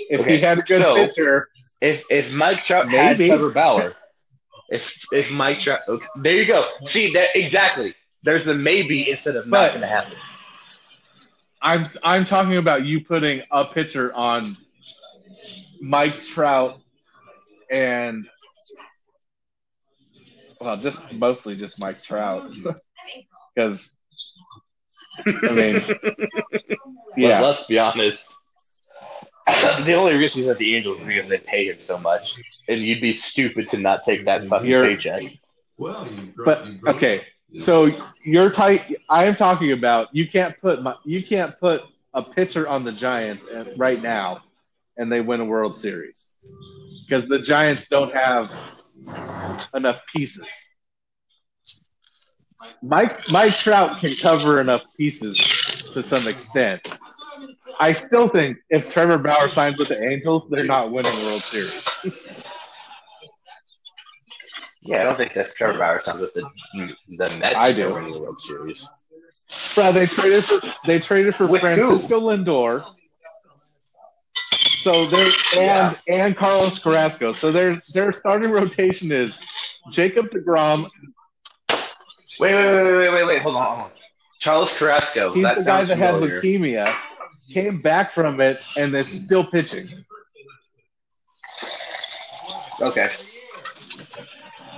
If 0.10 0.22
Okay, 0.22 0.38
he 0.38 0.42
had 0.42 0.60
a 0.60 0.62
good 0.62 0.82
so- 0.82 0.96
pitcher, 0.96 1.50
If 1.82 2.04
if 2.10 2.32
Mike 2.32 2.64
Trout 2.64 2.88
Maybe. 2.88 2.98
had 2.98 3.18
Trevor 3.38 3.50
Bauer, 3.52 3.94
if 4.70 4.96
if 5.12 5.30
Mike 5.30 5.62
Trout, 5.62 5.82
okay, 5.88 6.06
there 6.18 6.34
you 6.34 6.46
go. 6.46 6.66
See 6.88 7.12
that 7.14 7.30
exactly. 7.36 7.94
There's 8.24 8.48
a 8.48 8.56
maybe 8.56 9.10
instead 9.12 9.36
of 9.36 9.48
not 9.48 9.70
going 9.70 9.82
to 9.82 9.88
happen. 9.88 10.14
I'm 11.62 11.88
I'm 12.04 12.26
talking 12.26 12.58
about 12.58 12.86
you 12.86 13.04
putting 13.04 13.44
a 13.52 13.66
pitcher 13.66 14.14
on 14.14 14.56
Mike 15.82 16.24
Trout 16.24 16.80
and 17.70 18.28
well, 20.60 20.78
just 20.78 21.00
mostly 21.14 21.56
just 21.56 21.80
Mike 21.80 22.02
Trout 22.02 22.52
because 23.56 23.92
I 25.26 25.52
mean, 25.52 25.82
yeah, 27.18 27.40
But 27.40 27.48
let's 27.48 27.66
be 27.66 27.80
honest. 27.80 28.34
the 29.86 29.94
only 29.94 30.16
reason 30.16 30.42
he's 30.42 30.50
at 30.50 30.58
the 30.58 30.76
Angels 30.76 31.02
is 31.02 31.08
because 31.08 31.30
they 31.30 31.38
pay 31.38 31.68
him 31.68 31.80
so 31.80 31.98
much, 31.98 32.36
and 32.68 32.82
you'd 32.82 33.02
be 33.02 33.14
stupid 33.14 33.68
to 33.70 33.78
not 33.78 34.04
take 34.04 34.26
that 34.26 34.44
fucking 34.48 34.70
You're- 34.70 34.96
paycheck. 34.96 35.24
Well, 35.78 36.08
you 36.10 36.28
grow, 36.28 36.46
but 36.46 36.68
you 36.68 36.74
grow 36.78 36.94
okay. 36.94 37.20
up. 37.20 37.26
So 37.60 37.90
you're 38.24 38.50
tight. 38.50 38.98
I 39.10 39.26
am 39.26 39.36
talking 39.36 39.72
about 39.74 40.08
you 40.14 40.28
can't 40.28 40.60
put 40.62 40.82
my, 40.82 40.96
you 41.04 41.22
can't 41.22 41.58
put 41.60 41.84
a 42.14 42.24
pitcher 42.24 42.68
on 42.68 42.84
the 42.84 42.92
Giants 42.94 43.46
right 43.78 44.02
now, 44.02 44.42
and 44.98 45.12
they 45.12 45.22
win 45.22 45.42
a 45.42 45.46
World 45.46 45.78
Series 45.78 46.30
because 47.06 47.28
the 47.28 47.40
Giants 47.40 47.88
don't 47.88 48.14
have 48.14 48.52
enough 49.74 50.02
pieces. 50.14 50.48
Mike 52.82 53.30
Mike 53.30 53.54
Trout 53.56 54.00
can 54.00 54.16
cover 54.16 54.60
enough 54.60 54.86
pieces 54.98 55.38
to 55.94 56.02
some 56.02 56.28
extent. 56.28 56.82
I 57.80 57.92
still 57.94 58.28
think 58.28 58.58
if 58.70 58.92
Trevor 58.94 59.18
Bauer 59.18 59.50
signs 59.50 59.78
with 59.78 59.90
the 59.90 60.02
Angels, 60.02 60.48
they're 60.50 60.64
not 60.64 60.92
winning 60.92 61.12
World 61.26 61.42
Series. 61.44 62.44
Yeah, 64.88 65.02
I 65.02 65.04
don't 65.04 65.18
think 65.18 65.34
that 65.34 65.56
Trevor 65.56 65.80
Bauer 65.80 66.00
signs 66.00 66.20
with 66.20 66.34
the 66.36 66.44
the 67.18 67.30
Mets. 67.40 67.56
I 67.58 67.74
do. 67.74 67.88
to 67.90 67.94
win 67.96 68.12
the 68.12 68.20
World 68.22 68.38
Series. 68.38 68.88
Bro, 69.74 69.94
they 69.94 70.06
traded 70.06 70.46
for 70.46 70.62
they 70.86 71.00
traded 71.00 71.36
for 71.36 71.48
With 71.48 71.62
who? 71.64 71.76
Francisco 71.76 72.20
Lindor. 72.22 72.86
So 74.86 75.08
they're 75.08 75.32
and 75.58 75.98
and 76.08 76.38
Carlos 76.38 76.78
Carrasco. 76.78 77.32
So 77.32 77.52
their 77.52 77.82
their 77.92 78.12
starting 78.12 78.52
rotation 78.52 79.12
is 79.12 79.36
Jacob 79.90 80.30
Degrom. 80.30 80.92
Wait, 82.40 82.54
wait, 82.54 82.54
wait, 82.54 82.84
wait, 82.84 83.10
wait, 83.10 83.26
wait. 83.26 83.42
Hold 83.42 83.56
on, 83.56 83.66
hold 83.66 83.80
on. 83.80 83.90
Charles 84.38 84.78
Carrasco. 84.78 85.34
He's 85.34 85.42
that 85.42 85.58
the 85.58 85.64
guy 85.64 85.86
that 85.86 85.98
had 85.98 86.14
leukemia, 86.14 86.96
came 87.50 87.82
back 87.82 88.12
from 88.12 88.40
it, 88.40 88.62
and 88.78 88.94
is 88.94 89.08
still 89.08 89.44
pitching. 89.44 89.88
Okay. 92.80 93.10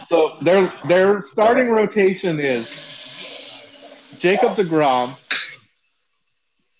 So 0.06 0.38
their 0.42 0.74
their 0.88 1.26
starting 1.26 1.68
rotation 1.68 2.40
is 2.40 4.18
Jacob 4.22 4.56
Degrom. 4.56 5.18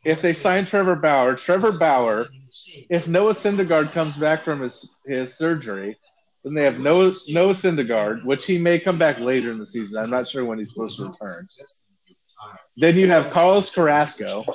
If 0.08 0.22
they 0.22 0.32
sign 0.32 0.66
Trevor 0.66 0.96
Bauer, 0.96 1.36
Trevor 1.36 1.74
Bauer. 1.74 2.28
If 2.90 3.10
Noah 3.10 3.34
Syndergaard 3.34 3.92
comes 3.94 4.16
back 4.16 4.46
from 4.46 4.62
his 4.62 4.90
his 5.06 5.34
surgery, 5.36 5.98
then 6.44 6.54
they 6.54 6.64
have 6.64 6.80
Noah 6.80 7.14
Noah 7.28 7.54
Syndergaard, 7.54 8.24
which 8.24 8.46
he 8.46 8.58
may 8.58 8.80
come 8.80 8.98
back 8.98 9.20
later 9.20 9.52
in 9.52 9.60
the 9.60 9.66
season. 9.66 10.02
I'm 10.02 10.10
not 10.10 10.30
sure 10.30 10.46
when 10.46 10.60
he's 10.60 10.74
supposed 10.74 10.98
to 10.98 11.08
return. 11.08 11.46
Then 12.78 12.96
you 12.96 13.10
have 13.10 13.30
Carlos 13.32 13.74
Carrasco. 13.74 14.46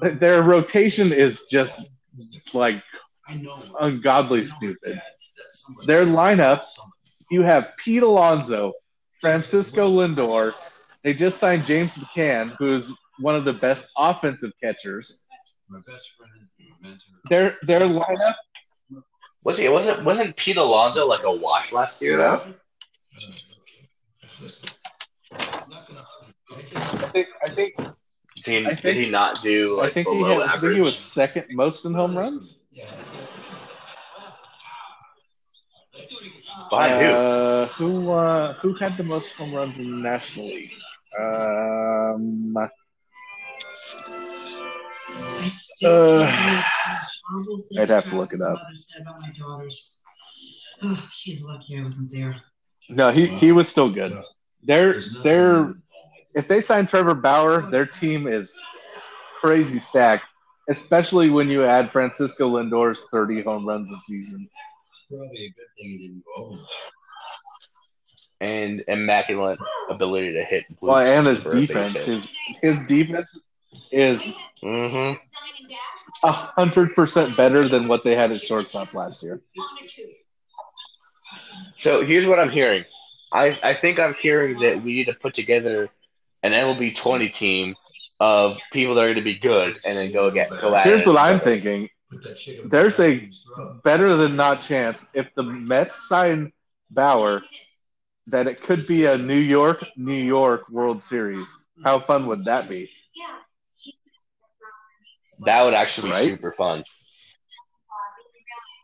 Their 0.00 0.42
rotation 0.42 1.12
is 1.12 1.46
just 1.50 1.90
like 2.54 2.80
ungodly 3.80 4.44
stupid. 4.44 5.02
Their 5.86 6.06
lineup, 6.06 6.64
you 7.28 7.42
have 7.42 7.72
Pete 7.76 8.04
Alonso, 8.04 8.72
Francisco 9.20 9.90
Lindor. 9.90 10.54
They 11.02 11.12
just 11.12 11.38
signed 11.38 11.64
James 11.64 11.94
McCann, 11.94 12.54
who's 12.56 12.92
one 13.22 13.36
of 13.36 13.44
the 13.44 13.54
best 13.54 13.92
offensive 13.96 14.52
catchers. 14.62 15.22
my 15.68 15.80
best 15.86 16.10
friend 16.16 16.32
and 16.36 16.48
mentor. 16.82 17.22
Their 17.30 17.56
their 17.62 17.80
lineup, 17.80 18.34
Was 19.44 19.58
he? 19.58 19.68
Wasn't 19.68 20.04
wasn't 20.04 20.36
Pete 20.36 20.56
Alonso 20.56 21.06
like 21.06 21.24
a 21.24 21.32
wash 21.32 21.72
last 21.72 22.02
year 22.02 22.16
though? 22.16 22.42
I'm 25.32 25.70
not 25.70 25.86
gonna 25.86 26.02
hug 26.02 26.34
you, 26.44 26.56
okay? 26.58 26.82
I 27.00 27.06
think 27.06 27.28
I 27.44 27.48
think 27.50 27.74
Did 28.44 28.64
he, 28.64 28.66
I 28.66 28.74
did 28.74 28.96
he 28.96 29.06
not 29.10 29.40
do 29.42 29.80
I 29.80 29.86
like 29.86 29.92
think 29.92 30.08
he 30.08 30.24
below 30.24 30.38
had, 30.38 30.42
I 30.48 30.58
think 30.60 30.74
he 30.74 30.80
was 30.80 30.98
second 30.98 31.46
most 31.50 31.84
in 31.84 31.94
home 31.94 32.16
runs. 32.16 32.62
Yeah. 32.72 32.84
Let's 35.94 36.06
do 36.06 36.16
it 36.18 36.26
again. 36.26 36.42
Behind 36.70 36.96
who? 36.96 37.16
Uh, 37.16 37.66
who 37.68 38.10
uh, 38.10 38.54
who 38.54 38.74
had 38.74 38.96
the 38.96 39.04
most 39.04 39.32
home 39.32 39.54
runs 39.54 39.78
in 39.78 39.90
the 39.90 39.96
National 39.96 40.46
League? 40.46 40.72
Um, 41.18 42.54
Uh, 45.84 46.62
I'd 47.78 47.88
have 47.90 48.08
to 48.10 48.16
look 48.16 48.32
it 48.32 48.40
up. 48.40 48.58
Oh, 50.84 51.08
she's 51.12 51.42
lucky 51.42 51.78
I 51.78 51.82
wasn't 51.84 52.10
there. 52.12 52.36
no, 52.90 53.10
he 53.10 53.26
he 53.26 53.52
was 53.52 53.68
still 53.68 53.90
good. 53.90 54.20
They're 54.62 55.00
they're 55.22 55.74
if 56.34 56.48
they 56.48 56.60
sign 56.60 56.86
Trevor 56.86 57.14
Bauer, 57.14 57.70
their 57.70 57.86
team 57.86 58.26
is 58.26 58.52
crazy 59.40 59.78
stacked, 59.78 60.24
especially 60.68 61.30
when 61.30 61.48
you 61.48 61.64
add 61.64 61.90
Francisco 61.92 62.48
Lindor's 62.48 63.04
30 63.12 63.42
home 63.42 63.66
runs 63.66 63.90
a 63.90 63.98
season. 64.00 64.48
Probably 65.08 65.44
a 65.44 65.48
good 65.48 65.66
thing 65.78 65.90
he 65.90 65.98
didn't 65.98 66.22
go 66.24 66.44
over. 66.46 66.58
and 68.40 68.84
immaculate 68.88 69.58
ability 69.90 70.32
to 70.32 70.44
hit. 70.44 70.64
Well, 70.80 70.98
and 70.98 71.26
his 71.26 71.42
for 71.42 71.50
a 71.50 71.54
base 71.54 71.68
defense, 71.68 71.94
his 71.94 72.30
his 72.62 72.86
defense 72.86 73.48
is 73.92 74.34
Mhm. 74.62 75.18
a 76.24 76.32
hundred 76.32 76.94
percent 76.94 77.36
better 77.36 77.68
than 77.68 77.88
what 77.88 78.02
they 78.04 78.14
had 78.14 78.30
at 78.32 78.40
shortstop 78.40 78.94
last 78.94 79.22
year. 79.22 79.40
So 81.76 82.04
here's 82.04 82.26
what 82.26 82.38
I'm 82.38 82.50
hearing. 82.50 82.84
I, 83.32 83.58
I 83.62 83.72
think 83.74 83.98
I'm 83.98 84.14
hearing 84.14 84.58
that 84.60 84.82
we 84.82 84.92
need 84.94 85.06
to 85.06 85.14
put 85.14 85.34
together 85.34 85.88
an 86.42 86.52
MLB 86.52 86.90
20 86.90 87.28
team 87.30 87.74
of 88.20 88.58
people 88.72 88.94
that 88.94 89.02
are 89.02 89.06
going 89.06 89.16
to 89.16 89.22
be 89.22 89.38
good 89.38 89.78
and 89.86 89.96
then 89.96 90.12
go 90.12 90.30
get 90.30 90.50
go 90.60 90.74
at 90.74 90.86
Here's 90.86 91.02
it. 91.02 91.06
what 91.06 91.16
I'm 91.18 91.40
thinking. 91.40 91.88
Put 92.10 92.22
that 92.24 92.36
chicken 92.36 92.68
There's 92.68 93.00
a 93.00 93.30
better 93.82 94.16
than 94.16 94.36
not 94.36 94.60
chance 94.60 95.06
if 95.14 95.34
the 95.34 95.42
Mets 95.42 96.08
sign 96.08 96.52
Bauer 96.90 97.42
that 98.26 98.46
it 98.46 98.60
could 98.62 98.86
be 98.86 99.06
a 99.06 99.16
New 99.16 99.34
York 99.34 99.82
New 99.96 100.12
York 100.12 100.68
World 100.70 101.02
Series. 101.02 101.48
How 101.82 101.98
fun 102.00 102.26
would 102.26 102.44
that 102.44 102.68
be? 102.68 102.90
Yeah. 103.84 103.90
He's- 103.90 104.10
That 105.44 105.62
would 105.62 105.74
actually 105.74 106.08
be 106.08 106.12
Right? 106.12 106.28
super 106.28 106.52
fun. 106.52 106.84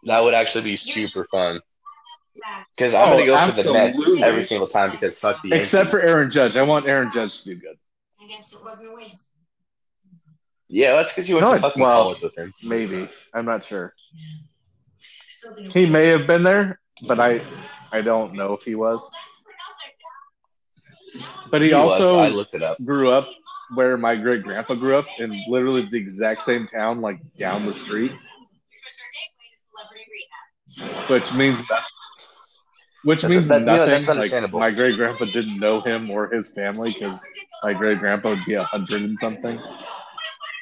That 0.05 0.20
would 0.20 0.34
actually 0.34 0.64
be 0.64 0.76
super 0.76 1.26
fun. 1.30 1.61
Because 2.76 2.94
I'm 2.94 3.09
Oh, 3.09 3.16
going 3.16 3.20
to 3.20 3.26
go 3.26 3.46
for 3.51 3.62
the 3.62 3.72
Mets 3.72 4.20
every 4.22 4.44
single 4.44 4.68
time 4.68 4.92
because 4.92 5.18
fuck 5.18 5.42
the 5.42 5.49
Yankees. 5.49 5.66
Except 5.66 5.90
for 5.90 6.01
Aaron 6.01 6.30
Judge. 6.30 6.57
I 6.57 6.62
want 6.62 6.86
Aaron 6.86 7.11
Judge 7.12 7.42
to 7.42 7.55
do 7.55 7.57
good. 7.57 7.76
I 8.20 8.26
guess 8.28 8.53
it 8.53 8.62
wasn't 8.64 8.92
a 8.92 8.94
waste. 8.94 9.32
Yeah, 10.68 10.92
that's 10.92 11.12
because 11.14 11.28
you 11.28 11.36
went 11.36 11.46
No, 11.49 11.55
to 11.55 11.61
fucking 11.61 11.82
well- 11.82 12.03
college 12.05 12.22
with 12.22 12.36
him. 12.38 12.53
Maybe. 12.62 13.09
I'm 13.34 13.44
not 13.44 13.64
sure. 13.64 13.94
He 15.72 15.86
may 15.86 16.07
have 16.09 16.26
been 16.26 16.42
there, 16.42 16.80
but 17.07 17.18
I 17.20 17.40
I 17.92 18.01
don't 18.03 18.34
know 18.34 18.53
if 18.55 18.62
he 18.62 18.74
was. 18.74 19.09
But 21.51 21.62
he, 21.62 21.68
He 21.68 21.74
was. 21.74 21.92
also 21.92 22.18
I 22.18 22.28
looked 22.28 22.55
it 22.55 22.62
up. 22.62 22.76
grew 22.84 23.11
up 23.11 23.26
where 23.74 23.96
my 23.96 24.16
great 24.16 24.42
grandpa 24.42 24.74
grew 24.74 24.96
up 24.96 25.06
in 25.18 25.30
literally 25.48 25.86
the 25.90 25.98
exact 25.98 26.42
same 26.42 26.66
town, 26.66 27.00
like 27.00 27.20
down 27.36 27.66
the 27.66 27.74
street, 27.74 28.12
which 31.08 31.32
means 31.34 31.58
that, 31.68 31.84
which 33.04 33.22
That's- 33.22 33.36
means 33.36 33.48
that- 33.48 33.60
yeah, 33.62 33.76
nothing. 33.76 34.04
that's 34.04 34.32
like 34.32 34.52
my 34.52 34.70
great 34.70 34.96
grandpa 34.96 35.24
didn't 35.26 35.58
know 35.58 35.80
him 35.80 36.10
or 36.10 36.28
his 36.28 36.48
family 36.52 36.92
because 36.92 37.24
my 37.62 37.72
great 37.72 37.98
grandpa 37.98 38.30
would 38.30 38.44
be 38.46 38.54
a 38.54 38.64
hundred 38.64 39.02
and 39.02 39.18
something. 39.18 39.60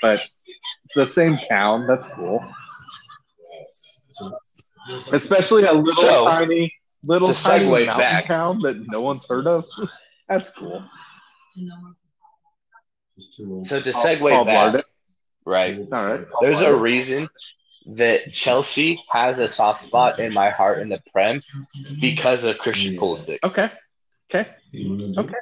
But 0.02 0.20
it's 0.84 0.94
the 0.94 1.07
same 1.07 1.38
town, 1.48 1.86
that's 1.86 2.09
cool. 2.09 2.44
Especially 5.12 5.64
a 5.64 5.72
little 5.72 5.94
So, 6.02 6.24
tiny, 6.26 6.72
little 7.02 7.32
tiny 7.32 7.68
mountain 7.86 7.98
back- 7.98 8.26
town 8.26 8.61
that 8.62 8.76
no 8.88 9.00
one's 9.00 9.26
heard 9.26 9.46
of. 9.46 9.64
That's 10.28 10.50
cool. 10.50 10.82
It's 13.17 13.37
too 13.37 13.51
old. 13.51 13.67
So 13.67 13.81
to 13.81 13.91
segue 13.91 14.31
Paul 14.31 14.45
back, 14.45 14.75
Blart. 14.75 14.83
right? 15.45 15.79
All 15.93 16.07
right. 16.07 16.27
There's 16.41 16.61
a 16.61 16.75
reason 16.75 17.29
that 17.87 18.33
Chelsea 18.33 19.01
has 19.11 19.39
a 19.39 19.47
soft 19.49 19.81
spot 19.83 20.19
in 20.19 20.35
my 20.35 20.51
heart 20.51 20.81
in 20.81 20.89
the 20.89 21.01
Prem 21.12 21.41
because 22.01 22.45
of 22.45 22.59
Christian 22.59 22.95
Yeah. 22.95 23.01
Pulisic. 23.01 23.39
Okay. 23.45 23.71
Okay. 24.29 24.51
You 24.73 24.91
wanna 24.91 25.09
do 25.14 25.21
Okay. 25.21 25.35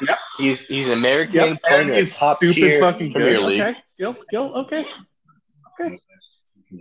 it? 0.00 0.18
He's 0.38 0.66
he's 0.66 0.88
American, 0.90 1.34
Yep. 1.54 1.62
playing 1.62 1.80
And 1.80 1.90
in 1.90 1.96
he's 1.96 2.16
top 2.16 2.36
stupid 2.36 2.54
tier 2.54 2.80
fucking 2.80 3.12
Premier 3.12 3.32
good. 3.38 3.46
League, 3.46 3.60
Okay. 3.62 3.78
Gil, 3.98 4.16
Gil, 4.30 4.54
okay. 4.54 4.86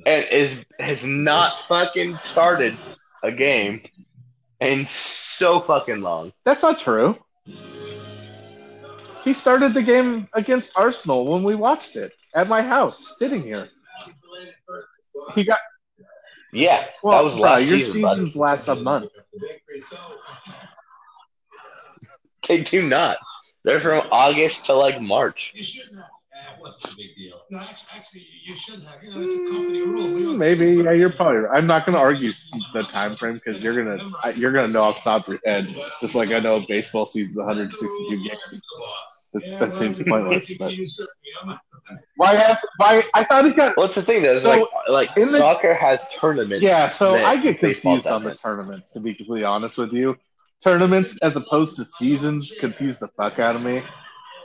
and 0.06 0.24
is 0.26 0.58
has 0.80 1.06
not 1.06 1.66
fucking 1.68 2.18
started 2.20 2.78
a 3.24 3.32
game 3.32 3.82
in 4.60 4.86
so 4.88 5.60
fucking 5.62 6.02
long. 6.02 6.34
That's 6.44 6.62
not 6.62 6.78
true. 6.80 7.18
He 9.26 9.34
started 9.34 9.74
the 9.74 9.84
game 9.84 10.30
against 10.34 10.72
Arsenal 10.78 11.26
when 11.26 11.44
we 11.44 11.56
watched 11.56 11.98
it 11.98 12.14
at 12.36 12.48
my 12.48 12.62
house, 12.62 13.16
sitting 13.18 13.44
here. 13.44 13.68
He 15.34 15.44
got 15.44 15.60
Yeah, 16.54 16.86
well. 17.04 17.18
that 17.18 17.24
was 17.26 17.34
bro, 17.36 17.42
last 17.44 17.70
your 17.70 17.80
season, 17.80 18.02
bud. 18.02 18.16
season's 18.16 18.36
last 18.38 18.68
a 18.70 18.76
month. 18.76 19.12
They 22.48 22.62
do 22.62 22.88
not. 22.88 23.18
They're 23.64 23.80
from 23.80 24.08
August 24.12 24.66
to 24.68 24.74
like 24.74 25.02
March. 25.02 25.54
You 25.56 25.64
shouldn't 25.64 25.96
have. 25.96 26.10
What's 26.60 26.78
the 26.78 26.94
big 26.96 27.16
deal? 27.16 27.42
No, 27.50 27.60
actually, 27.60 27.90
actually, 27.96 28.28
you 28.46 28.56
shouldn't 28.56 28.86
have. 28.88 29.04
You 29.04 29.12
know, 29.12 29.22
it's 29.22 29.36
a 29.36 29.48
company 29.50 29.82
rule. 29.82 30.14
We 30.14 30.22
Mm, 30.22 30.24
don't- 30.26 30.38
Maybe 30.38 30.66
yeah, 30.84 30.92
you're 30.92 31.10
probably. 31.12 31.38
Right. 31.42 31.58
I'm 31.58 31.68
not 31.68 31.86
going 31.86 31.94
to 31.96 32.00
argue 32.00 32.32
the 32.74 32.84
time 32.84 33.14
frame 33.14 33.34
because 33.36 33.62
you're 33.64 33.76
gonna 33.84 34.04
you're 34.36 34.52
gonna 34.52 34.72
know 34.72 34.84
off 34.84 34.96
the 35.04 35.10
top 35.10 35.28
of 35.28 35.34
your 35.34 35.40
head, 35.46 35.68
just 36.02 36.14
like 36.16 36.32
I 36.32 36.40
know 36.40 36.64
baseball 36.68 37.06
season's 37.06 37.38
162 37.38 38.24
games. 38.24 38.62
That's, 39.36 39.48
Yeah, 39.52 39.60
that 39.60 39.70
well, 39.72 39.80
seems 39.80 40.04
pointless. 40.04 40.52
But 40.58 40.74
insert 40.74 41.10
me. 41.24 41.30
I'm 41.42 41.48
not- 41.50 41.62
why 42.16 42.36
ask? 42.36 42.66
Why 42.78 43.04
I 43.14 43.24
thought 43.26 43.46
he 43.46 43.52
got 43.52 43.76
What's 43.76 43.96
the 43.96 44.02
thing 44.02 44.24
though? 44.24 44.34
Is 44.34 44.44
So, 44.44 44.50
like 44.50 44.64
like 44.88 45.18
in 45.18 45.32
the- 45.32 45.38
soccer 45.38 45.74
has 45.74 46.06
tournaments. 46.18 46.64
Yeah, 46.64 46.88
so 46.88 47.24
I 47.24 47.36
get 47.38 47.60
confused 47.60 48.08
on 48.08 48.24
the 48.24 48.34
tournaments, 48.36 48.92
to 48.94 49.02
be 49.02 49.14
completely 49.14 49.44
honest 49.44 49.78
with 49.78 49.92
you. 49.92 50.16
Tournaments 50.64 51.18
as 51.22 51.36
opposed 51.36 51.76
to 51.76 51.86
seasons 51.86 52.54
confuse 52.60 52.98
the 52.98 53.10
fuck 53.10 53.40
out 53.40 53.56
of 53.56 53.64
me. 53.66 53.84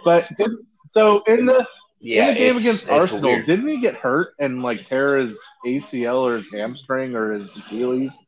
But 0.04 0.28
did, 0.36 0.50
so 0.88 1.22
in 1.28 1.46
the 1.46 1.64
Yeah, 2.00 2.28
in 2.28 2.34
the 2.34 2.40
game 2.40 2.56
against 2.56 2.90
Arsenal, 2.90 3.30
weird. 3.30 3.46
didn't 3.46 3.68
he 3.68 3.78
get 3.80 3.94
hurt 3.94 4.34
and 4.40 4.62
like 4.62 4.84
tear 4.84 5.18
his 5.18 5.40
ACL 5.64 6.26
or 6.28 6.36
his 6.38 6.52
hamstring 6.52 7.14
or 7.14 7.32
his 7.32 7.56
Achilles? 7.56 8.18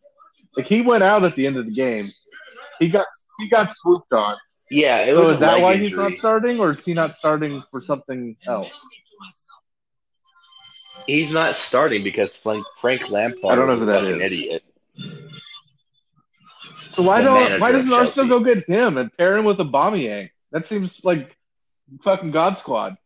Like 0.57 0.67
he 0.67 0.81
went 0.81 1.03
out 1.03 1.25
at 1.25 1.35
the 1.35 1.45
end 1.47 1.57
of 1.57 1.67
the 1.67 1.73
game. 1.73 2.09
He 2.79 2.89
got 2.89 3.07
he 3.41 3.49
got 3.49 3.75
swooped 3.75 4.13
on. 4.13 4.37
Yeah, 4.73 4.99
it 5.03 5.14
So 5.14 5.20
was 5.25 5.33
is 5.35 5.41
that 5.41 5.61
why 5.61 5.73
injury. 5.75 5.89
he's 5.89 5.97
not 5.99 6.12
starting, 6.14 6.59
or 6.59 6.73
is 6.73 6.85
he 6.85 6.95
not 6.95 7.14
starting 7.14 7.62
for 7.70 7.81
something 7.81 8.37
else? 8.47 8.87
He's 11.07 11.33
not 11.33 11.57
starting 11.57 12.03
because 12.03 12.33
Frank, 12.35 12.64
Frank 12.79 13.11
Lampard 13.11 13.53
I 13.53 13.55
don't 13.57 13.66
know 13.66 13.77
who 13.77 13.87
that 13.87 14.05
is. 14.05 14.33
idiot. 14.33 14.64
So 16.89 17.03
why 17.03 17.20
The 17.20 17.29
don't 17.29 17.61
why 17.61 17.73
doesn't 17.73 17.93
Arsenal 17.93 18.39
go 18.39 18.45
get 18.45 18.66
him 18.66 18.97
and 18.99 19.14
pair 19.16 19.37
him 19.37 19.45
with 19.45 19.61
a 19.61 19.64
Aubameyang? 19.64 20.31
That 20.53 20.66
seems 20.66 21.01
like 21.05 21.37
fucking 22.03 22.31
God 22.31 22.57
Squad. 22.59 22.97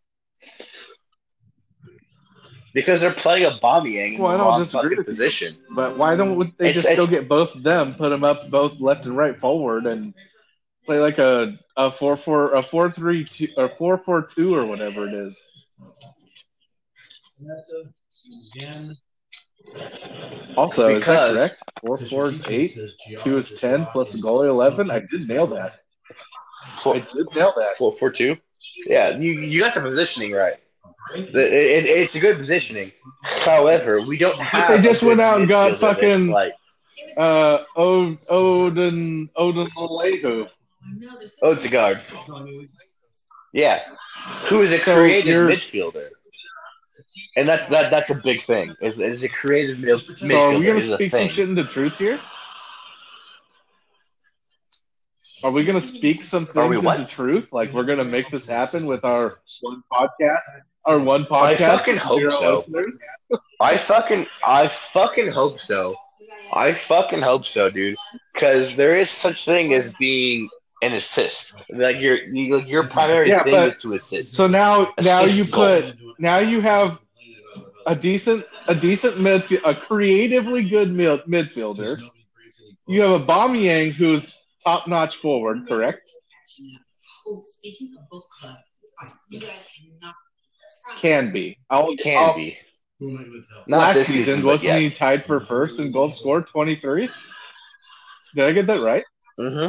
Because 2.74 3.00
they're 3.00 3.10
playing 3.12 3.46
a 3.46 3.50
Aubameyang 3.50 4.14
in 4.16 4.20
Well, 4.20 4.28
I 4.28 4.32
the 4.32 4.38
don't 4.38 4.46
wrong 4.58 4.64
fucking 4.66 4.88
with 4.90 4.98
you. 4.98 5.04
position. 5.04 5.56
But 5.74 5.96
why 5.96 6.14
don't 6.14 6.56
they 6.58 6.70
It's- 6.70 6.84
just 6.84 6.96
go 6.96 7.06
get 7.06 7.28
both 7.28 7.54
of 7.54 7.62
them, 7.62 7.94
put 7.94 8.10
them 8.10 8.22
up 8.24 8.50
both 8.50 8.78
left 8.80 9.06
and 9.06 9.16
right 9.16 9.38
forward, 9.38 9.86
and 9.86 10.12
play 10.86 10.98
like 11.00 11.18
a 11.18 11.58
a 11.76 11.90
four 11.90 12.16
four 12.16 12.54
a 12.54 12.62
four 12.62 12.90
three 12.90 13.24
two 13.24 13.48
or 13.56 13.68
four 13.76 13.98
four 13.98 14.22
two 14.22 14.54
or 14.56 14.64
whatever 14.64 15.06
it 15.06 15.14
is. 15.14 15.42
Again, 18.56 18.96
Also, 20.56 20.96
is 20.96 21.04
that 21.04 21.34
correct? 21.34 21.62
Four 21.84 21.98
four 21.98 22.30
is 22.30 22.40
eight, 22.48 22.78
two 23.22 23.38
is 23.38 23.58
ten, 23.60 23.86
plus 23.92 24.14
a 24.14 24.18
goalie 24.18 24.48
eleven. 24.48 24.90
I 24.90 25.00
did 25.00 25.28
nail 25.28 25.46
that. 25.48 25.74
I 26.64 26.80
Four, 26.80 26.94
did 27.00 27.34
nail 27.34 27.52
that. 27.56 27.76
four, 27.76 27.92
four, 27.92 28.10
two. 28.10 28.36
Yeah, 28.86 29.16
you 29.18 29.32
you 29.40 29.60
got 29.60 29.74
the 29.74 29.80
positioning 29.80 30.32
right. 30.32 30.56
The- 31.14 31.46
it- 31.46 31.84
it- 31.84 31.86
it's 31.86 32.14
a 32.16 32.20
good 32.20 32.38
positioning. 32.38 32.90
However, 33.22 34.00
we 34.02 34.16
don't 34.18 34.36
have. 34.38 34.68
they 34.68 34.82
just 34.82 35.02
went 35.02 35.20
out 35.20 35.38
and 35.40 35.48
got 35.48 35.78
fucking- 35.78 36.30
like 36.30 36.52
Uh, 37.18 37.64
o- 37.76 38.16
Odin 38.28 39.28
Odin 39.36 39.68
Oh, 41.42 41.54
Lehu. 41.54 41.56
Odegaard. 41.56 42.00
Yeah, 43.52 43.82
who 44.48 44.62
is 44.62 44.72
a 44.72 44.78
creative 44.78 45.26
you're- 45.32 45.54
midfielder, 45.56 46.02
and 47.36 47.48
that's 47.48 47.68
that 47.70 47.90
that's 47.90 48.10
a 48.10 48.16
big 48.20 48.42
thing. 48.42 48.74
Is 48.82 49.00
is 49.00 49.24
a 49.24 49.28
creative 49.28 49.78
mid- 49.78 49.98
So 50.00 50.12
are 50.52 50.58
we 50.58 50.64
midfielder 50.64 50.66
gonna 50.66 50.94
speak 50.96 51.10
some 51.10 51.20
thing. 51.20 51.28
shit 51.30 51.48
into 51.48 51.64
truth 51.64 51.96
here? 51.96 52.20
Are 55.42 55.50
we 55.50 55.64
gonna 55.64 55.80
speak 55.80 56.22
some 56.22 56.48
Are 56.56 56.66
we 56.68 56.76
things 56.80 56.86
into 57.00 57.06
truth? 57.10 57.48
Like 57.52 57.72
we're 57.72 57.84
gonna 57.84 58.04
make 58.04 58.28
this 58.30 58.46
happen 58.46 58.86
with 58.86 59.04
our 59.04 59.38
one 59.60 59.82
podcast, 59.92 60.38
our 60.84 60.98
one 60.98 61.24
podcast. 61.24 61.42
I 61.42 61.54
podcast. 61.54 61.76
fucking 61.78 61.96
hope 61.98 62.30
so. 62.32 62.54
listeners? 62.56 63.00
I 63.60 63.76
fucking 63.76 64.26
I 64.46 64.68
fucking 64.68 65.30
hope 65.30 65.60
so. 65.60 65.94
I 66.52 66.72
fucking 66.72 67.22
hope 67.22 67.44
so, 67.44 67.70
dude. 67.70 67.96
Because 68.34 68.74
there 68.76 68.94
is 68.96 69.10
such 69.10 69.44
thing 69.44 69.72
as 69.74 69.92
being 69.98 70.48
an 70.82 70.92
assist. 70.92 71.54
Like 71.70 72.00
your 72.00 72.16
you, 72.24 72.58
your 72.58 72.86
primary 72.88 73.28
Yeah, 73.30 73.42
thing 73.44 73.52
but- 73.54 73.68
is 73.68 73.78
to 73.78 73.94
assist. 73.94 74.34
So 74.34 74.46
now, 74.46 74.92
now 75.02 75.22
you 75.24 75.44
goals. 75.46 75.92
put, 75.92 75.98
now 76.18 76.38
you 76.38 76.60
have 76.60 76.98
a 77.86 77.94
decent, 77.94 78.44
a 78.68 78.74
decent 78.74 79.16
midfield, 79.16 79.60
a 79.64 79.74
creatively 79.74 80.68
good 80.68 80.92
mid- 80.92 81.22
midfielder. 81.24 81.98
You 82.88 83.00
have 83.02 83.20
a 83.20 83.24
Aubameyang 83.24 83.92
who's 83.92 84.36
top 84.64 84.86
notch 84.86 85.16
forward, 85.16 85.66
correct? 85.68 86.10
Speaking 87.42 87.94
of 88.00 88.08
book 88.08 88.24
club, 88.40 88.56
you 89.30 89.40
guys 89.40 89.50
cannot. 90.00 90.14
Can 91.00 91.32
be. 91.32 91.58
I'll, 91.70 91.96
Can 91.96 92.16
I'll- 92.30 92.36
be. 92.36 92.56
Not 92.98 93.78
last 93.78 93.94
this 93.96 94.06
season, 94.06 94.24
season, 94.24 94.46
wasn't 94.46 94.80
he 94.80 94.88
tied 94.88 95.24
for 95.26 95.38
first 95.40 95.80
in 95.80 95.92
goals 95.92 96.18
scored, 96.18 96.46
twenty 96.48 96.76
three? 96.76 97.10
Did 98.34 98.44
I 98.44 98.52
get 98.52 98.66
that 98.68 98.80
right? 98.80 99.04
hmm 99.38 99.68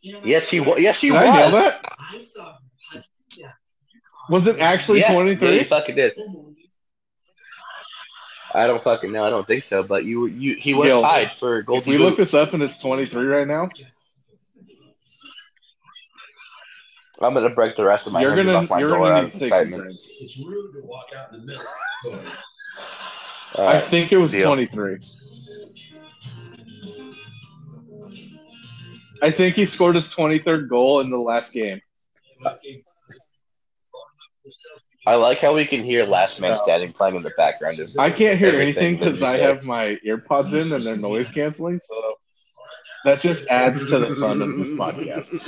Yes, 0.00 0.48
he 0.50 0.60
was. 0.60 0.80
Yes, 0.80 1.00
he 1.00 1.08
Did 1.08 1.14
was. 1.14 1.52
that? 1.52 1.80
I 1.98 2.18
saw 2.18 2.56
her. 2.92 3.04
Yeah. 3.36 3.52
Was 4.30 4.46
it 4.46 4.58
actually 4.58 5.00
Yeah, 5.00 5.12
twenty 5.12 5.32
yeah, 5.32 5.36
three? 5.38 5.58
you 5.58 5.64
fucking 5.64 5.96
did. 5.96 6.12
I 8.54 8.66
don't 8.68 8.82
fucking 8.82 9.10
know. 9.10 9.24
I 9.24 9.30
don't 9.30 9.46
think 9.46 9.64
so. 9.64 9.82
But 9.82 10.04
you, 10.04 10.26
you, 10.26 10.54
he 10.56 10.74
was 10.74 10.88
Yo, 10.90 11.02
tied 11.02 11.32
for 11.32 11.58
If 11.58 11.66
Golden 11.66 11.90
we 11.90 11.96
Boot. 11.98 12.04
look 12.04 12.16
this 12.16 12.34
up 12.34 12.54
and 12.54 12.62
it's 12.62 12.78
23 12.78 13.24
right 13.24 13.46
now, 13.48 13.68
I'm 17.20 17.34
gonna 17.34 17.50
break 17.50 17.76
the 17.76 17.84
rest 17.84 18.06
of 18.06 18.12
my 18.12 18.20
you're 18.22 18.36
gonna 18.36 18.52
off 18.58 18.70
my 18.70 18.78
you're 18.78 18.90
door 18.90 18.98
gonna 19.08 19.14
out 19.14 19.24
of 19.24 19.42
excitement. 19.42 19.82
drinks. 19.82 20.08
It's 20.20 20.38
rude 20.38 20.74
to 20.74 20.86
walk 20.86 21.06
out 21.16 21.32
in 21.32 21.40
the 21.40 21.46
middle. 21.46 21.64
So, 22.02 22.22
All 23.56 23.68
I 23.68 23.80
think 23.80 24.12
it 24.12 24.18
was 24.18 24.32
Deal. 24.32 24.46
23. 24.48 24.98
I 29.22 29.30
think 29.30 29.54
he 29.54 29.66
scored 29.66 29.94
his 29.94 30.08
23rd 30.08 30.68
goal 30.68 31.00
in 31.00 31.10
the 31.10 31.18
last 31.18 31.52
game. 31.52 31.80
I 35.06 35.16
like 35.16 35.38
how 35.38 35.54
we 35.54 35.64
can 35.66 35.82
hear 35.82 36.06
Last 36.06 36.40
Man 36.40 36.56
Standing 36.56 36.92
playing 36.92 37.16
in 37.16 37.22
the 37.22 37.32
background. 37.36 37.78
Of 37.78 37.90
I 37.98 38.10
can't 38.10 38.38
hear 38.38 38.60
anything 38.60 38.98
because 38.98 39.22
I 39.22 39.36
have 39.36 39.64
my 39.64 39.98
earpods 40.06 40.52
in 40.52 40.72
and 40.72 40.84
they're 40.84 40.96
noise 40.96 41.30
canceling. 41.30 41.78
So 41.78 42.14
that 43.04 43.20
just 43.20 43.46
adds 43.48 43.86
to 43.90 43.98
the 43.98 44.14
fun 44.14 44.40
of 44.40 44.56
this 44.56 44.70
podcast. 44.70 45.38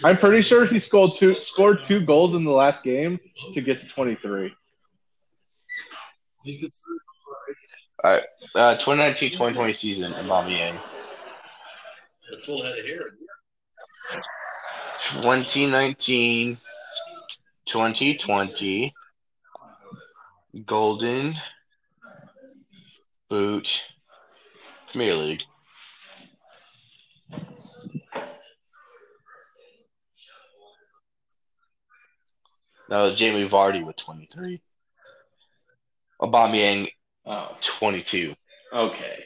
I'm 0.04 0.16
pretty 0.16 0.42
sure 0.42 0.66
he 0.66 0.78
scored 0.78 1.12
two 1.16 1.34
scored 1.34 1.84
two 1.84 2.04
goals 2.04 2.34
in 2.34 2.44
the 2.44 2.52
last 2.52 2.82
game 2.84 3.18
to 3.54 3.60
get 3.60 3.80
to 3.80 3.88
23. 3.88 4.54
Uh, 8.04 8.76
2019-2020 8.76 9.74
season 9.74 10.12
in. 10.60 10.76
A 12.32 12.38
full 12.38 12.62
head 12.62 12.78
of 12.78 12.84
hair. 12.84 13.10
2019 15.12 16.58
2020 17.66 18.94
Golden 20.66 21.34
Boot 23.28 23.84
Premier 24.90 25.14
League. 25.14 25.42
No, 32.88 33.14
Jamie 33.14 33.48
Vardy 33.48 33.84
with 33.84 33.96
23. 33.96 34.60
Aubameyang 36.20 36.88
Oh, 37.26 37.56
22. 37.60 38.34
okay. 38.72 39.24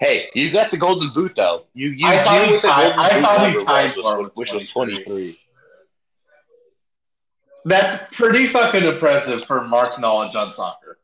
Hey, 0.00 0.28
you 0.32 0.52
got 0.52 0.70
the 0.70 0.76
golden 0.76 1.12
boot 1.12 1.32
though. 1.34 1.64
You 1.74 1.88
you 1.90 2.06
I 2.06 2.22
thought 2.22 2.48
he 2.48 2.58
tied- 2.58 2.92
I 2.92 3.20
thought 3.20 3.50
he 3.50 3.64
tied 3.64 3.96
was, 3.96 4.06
for 4.06 4.26
it 4.26 4.32
which, 4.36 4.52
was 4.52 4.70
23. 4.70 5.04
23. 5.04 5.40
That's 7.64 8.16
pretty 8.16 8.46
fucking 8.46 8.84
impressive 8.84 9.44
for 9.44 9.62
Mark 9.62 9.98
knowledge 9.98 10.36
on 10.36 10.52
soccer. 10.52 10.98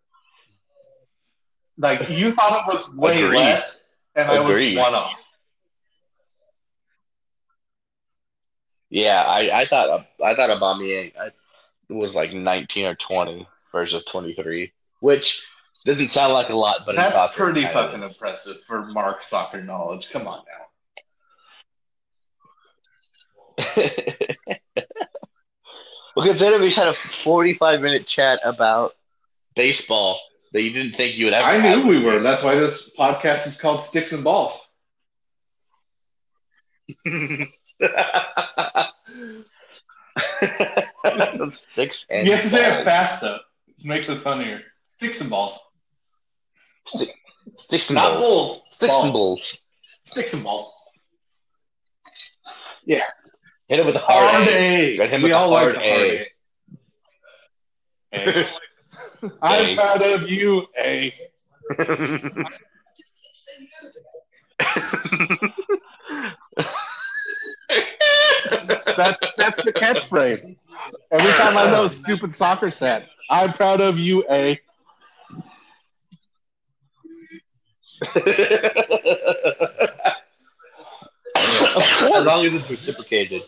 Like 1.76 2.08
you 2.08 2.30
thought 2.30 2.66
it 2.66 2.72
was 2.72 2.96
way 2.96 3.24
Agreed. 3.24 3.36
less, 3.38 3.92
and 4.14 4.30
I 4.30 4.38
was 4.38 4.56
one 4.76 4.94
off. 4.94 5.18
Yeah, 8.90 9.22
I, 9.22 9.62
I 9.62 9.64
thought 9.64 10.06
I 10.22 10.36
thought 10.36 10.50
Aubameyang 10.50 11.12
I, 11.18 11.30
was 11.88 12.14
like 12.14 12.32
19 12.32 12.86
or 12.86 12.94
20 12.94 13.48
versus 13.74 14.04
23, 14.04 14.72
which 15.00 15.42
doesn't 15.84 16.10
sound 16.10 16.32
like 16.32 16.48
a 16.48 16.56
lot, 16.56 16.86
but 16.86 16.96
That's 16.96 17.36
pretty 17.36 17.64
fucking 17.64 18.00
is. 18.00 18.12
impressive 18.12 18.62
for 18.62 18.86
Mark 18.86 19.22
soccer 19.22 19.62
knowledge. 19.62 20.08
Come 20.10 20.26
on 20.26 20.42
now. 20.46 20.52
well, 26.16 26.24
consider 26.24 26.58
we 26.58 26.66
just 26.66 26.78
had 26.78 26.88
a 26.88 26.94
45 26.94 27.82
minute 27.82 28.06
chat 28.06 28.40
about 28.42 28.94
baseball 29.54 30.18
that 30.52 30.62
you 30.62 30.72
didn't 30.72 30.96
think 30.96 31.16
you 31.16 31.26
would 31.26 31.34
ever. 31.34 31.46
I 31.46 31.58
knew 31.58 31.86
we 31.86 32.02
were. 32.02 32.20
That's 32.20 32.42
why 32.42 32.54
this 32.54 32.94
podcast 32.96 33.46
is 33.46 33.60
called 33.60 33.82
Sticks 33.82 34.12
and 34.12 34.24
Balls. 34.24 34.58
Sticks 41.50 42.06
and 42.10 42.26
you 42.26 42.34
have 42.34 42.42
to 42.42 42.50
say 42.50 42.80
it 42.80 42.84
fast 42.84 43.20
though. 43.20 43.38
It 43.84 43.88
makes 43.88 44.08
it 44.08 44.16
funnier. 44.22 44.62
Sticks 44.86 45.20
and 45.20 45.28
balls. 45.28 45.60
Sticks 47.56 47.90
and 47.90 47.96
Not 47.96 48.14
balls. 48.14 48.20
balls. 48.20 48.62
Sticks 48.70 48.92
balls. 48.92 49.04
and 49.04 49.12
balls. 49.12 49.60
Sticks 50.04 50.32
and 50.32 50.42
balls. 50.42 50.74
Yeah. 52.86 53.04
Hit 53.68 53.80
it 53.80 53.86
with 53.86 53.96
a 53.96 53.98
hard, 53.98 54.34
Hard 54.36 54.48
A. 54.48 54.98
A. 54.98 55.06
Him 55.06 55.20
We 55.20 55.24
with 55.24 55.32
all 55.34 55.50
hard 55.50 55.74
like 55.74 55.84
the 55.84 55.90
hard 55.90 56.26
A. 58.14 58.46
A. 58.46 58.48
I'm 59.42 59.76
proud 59.76 60.00
of 60.00 60.30
you, 60.30 60.66
A. 60.78 61.12
That's 68.96 69.20
that's 69.36 69.62
the 69.62 69.72
catchphrase. 69.72 70.56
Every 71.10 71.32
time 71.32 71.56
I 71.56 71.66
know 71.70 71.84
a 71.84 71.90
stupid 71.90 72.34
soccer 72.34 72.70
set, 72.70 73.08
I'm 73.30 73.52
proud 73.52 73.80
of 73.80 73.98
you, 73.98 74.24
A. 74.30 74.60
as 82.14 82.24
long 82.24 82.44
as 82.44 82.54
it's 82.54 82.70
reciprocated. 82.70 83.42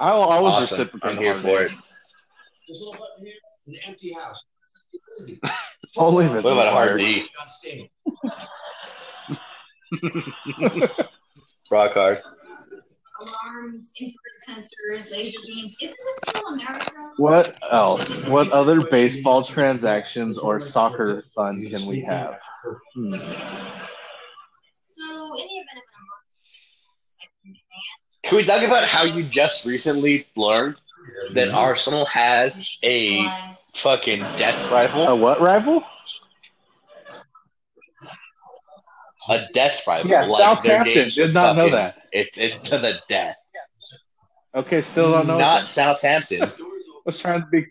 I'll 0.00 0.22
always 0.22 0.54
Awesome. 0.54 0.78
reciprocate. 0.78 1.10
I'm 1.10 1.18
here 1.18 1.36
for 1.36 1.62
it. 1.62 1.72
There's 2.66 2.80
a 2.80 2.84
little 2.84 2.92
button 2.92 3.24
here, 3.24 3.34
an 3.66 3.74
empty 3.86 4.12
house. 4.12 4.42
Only 5.96 6.26
if 6.26 6.34
it's 6.34 6.44
What 6.44 6.52
about 6.52 6.66
a 6.68 6.70
hard. 6.72 6.98
D? 6.98 7.28
Rock 11.70 11.94
hard. 11.94 12.22
Alarms, 13.20 13.92
infrared 13.98 14.16
sensors, 14.48 15.10
laser 15.10 15.38
beams. 15.46 15.76
Isn't 15.82 15.96
this 15.96 16.16
still 16.28 16.46
America? 16.48 17.12
What 17.16 17.56
else? 17.70 18.24
What 18.26 18.50
other 18.52 18.82
baseball 18.82 19.42
transactions 19.42 20.38
or 20.38 20.60
soccer 20.60 21.24
fun 21.34 21.66
can 21.68 21.86
we 21.86 22.00
have? 22.02 22.38
Hmm. 22.94 23.12
So, 23.12 25.04
in 25.38 25.46
the 25.48 25.54
event 25.62 25.78
of 25.78 25.84
an 25.88 27.54
emergency, 27.54 27.62
Can 28.24 28.36
we 28.36 28.44
talk 28.44 28.62
about 28.62 28.88
how 28.88 29.04
you 29.04 29.22
just 29.24 29.64
recently 29.64 30.26
learned 30.36 30.76
that 31.32 31.48
Arsenal 31.50 32.04
has 32.06 32.76
a 32.84 33.24
fucking 33.76 34.20
death 34.36 34.70
rival? 34.70 35.06
A 35.08 35.16
what 35.16 35.40
rival? 35.40 35.84
A 39.28 39.46
death 39.52 39.86
rival. 39.86 40.10
Yeah, 40.10 40.24
like 40.26 40.40
Southampton. 40.40 41.08
Did 41.10 41.34
not 41.34 41.56
know 41.56 41.70
that. 41.70 41.98
It's 42.12 42.38
it's 42.38 42.58
to 42.70 42.78
the 42.78 43.00
death. 43.08 43.36
Okay, 44.54 44.80
still 44.82 45.12
don't 45.12 45.26
know. 45.26 45.38
Not 45.38 45.68
Southampton. 45.68 46.50
was 47.04 47.18
trying 47.18 47.40
to 47.42 47.46
be. 47.48 47.66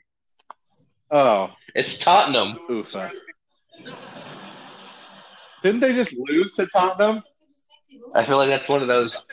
Oh, 1.12 1.52
It's 1.74 1.98
Tottenham. 1.98 2.60
oofa. 2.70 3.12
Didn't 5.64 5.80
they 5.82 5.94
just 5.94 6.14
lose 6.14 6.54
to 6.56 6.68
Tottenham? 6.68 7.24
I 8.14 8.24
feel 8.24 8.38
like 8.38 8.50
that's 8.50 8.68
one 8.70 8.82
of 8.82 8.88
those. 8.88 9.24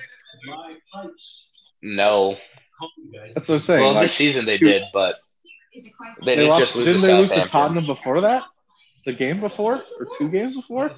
No. 1.82 2.36
Call 2.78 2.90
you 2.96 3.12
guys. 3.12 3.34
That's 3.34 3.48
what 3.48 3.56
I'm 3.56 3.60
saying. 3.60 3.80
Well, 3.82 3.92
like, 3.94 4.04
this 4.04 4.14
season 4.14 4.44
they 4.44 4.56
two- 4.56 4.66
did, 4.66 4.84
but 4.92 5.14
they 5.74 5.80
they 6.24 6.36
didn't 6.36 6.50
lost, 6.50 6.60
just 6.60 6.76
lose 6.76 6.86
didn't 6.86 7.00
to 7.02 7.06
they 7.06 7.18
lose 7.18 7.32
to 7.32 7.44
Tottenham 7.46 7.86
before 7.86 8.20
that? 8.22 8.44
The 9.04 9.12
game 9.12 9.40
before 9.40 9.82
or 9.98 10.08
two 10.16 10.28
games 10.28 10.54
before? 10.56 10.90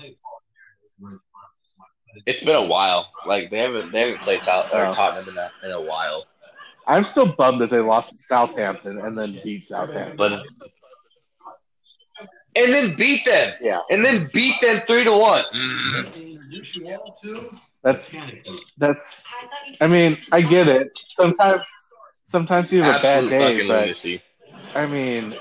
It's 2.26 2.42
been 2.44 2.56
a 2.56 2.64
while. 2.64 3.10
Like 3.26 3.50
they 3.50 3.58
haven't 3.58 3.92
they 3.92 4.00
haven't 4.00 4.20
played 4.20 4.42
South 4.42 4.70
or 4.72 4.86
Oh. 4.86 4.92
Tottenham 4.94 5.28
in 5.28 5.38
a 5.38 5.50
in 5.64 5.70
a 5.72 5.80
while. 5.80 6.26
I'm 6.86 7.04
still 7.04 7.26
bummed 7.26 7.60
that 7.60 7.70
they 7.70 7.78
lost 7.80 8.10
to 8.10 8.18
Southampton 8.18 8.98
and 8.98 9.16
then 9.16 9.40
beat 9.42 9.64
Southampton. 9.64 10.16
But 10.16 10.44
and 12.56 12.72
then 12.72 12.94
beat 12.96 13.24
them. 13.24 13.54
Yeah. 13.60 13.80
And 13.90 14.04
then 14.04 14.30
beat 14.32 14.60
them 14.60 14.82
three 14.86 15.04
to 15.04 15.12
one. 15.12 15.44
Mm. 15.54 16.06
Introduce 16.14 16.76
you 16.76 16.86
all 16.94 17.16
to 17.22 17.50
That's 17.82 18.14
that's. 18.78 19.24
I 19.80 19.86
mean, 19.86 20.16
I 20.32 20.40
get 20.42 20.68
it. 20.68 20.88
Sometimes, 21.08 21.62
sometimes 22.24 22.72
you 22.72 22.82
have 22.82 23.00
a 23.00 23.02
bad 23.02 23.28
day, 23.28 23.66
but 23.66 23.82
lunacy. 23.82 24.22
I 24.74 24.86
mean, 24.86 25.34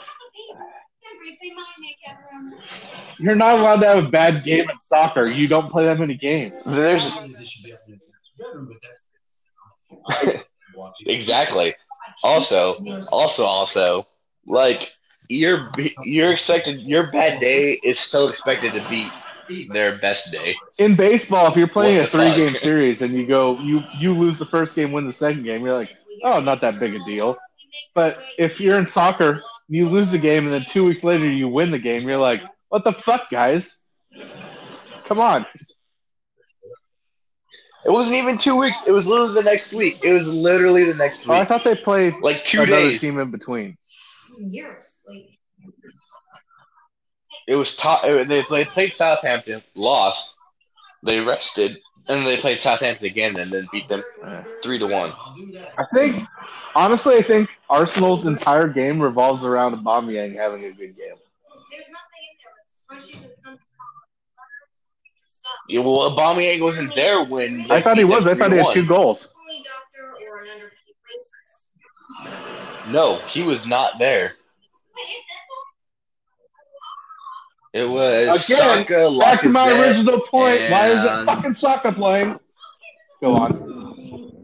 you're 3.24 3.36
not 3.36 3.60
allowed 3.60 3.82
to 3.82 3.88
have 3.88 4.06
a 4.06 4.10
bad 4.10 4.44
game 4.44 4.70
in 4.70 4.80
soccer. 4.80 5.26
You 5.26 5.48
don't 5.48 5.70
play 5.72 5.86
that 5.86 6.00
many 6.00 6.16
games. 6.16 6.64
There's 6.66 7.12
This 7.38 7.50
should 7.50 7.64
be 7.64 7.74
up 7.74 7.80
in 7.88 7.94
the 7.94 8.44
bedroom, 8.44 8.68
but 8.70 8.78
that's- 8.82 10.44
exactly. 11.06 11.76
Also, 12.24 12.76
also, 13.12 13.46
also, 13.46 14.08
like 14.46 14.92
your 15.30 15.72
you're 16.04 16.32
expected 16.32 16.82
your 16.82 17.12
bad 17.12 17.40
day 17.40 17.80
is 17.84 18.00
still 18.00 18.30
expected 18.30 18.74
to 18.74 18.86
beat 18.90 19.12
their 19.72 19.98
best 20.00 20.32
day. 20.32 20.56
In 20.80 20.96
baseball, 20.96 21.48
if 21.48 21.56
you're 21.58 21.68
playing 21.68 21.98
What 21.98 22.08
a 22.08 22.12
three 22.12 22.30
fuck? 22.30 22.36
game 22.36 22.56
series 22.56 23.02
and 23.02 23.14
you 23.14 23.26
go, 23.28 23.60
you 23.60 23.84
you 24.00 24.14
lose 24.18 24.38
the 24.40 24.46
first 24.46 24.76
game, 24.76 24.92
win 24.92 25.06
the 25.08 25.14
second 25.14 25.44
game, 25.44 25.64
you're 25.66 25.78
like, 25.78 25.96
oh, 26.24 26.40
not 26.40 26.62
that 26.62 26.80
big 26.80 26.96
a 26.96 27.04
deal. 27.06 27.38
But 27.94 28.20
if 28.38 28.60
you're 28.60 28.78
in 28.78 28.86
soccer, 28.86 29.42
you 29.68 29.90
lose 29.90 30.12
the 30.12 30.20
game, 30.20 30.46
and 30.46 30.54
then 30.54 30.66
two 30.66 30.86
weeks 30.86 31.04
later 31.04 31.26
you 31.26 31.48
win 31.48 31.72
the 31.72 31.80
game. 31.80 32.08
You're 32.08 32.18
like, 32.18 32.42
what 32.74 32.84
the 32.84 32.92
fuck, 32.92 33.30
guys? 33.30 33.78
Come 35.08 35.20
on. 35.20 35.46
It 37.86 37.92
wasn't 37.92 38.16
even 38.16 38.40
two 38.40 38.56
weeks. 38.56 38.88
It 38.88 38.92
was 38.92 39.06
literally 39.06 39.36
the 39.36 39.44
next 39.44 39.74
week. 39.74 40.00
It 40.04 40.12
was 40.12 40.28
literally 40.28 40.84
the 40.84 40.96
next 40.96 41.30
Oh, 41.30 41.34
I 41.34 41.46
thought 41.46 41.64
they 41.64 41.76
played 41.76 42.16
Like 42.22 42.44
two 42.44 42.64
another 42.64 42.90
days. 42.90 43.02
team 43.02 43.20
in 43.20 43.30
between. 43.30 43.78
Years. 44.40 45.04
Like, 45.08 45.38
It 47.48 47.54
was 47.56 47.76
top. 47.76 48.02
They, 48.04 48.44
they 48.50 48.66
played 48.66 48.96
Southampton, 48.96 49.62
lost. 49.76 50.36
They 51.04 51.20
rested, 51.20 51.78
and 52.08 52.26
they 52.26 52.38
played 52.38 52.60
Southampton 52.60 53.06
again, 53.06 53.36
and 53.38 53.52
then 53.54 53.68
beat 53.72 53.88
them 53.88 54.02
three 54.64 54.80
to 54.80 54.88
one. 54.88 55.14
I'll 55.16 55.36
do 55.36 55.52
that. 55.52 55.74
I 55.78 55.86
think, 55.94 56.28
honestly, 56.74 57.18
I 57.18 57.22
think 57.22 57.50
Arsenal's 57.70 58.26
entire 58.26 58.68
game 58.68 59.00
revolves 59.00 59.44
around 59.44 59.76
Aubameyang 59.76 60.36
having 60.36 60.66
a 60.66 60.72
good 60.72 60.98
game. 60.98 61.18
Yeah, 65.68 65.80
well, 65.82 66.10
Aubameyang 66.12 66.62
wasn't 66.62 66.94
there 66.96 67.24
when. 67.24 67.68
I 67.70 67.82
thought 67.82 67.98
he 67.98 68.04
beat 68.04 68.10
was. 68.12 68.28
I 68.28 68.34
thought 68.36 68.52
he 68.52 68.58
had 68.58 68.72
two 68.72 68.86
goals. 68.86 69.34
Only 69.40 69.64
doctor 69.64 70.04
or 70.30 70.42
an 70.42 70.50
underpaid 70.50 70.96
waitress. 71.10 72.92
No, 72.92 73.20
he 73.30 73.44
was 73.44 73.66
not 73.66 73.98
there. 74.00 74.34
Wait, 74.96 75.04
is 75.04 75.16
that 77.74 77.80
It 77.80 77.90
was 77.90 78.46
Again, 78.46 78.86
Saka, 78.86 79.18
Back 79.20 79.42
to 79.42 79.50
my 79.50 79.72
original 79.80 80.22
point. 80.22 80.70
Why 80.70 80.90
is 80.92 81.04
it 81.04 81.26
fucking 81.26 81.54
Saka 81.56 81.92
playing? 81.92 82.38
Go 83.22 83.36
on. 83.36 84.44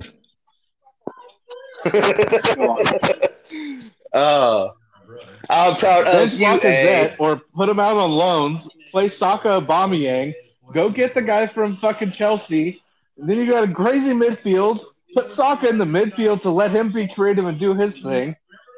Go 2.55 2.69
on. 2.71 2.85
Oh, 4.11 4.71
Brother. 4.71 4.78
I'm 5.49 5.75
proud 5.77 6.05
Bench 6.05 6.33
of 6.33 6.39
you. 6.39 6.45
Lacazette 6.45 7.11
eh? 7.11 7.15
or 7.17 7.37
put 7.55 7.69
him 7.69 7.79
out 7.79 7.97
on 7.97 8.11
loans. 8.11 8.69
Play 8.91 9.07
Saka 9.07 9.61
Aubameyang. 9.61 10.33
Go 10.73 10.89
get 10.89 11.13
the 11.13 11.21
guy 11.21 11.47
from 11.47 11.77
fucking 11.77 12.11
Chelsea. 12.11 12.81
And 13.17 13.27
then 13.27 13.37
you 13.37 13.47
got 13.47 13.67
a 13.67 13.73
crazy 13.73 14.11
midfield. 14.11 14.81
Put 15.13 15.29
Saka 15.29 15.67
in 15.67 15.79
the 15.79 15.85
midfield 15.85 16.41
to 16.43 16.51
let 16.51 16.71
him 16.71 16.91
be 16.91 17.07
creative 17.07 17.45
and 17.45 17.59
do 17.59 17.73
his 17.73 18.01
thing. 18.01 18.35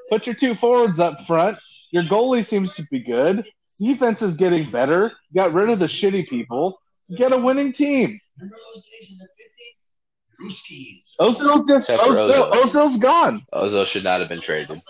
Put 0.10 0.26
your 0.26 0.36
two 0.36 0.56
forwards 0.56 1.00
up 1.00 1.26
front. 1.28 1.58
Your 1.92 2.04
goalie 2.04 2.46
seems 2.46 2.76
to 2.76 2.84
be 2.90 3.02
good. 3.02 3.46
Defense 3.80 4.22
is 4.22 4.36
getting 4.36 4.70
better. 4.70 5.12
Got 5.36 5.52
rid 5.52 5.70
of 5.70 5.80
the 5.80 5.88
shitty 5.88 6.28
people. 6.30 6.80
Get 7.18 7.34
a 7.34 7.38
winning 7.38 7.74
team. 7.74 8.20
Remember 8.38 8.58
those 8.74 8.86
days 8.86 9.12
in 9.12 9.18
the 9.18 9.26
50s? 9.26 9.52
Brewskis. 10.40 11.16
Ozil 11.20 11.68
just 11.68 11.90
Except 11.90 12.08
for 12.08 12.16
Ozil, 12.16 12.52
Ozil. 12.52 12.64
Ozil's 12.64 12.98
gone. 12.98 13.46
Ozil 13.54 13.86
should 13.86 14.04
not 14.04 14.22
have 14.22 14.30
been 14.30 14.42
traded. 14.42 14.82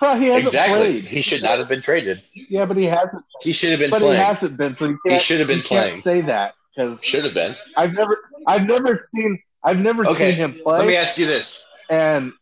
Bro, 0.00 0.16
he 0.16 0.26
hasn't 0.26 0.46
Exactly. 0.48 0.78
played. 0.78 1.04
He 1.04 1.22
should 1.22 1.42
not 1.42 1.58
have 1.58 1.68
been 1.68 1.80
traded. 1.80 2.22
Yeah, 2.34 2.66
but 2.66 2.76
he 2.76 2.84
hasn't. 2.84 3.24
He 3.42 3.52
should 3.52 3.70
have 3.70 3.78
been 3.80 3.88
playing. 3.90 4.04
But 4.04 4.12
he 4.12 4.18
hasn't 4.18 4.56
been. 4.56 4.74
So 4.74 4.84
you 4.86 4.98
He 5.04 5.10
can't, 5.10 5.22
should 5.22 5.38
have 5.38 5.48
been 5.48 5.58
you 5.58 5.64
can't 5.64 5.86
playing. 5.88 6.00
say 6.02 6.20
that 6.22 6.54
because 6.74 7.02
Should 7.02 7.24
have 7.24 7.32
been. 7.34 7.54
I've 7.76 7.94
never, 7.94 8.18
I've 8.46 8.66
never 8.66 8.98
seen, 8.98 9.38
I've 9.64 9.78
never 9.78 10.06
Okay, 10.06 10.32
seen 10.32 10.36
him 10.36 10.52
play. 10.54 10.78
Let 10.78 10.86
me 10.86 10.96
ask 10.96 11.16
you 11.18 11.26
this. 11.26 11.66
and 11.88 12.32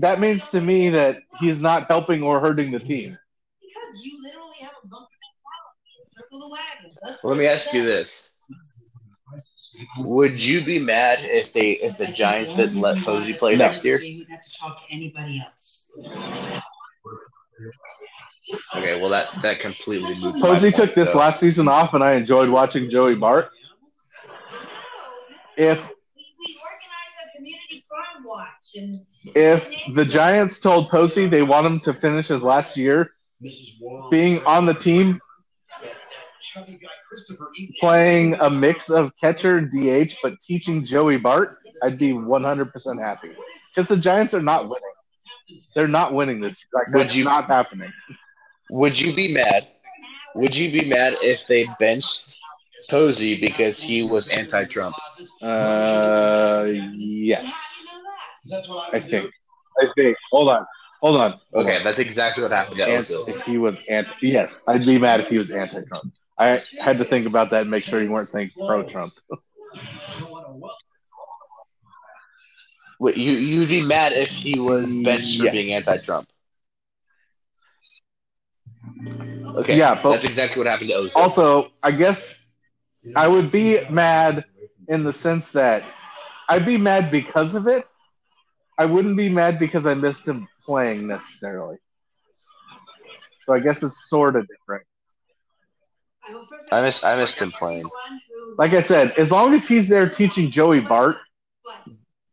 that 0.00 0.18
means 0.20 0.50
to 0.50 0.60
me 0.60 0.88
that 0.90 1.20
he's 1.38 1.60
not 1.60 1.86
helping 1.86 2.22
or 2.22 2.40
hurting 2.40 2.72
the 2.72 2.80
team. 2.80 3.16
Because 3.60 4.04
you 4.04 4.20
literally 4.24 4.56
have 4.60 4.72
a 4.82 4.86
bunker 4.88 5.06
mentality. 5.22 6.08
Circle 6.16 6.40
the 6.40 6.48
wagon. 6.48 7.18
Let 7.22 7.38
me 7.38 7.46
ask 7.46 7.72
you 7.72 7.84
this. 7.84 8.32
Would 9.98 10.42
you 10.42 10.64
be 10.64 10.78
mad 10.78 11.18
if 11.22 11.52
they 11.52 11.70
if 11.70 11.98
the 11.98 12.06
Giants 12.06 12.54
didn't 12.54 12.80
let 12.80 12.98
Posey 13.04 13.34
play 13.34 13.56
No. 13.56 13.64
next 13.66 13.84
year? 13.84 13.98
So 13.98 14.04
you 14.04 14.18
would 14.18 14.28
have 14.28 14.42
to 14.42 14.52
talk 14.58 14.86
to 14.86 14.94
anybody 14.94 15.42
else. 15.46 15.90
Okay, 18.74 19.00
well 19.00 19.10
that 19.10 19.26
that 19.42 19.60
completely 19.60 20.14
moots 20.20 20.40
my 20.42 20.48
Posey 20.48 20.70
point, 20.70 20.76
took 20.76 20.94
this 20.94 21.12
so- 21.12 21.18
last 21.18 21.40
season 21.40 21.68
off, 21.68 21.94
and 21.94 22.02
I 22.02 22.12
enjoyed 22.14 22.48
watching 22.48 22.88
Joey 22.90 23.14
Bart. 23.14 23.50
If 25.56 25.78
We, 25.78 26.24
we 26.38 26.56
organize 26.62 27.14
a 27.26 27.36
community 27.36 27.84
crime 27.90 28.24
watch 28.24 28.76
and 28.76 29.00
if 29.34 29.94
the 29.94 30.04
Giants 30.04 30.60
told 30.60 30.88
Posey 30.88 31.26
they 31.26 31.42
want 31.42 31.66
him 31.66 31.80
to 31.80 31.92
finish 31.92 32.28
his 32.28 32.42
last 32.42 32.76
year 32.76 33.10
being 34.10 34.44
on 34.44 34.66
the 34.66 34.74
team, 34.74 35.20
playing 37.80 38.34
a 38.40 38.50
mix 38.50 38.90
of 38.90 39.12
catcher 39.20 39.58
and 39.58 39.70
DH, 39.70 40.14
but 40.22 40.34
teaching 40.40 40.84
Joey 40.84 41.16
Bart, 41.16 41.56
I'd 41.82 41.98
be 41.98 42.12
100% 42.12 43.00
happy. 43.00 43.30
Because 43.74 43.88
the 43.88 43.96
Giants 43.96 44.34
are 44.34 44.42
not 44.42 44.64
winning. 44.64 45.60
They're 45.74 45.88
not 45.88 46.12
winning 46.14 46.40
this. 46.40 46.64
Like 46.72 46.88
Would 46.88 47.06
that's 47.06 47.14
you- 47.14 47.24
not 47.24 47.46
happening. 47.46 47.92
Would 48.70 48.98
you 49.00 49.14
be 49.14 49.32
mad? 49.32 49.66
Would 50.34 50.54
you 50.54 50.70
be 50.70 50.88
mad 50.88 51.14
if 51.22 51.46
they 51.46 51.66
benched 51.80 52.36
Posey 52.90 53.40
because 53.40 53.80
he 53.80 54.02
was 54.02 54.28
anti-Trump? 54.28 54.94
Uh, 55.40 56.66
yes, 56.66 57.46
how 57.46 57.48
do 57.48 57.80
you 57.80 57.86
know 57.86 58.02
that? 58.02 58.20
That's 58.44 58.68
what 58.68 58.94
I 58.94 59.00
think. 59.00 59.30
I 59.80 59.86
think. 59.96 60.16
Hold 60.32 60.50
on. 60.50 60.66
Hold 61.00 61.16
on. 61.20 61.30
Hold 61.54 61.66
Okay, 61.66 61.78
on. 61.78 61.84
that's 61.84 61.98
exactly 61.98 62.42
what 62.42 62.52
happened 62.52 62.80
Ozil. 62.80 63.26
if 63.28 63.40
he 63.42 63.56
was 63.56 63.80
anti, 63.88 64.12
yes, 64.20 64.62
I'd 64.68 64.84
be 64.84 64.98
mad 64.98 65.20
if 65.20 65.28
he 65.28 65.38
was 65.38 65.50
anti-Trump. 65.50 66.12
I 66.38 66.60
had 66.82 66.96
to 66.98 67.04
think 67.04 67.26
about 67.26 67.50
that 67.50 67.62
and 67.62 67.70
make 67.70 67.84
sure 67.84 68.00
you 68.02 68.10
weren't 68.10 68.28
saying 68.28 68.50
pro-Trump. 68.56 69.12
You 69.30 69.38
don't 70.20 70.30
want 70.30 70.46
to 70.46 70.52
well. 70.54 70.76
Wait, 73.00 73.16
you 73.16 73.32
you'd 73.32 73.68
be 73.68 73.80
mad 73.84 74.12
if 74.12 74.30
he 74.30 74.58
was 74.58 74.94
benched 75.04 75.38
for 75.38 75.44
Yes. 75.44 75.52
being 75.52 75.72
anti-Trump? 75.72 76.28
Okay, 79.56 79.76
Yeah, 79.76 80.00
but- 80.00 80.12
that's 80.12 80.24
exactly 80.24 80.60
what 80.60 80.66
happened 80.68 80.90
to 80.90 80.96
Ozil. 80.96 81.16
Also, 81.16 81.70
I 81.82 81.90
guess 81.90 82.34
I 83.16 83.26
would 83.28 83.50
be 83.50 83.80
mad 83.90 84.44
in 84.88 85.04
the 85.04 85.12
sense 85.12 85.50
that 85.52 85.82
I'd 86.48 86.66
be 86.66 86.76
mad 86.76 87.10
because 87.10 87.54
of 87.54 87.66
it. 87.66 87.84
I 88.78 88.86
wouldn't 88.86 89.16
be 89.16 89.28
mad 89.28 89.58
because 89.58 89.86
I 89.86 89.94
missed 89.94 90.26
him 90.26 90.48
playing 90.62 91.06
necessarily. 91.08 91.78
So 93.40 93.52
I 93.54 93.60
guess 93.60 93.82
it's 93.82 94.08
sort 94.08 94.36
of 94.36 94.46
different. 94.46 94.84
Well, 96.30 96.46
first 96.48 96.72
I 96.72 96.82
miss- 96.82 97.04
I 97.04 97.16
missed 97.16 97.40
him 97.40 97.50
playing. 97.50 97.84
Like 98.58 98.72
I 98.72 98.80
said, 98.82 99.12
as 99.12 99.30
long 99.30 99.54
as 99.54 99.66
he's 99.66 99.88
there 99.88 100.08
teaching 100.08 100.50
Joey 100.50 100.80
Bart, 100.80 101.16
What? 101.62 101.76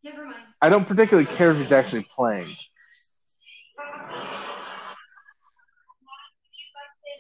Never 0.04 0.26
mind. 0.26 0.36
I 0.62 0.70
don't 0.70 0.88
particularly 0.88 1.28
care 1.28 1.52
if 1.52 1.58
he's 1.58 1.72
actually 1.72 2.08
playing. 2.16 2.56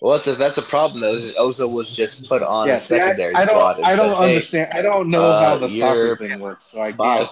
well, 0.01 0.13
that's 0.13 0.27
a, 0.27 0.35
that's 0.35 0.57
a 0.57 0.61
problem 0.61 1.01
though. 1.01 1.13
is 1.13 1.33
Ozil 1.33 1.71
was 1.71 1.91
just 1.95 2.27
put 2.27 2.43
on 2.43 2.67
Yeah, 2.67 2.77
a 2.77 2.81
see, 2.81 2.99
I, 2.99 3.11
I 3.33 3.45
squad. 3.45 3.75
don't, 3.75 3.85
I 3.85 3.95
don't 3.95 4.11
said, 4.11 4.17
"Hey, 4.17 4.35
understand. 4.35 4.69
I 4.73 4.81
don't 4.81 5.09
know 5.09 5.31
uh, 5.31 5.39
how 5.39 5.57
the 5.57 5.69
soccer 5.69 6.17
thing 6.17 6.39
works, 6.39 6.67
so 6.67 6.81
I 6.81 6.91
can't. 6.91 7.29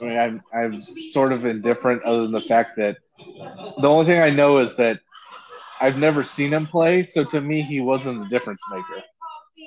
I 0.00 0.04
mean, 0.04 0.16
I'm, 0.18 0.42
I'm 0.54 0.78
sort 0.78 1.32
of 1.32 1.44
indifferent, 1.44 2.02
other 2.04 2.22
than 2.22 2.32
the 2.32 2.40
fact 2.40 2.76
that 2.76 2.98
the 3.80 3.88
only 3.88 4.06
thing 4.06 4.22
I 4.22 4.30
know 4.30 4.58
is 4.58 4.76
that 4.76 5.00
I've 5.80 5.98
never 5.98 6.24
seen 6.24 6.52
him 6.52 6.66
play, 6.66 7.02
so 7.02 7.24
to 7.24 7.40
me, 7.40 7.62
he 7.62 7.80
wasn't 7.80 8.22
the 8.22 8.28
difference 8.28 8.60
maker. 8.70 9.02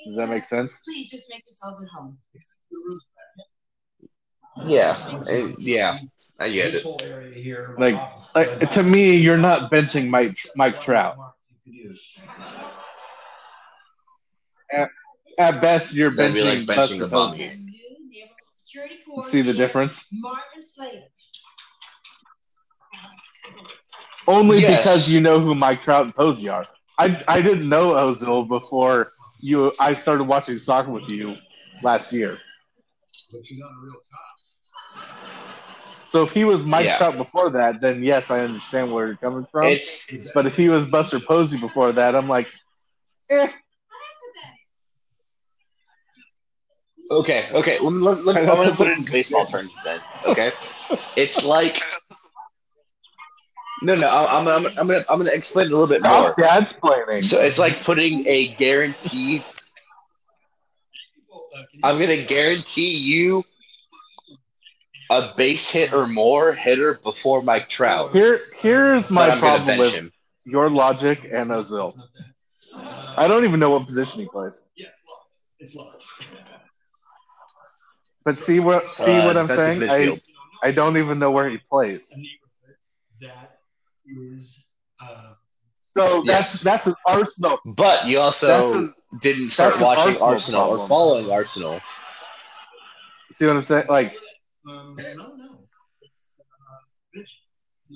Does 0.05 0.16
that 0.16 0.30
make 0.30 0.45
sense? 0.45 0.80
Please 0.84 1.09
just 1.09 1.30
make 1.30 1.43
yourselves 1.45 1.82
at 1.84 1.89
home. 1.89 2.18
Yeah, 4.66 4.95
uh, 5.12 5.47
yeah, 5.57 5.99
I 6.39 6.49
get 6.49 6.76
it. 6.76 6.84
whole 6.84 6.99
area 7.01 7.34
here. 7.41 7.76
Like, 7.80 7.95
Like, 8.36 8.70
to 8.72 8.84
me, 8.84 9.16
you're 9.16 9.38
not 9.38 9.72
benching 9.72 10.09
Mike 10.09 10.38
Mike 10.55 10.82
Trout. 10.82 11.18
At 15.38 15.62
best, 15.62 15.93
you're 15.93 16.12
That'd 16.12 16.34
be 16.34 16.41
like 16.41 16.59
benching 16.59 16.66
benching 16.68 16.76
Buster 16.76 17.07
Posey. 17.07 17.38
New 17.38 18.09
neighborhood 18.09 18.38
security 18.66 18.99
See 19.24 19.41
the 19.41 19.53
difference? 19.53 20.03
Martin 20.12 20.66
Slater. 20.66 21.03
Only 24.28 24.59
Yes. 24.59 24.80
because 24.80 25.09
you 25.09 25.19
know 25.19 25.39
who 25.39 25.55
Mike 25.55 25.82
Trout 25.82 26.05
and 26.05 26.15
Posey 26.15 26.47
are. 26.49 26.65
I 26.97 27.22
I 27.28 27.41
didn't 27.41 27.67
know 27.67 27.93
Ozil 27.93 28.47
before 28.47 29.13
you. 29.39 29.74
I 29.80 29.93
started 29.93 30.26
watching 30.26 30.59
soccer 30.59 30.91
with 30.91 31.07
you 31.09 31.36
last 31.82 32.11
year. 32.13 32.38
But 33.32 33.49
you're 33.49 33.59
not 33.59 33.72
a 33.72 33.84
real 33.84 33.93
cop. 33.93 34.22
So 36.07 36.24
if 36.24 36.32
he 36.32 36.43
was 36.43 36.65
Mike 36.65 36.86
Yeah. 36.86 36.97
Trout 36.97 37.17
before 37.17 37.49
that, 37.51 37.80
then 37.82 38.03
yes, 38.03 38.30
I 38.30 38.41
understand 38.41 38.91
where 38.91 39.07
you're 39.07 39.15
coming 39.15 39.47
from. 39.51 39.67
It's 39.67 40.07
but 40.34 40.45
if 40.45 40.55
he 40.55 40.67
was 40.69 40.86
Buster 40.86 41.19
Posey 41.19 41.57
before 41.57 41.93
that, 41.93 42.15
I'm 42.15 42.28
like, 42.28 42.47
eh. 43.30 43.49
okay. 47.09 47.49
Okay, 47.53 47.80
let 47.80 47.91
me, 47.93 47.99
let, 47.99 48.26
let, 48.26 48.38
I'm 48.38 48.45
gonna 48.45 48.76
put 48.76 48.88
it 48.89 48.97
in 48.97 49.05
baseball 49.05 49.45
terms 49.45 49.72
then. 49.86 49.99
Okay, 50.26 50.51
it's 51.15 51.43
like 51.45 51.82
no, 53.82 53.96
no. 53.96 54.08
I'm 54.10 54.48
I'm 54.48 54.66
I'm 54.66 54.88
gonna 54.88 55.06
I'm 55.10 55.18
gonna 55.18 55.32
explain 55.32 55.68
it 55.68 55.72
a 55.72 55.78
little 55.78 55.94
bit 55.96 56.04
more. 56.04 56.34
Dad's 56.38 56.74
planning. 56.74 57.22
So 57.22 57.42
it's 57.42 57.58
like 57.58 57.84
putting 57.84 58.26
a 58.28 58.54
guarantee. 58.56 59.42
I'm 61.84 62.00
gonna 62.00 62.24
guarantee 62.24 62.96
you 62.96 63.44
a 65.10 65.34
base 65.36 65.70
hit 65.70 65.94
or 65.94 66.08
more 66.08 66.54
hitter 66.54 67.00
before 67.04 67.42
Mike 67.42 67.70
Trout. 67.70 68.12
Here, 68.14 68.40
here's 68.58 69.10
my 69.10 69.38
problem 69.38 69.78
with 69.78 69.94
him. 69.94 70.12
your 70.46 70.70
logic 70.70 71.26
and 71.32 71.50
Ozil. 71.50 71.98
I 72.74 73.28
don't 73.28 73.44
even 73.44 73.60
know 73.60 73.72
what 73.72 73.86
position 73.86 74.22
he 74.22 74.28
plays. 74.28 74.64
Yes. 74.76 74.96
It's 75.60 75.76
locked. 75.76 76.04
But 78.24 78.40
see 78.40 78.60
what 78.60 78.94
see 78.94 79.18
Uh, 79.18 79.26
what 79.26 79.38
I'm 79.38 79.48
saying? 79.48 79.84
I 79.90 80.20
I 80.64 80.72
don't 80.72 80.98
even 80.98 81.20
know 81.20 81.32
where 81.32 81.50
he 81.50 81.58
plays. 81.58 82.12
That 83.20 83.51
is 84.18 84.64
uh, 85.01 85.34
So 85.88 86.24
Yes. 86.24 86.26
that's 86.26 86.62
that's 86.62 86.88
an 86.88 86.95
Arsenal. 87.07 87.59
But 87.66 88.07
you 88.07 88.20
also 88.20 88.78
an, 88.78 88.93
didn't 89.22 89.51
start 89.51 89.80
watching 89.80 90.22
Arsenal 90.22 90.62
Arsenal, 90.62 90.80
or 90.82 90.88
following 90.88 91.30
Arsenal. 91.32 91.82
see 93.32 93.45
what 93.45 93.55
I'm 93.55 93.64
saying? 93.64 93.86
Like 93.89 94.18
um, 94.70 94.95
no, 94.97 95.36
no. 95.36 95.68
It's, 96.01 96.41
uh. 97.16 97.22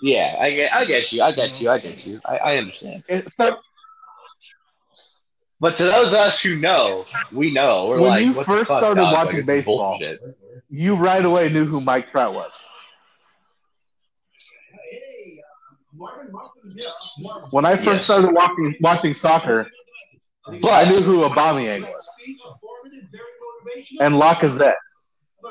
Yeah, 0.01 0.35
I 0.39 0.51
get, 0.51 0.73
I 0.75 0.85
get 0.85 1.11
you, 1.13 1.21
I 1.21 1.31
get 1.31 1.61
you, 1.61 1.69
I 1.69 1.79
get 1.79 2.05
you. 2.05 2.19
I, 2.25 2.37
I 2.37 2.57
understand. 2.57 3.03
so 3.31 3.57
But 5.61 5.77
to 5.77 5.83
those 5.85 6.07
of 6.09 6.15
us 6.15 6.41
who 6.41 6.55
know, 6.57 7.05
we 7.31 7.51
know. 7.51 7.87
We're 7.87 8.01
When 8.01 8.09
like, 8.09 8.25
you 8.25 8.33
what 8.33 8.45
first 8.45 8.67
the 8.67 8.73
fuck, 8.73 8.79
started 8.79 9.01
dog? 9.01 9.13
watching 9.13 9.37
like, 9.37 9.45
baseball, 9.45 9.97
bullshit. 9.97 10.19
you 10.69 10.95
right 10.95 11.23
away 11.23 11.47
knew 11.49 11.65
who 11.65 11.79
Mike 11.79 12.09
Trout 12.11 12.33
was. 12.33 12.51
Hey, 14.89 15.39
uh, 15.39 15.41
Marvin, 15.41 15.41
Marvin, 15.41 15.41
yeah, 15.41 15.41
Marvin. 15.61 15.84
When 17.51 17.65
I 17.65 17.75
first 17.75 17.85
Yes. 17.85 18.03
started 18.05 18.31
watching 18.33 18.75
watching 18.81 19.13
soccer, 19.13 19.67
I 20.47 20.85
knew 20.89 21.01
who 21.01 21.17
Aubameyang 21.27 21.81
was 21.81 22.09
and 23.99 24.15
Lacazette. 24.15 24.75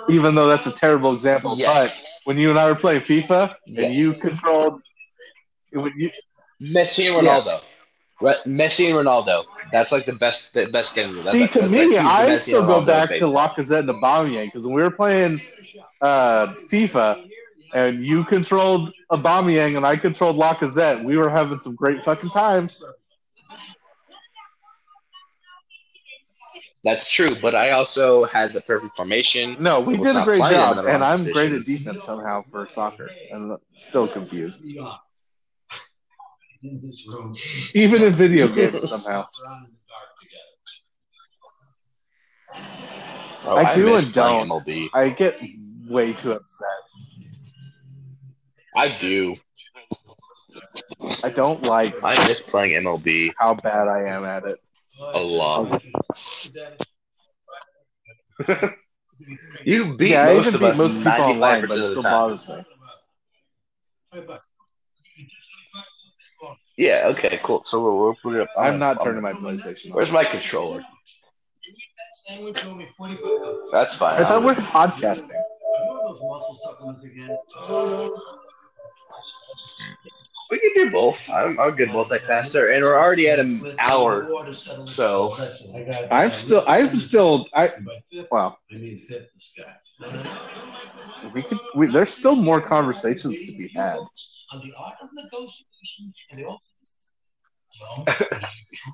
Even 0.08 0.34
though 0.34 0.46
that's 0.48 0.66
a 0.66 0.72
terrible 0.72 1.12
example, 1.14 1.56
Yes. 1.56 1.72
but 1.88 1.96
when 2.24 2.36
you 2.38 2.50
and 2.50 2.58
I 2.58 2.68
were 2.68 2.74
playing 2.74 3.00
FIFA 3.02 3.54
Yes. 3.66 3.84
and 3.86 3.94
you 3.94 4.14
controlled, 4.14 4.80
when 5.72 5.92
you, 5.96 6.10
Messi 6.60 7.06
and 7.08 7.26
Ronaldo. 7.26 7.60
Re- 8.20 8.36
Messi 8.46 8.86
and 8.88 8.96
Ronaldo. 9.06 9.44
That's 9.72 9.92
like 9.92 10.04
the 10.06 10.12
best, 10.12 10.54
the 10.54 10.66
best 10.66 10.94
game. 10.94 11.18
See 11.18 11.40
like, 11.40 11.50
to 11.52 11.62
me, 11.62 11.96
like 11.96 11.98
I 11.98 12.36
still 12.36 12.66
go 12.66 12.80
back 12.84 13.10
to. 13.16 13.24
Lacazette 13.24 13.80
and 13.80 13.88
Aubameyang 13.90 14.46
because 14.46 14.64
when 14.64 14.74
we 14.74 14.82
were 14.82 14.90
playing 14.90 15.40
uh, 16.00 16.48
FIFA 16.70 17.16
and 17.72 18.04
you 18.04 18.24
controlled 18.24 18.94
Aubameyang 19.10 19.76
and 19.76 19.86
I 19.86 19.96
controlled 19.96 20.36
Lacazette, 20.36 21.02
we 21.02 21.16
were 21.16 21.30
having 21.30 21.58
some 21.60 21.74
great 21.74 22.04
fucking 22.04 22.30
times. 22.30 22.84
That's 26.84 27.10
true, 27.10 27.40
but 27.40 27.54
I 27.54 27.70
also 27.70 28.24
had 28.24 28.52
the 28.52 28.60
perfect 28.60 28.94
formation. 28.94 29.56
No, 29.58 29.80
we 29.80 29.96
did 29.96 30.14
a 30.14 30.22
great 30.22 30.40
job, 30.40 30.84
and 30.84 31.02
I'm 31.02 31.24
great 31.32 31.52
at 31.52 31.64
defense 31.64 32.04
somehow 32.04 32.44
for 32.50 32.68
soccer, 32.68 33.08
and 33.32 33.56
still 33.78 34.06
confused. 34.06 34.62
Be 34.62 34.78
honest. 34.78 35.30
In 36.62 36.80
this 36.82 37.06
room. 37.10 37.34
Even 37.72 38.02
in 38.02 38.14
video 38.14 38.48
games 38.54 38.86
somehow. 38.88 39.26
Around 39.44 39.66
in 39.66 39.72
the 39.72 39.78
dark. 39.88 40.14
Oh, 43.46 43.56
I 43.56 43.74
do 43.74 43.94
and 43.94 44.12
don't. 44.12 44.48
MLB. 44.48 44.88
I 44.92 45.08
get 45.08 45.40
way 45.88 46.12
too 46.12 46.32
upset. 46.32 46.68
I 48.76 48.98
do. 49.00 49.36
I 51.22 51.30
don't 51.30 51.62
like 51.62 51.94
I 52.02 52.26
miss 52.28 52.50
playing 52.50 52.82
MLB. 52.82 53.32
how 53.38 53.54
bad 53.54 53.88
I 53.88 54.08
am 54.08 54.24
at 54.24 54.44
it. 54.44 54.58
A 55.14 55.20
lot. 55.20 55.72
Um, 55.72 55.80
you 59.64 59.96
beat 59.96 60.10
yeah, 60.10 60.22
I 60.22 60.34
most 60.34 60.48
even 60.48 60.54
of 60.54 60.60
beat 60.60 60.68
us 60.68 60.78
most 60.78 60.98
people 60.98 61.24
online, 61.24 61.62
95% 61.62 61.68
but 61.68 61.78
it 61.78 61.90
still 61.90 62.02
bothers 62.02 62.48
me. 62.48 62.64
Yeah, 66.76 67.06
okay, 67.12 67.40
cool. 67.44 67.62
So 67.66 67.82
we'll, 67.82 67.98
we'll 67.98 68.16
put 68.22 68.34
it 68.34 68.40
up. 68.42 68.48
I'm 68.58 68.78
not 68.78 68.98
um, 68.98 69.04
turning 69.04 69.22
my 69.22 69.32
PlayStation. 69.32 69.92
Where's 69.92 70.10
my 70.10 70.24
controller? 70.24 70.82
Sandwich 72.26 72.64
only 72.64 72.86
45 72.96 73.22
bucks. 73.22 73.70
That's 73.70 73.94
fine. 73.96 74.20
I 74.20 74.28
thought 74.28 74.42
we're 74.44 74.54
podcasting. 74.54 75.40
We 80.50 80.60
can 80.60 80.74
do 80.74 80.90
both. 80.90 81.30
I'm, 81.30 81.58
I'm 81.58 81.70
good 81.74 81.88
multicaster, 81.88 82.72
and 82.74 82.84
we're 82.84 82.98
already 82.98 83.28
at 83.28 83.38
an 83.38 83.74
hour. 83.78 84.28
So- 84.86 85.36
I'm 86.10 86.30
still, 86.30 86.64
I'm 86.66 86.96
still, 86.98 87.46
I 87.54 87.70
well, 88.30 88.58
I 88.70 88.76
mean, 88.76 89.00
fitness 89.08 89.54
guy. 89.56 91.30
we 91.32 91.42
could, 91.42 91.58
we, 91.74 91.86
there's 91.86 92.12
still 92.12 92.36
more 92.36 92.60
conversations 92.60 93.44
to 93.46 93.52
be 93.52 93.68
had. 93.68 93.96
On 93.96 94.60
the 94.60 94.72
art 94.78 94.94
of 95.00 95.08
negotiation 95.14 96.12
and 96.30 96.40
the 96.40 96.58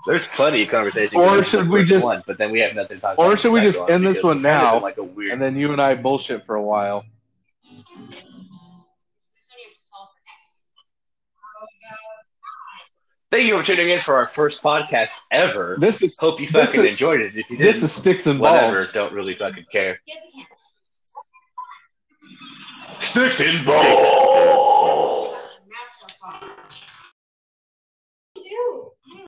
There's 0.06 0.26
plenty 0.28 0.62
of 0.62 0.70
conversation. 0.70 1.18
Or 1.18 1.42
should 1.42 1.68
we 1.68 1.84
just- 1.84 2.06
one, 2.06 2.22
but 2.26 2.38
then 2.38 2.50
we 2.52 2.60
have 2.60 2.74
nothing 2.74 2.96
to 2.96 3.02
talk 3.02 3.18
or 3.18 3.36
should 3.36 3.52
we 3.52 3.60
just 3.60 3.80
end 3.90 4.06
this 4.06 4.22
one 4.22 4.38
it's 4.38 4.46
kind 4.46 4.56
of 4.56 4.74
now, 4.74 4.80
Like 4.80 4.98
a 4.98 5.02
weird. 5.02 5.32
And 5.32 5.42
then 5.42 5.56
you 5.56 5.72
and 5.72 5.82
I 5.82 5.94
bullshit 5.96 6.46
for 6.46 6.54
a 6.54 6.62
while. 6.62 7.04
Thank 13.30 13.46
you 13.46 13.56
for 13.56 13.64
tuning 13.64 13.90
in 13.90 14.00
for 14.00 14.16
our 14.16 14.26
first 14.26 14.60
podcast 14.62 15.10
ever. 15.30 15.76
This 15.78 16.02
is 16.02 16.18
Hope 16.18 16.40
you 16.40 16.48
fucking 16.48 16.80
is- 16.82 16.90
enjoyed 16.90 17.20
it. 17.20 17.36
If 17.36 17.48
you 17.50 17.56
this 17.58 17.76
didn't, 17.76 17.84
is 17.84 17.92
sticks 17.92 18.26
and 18.26 18.40
whatever. 18.40 18.74
balls. 18.82 18.92
Don't 18.92 19.12
really 19.12 19.34
fucking 19.36 19.66
care. 19.70 20.00
Yes, 20.06 20.18
I 20.26 20.30
can. 20.36 20.46
Sticks 22.98 23.40
and 23.40 23.64
balls. 23.64 25.58
Not 25.68 25.92
so 25.96 26.06
far. 26.20 26.42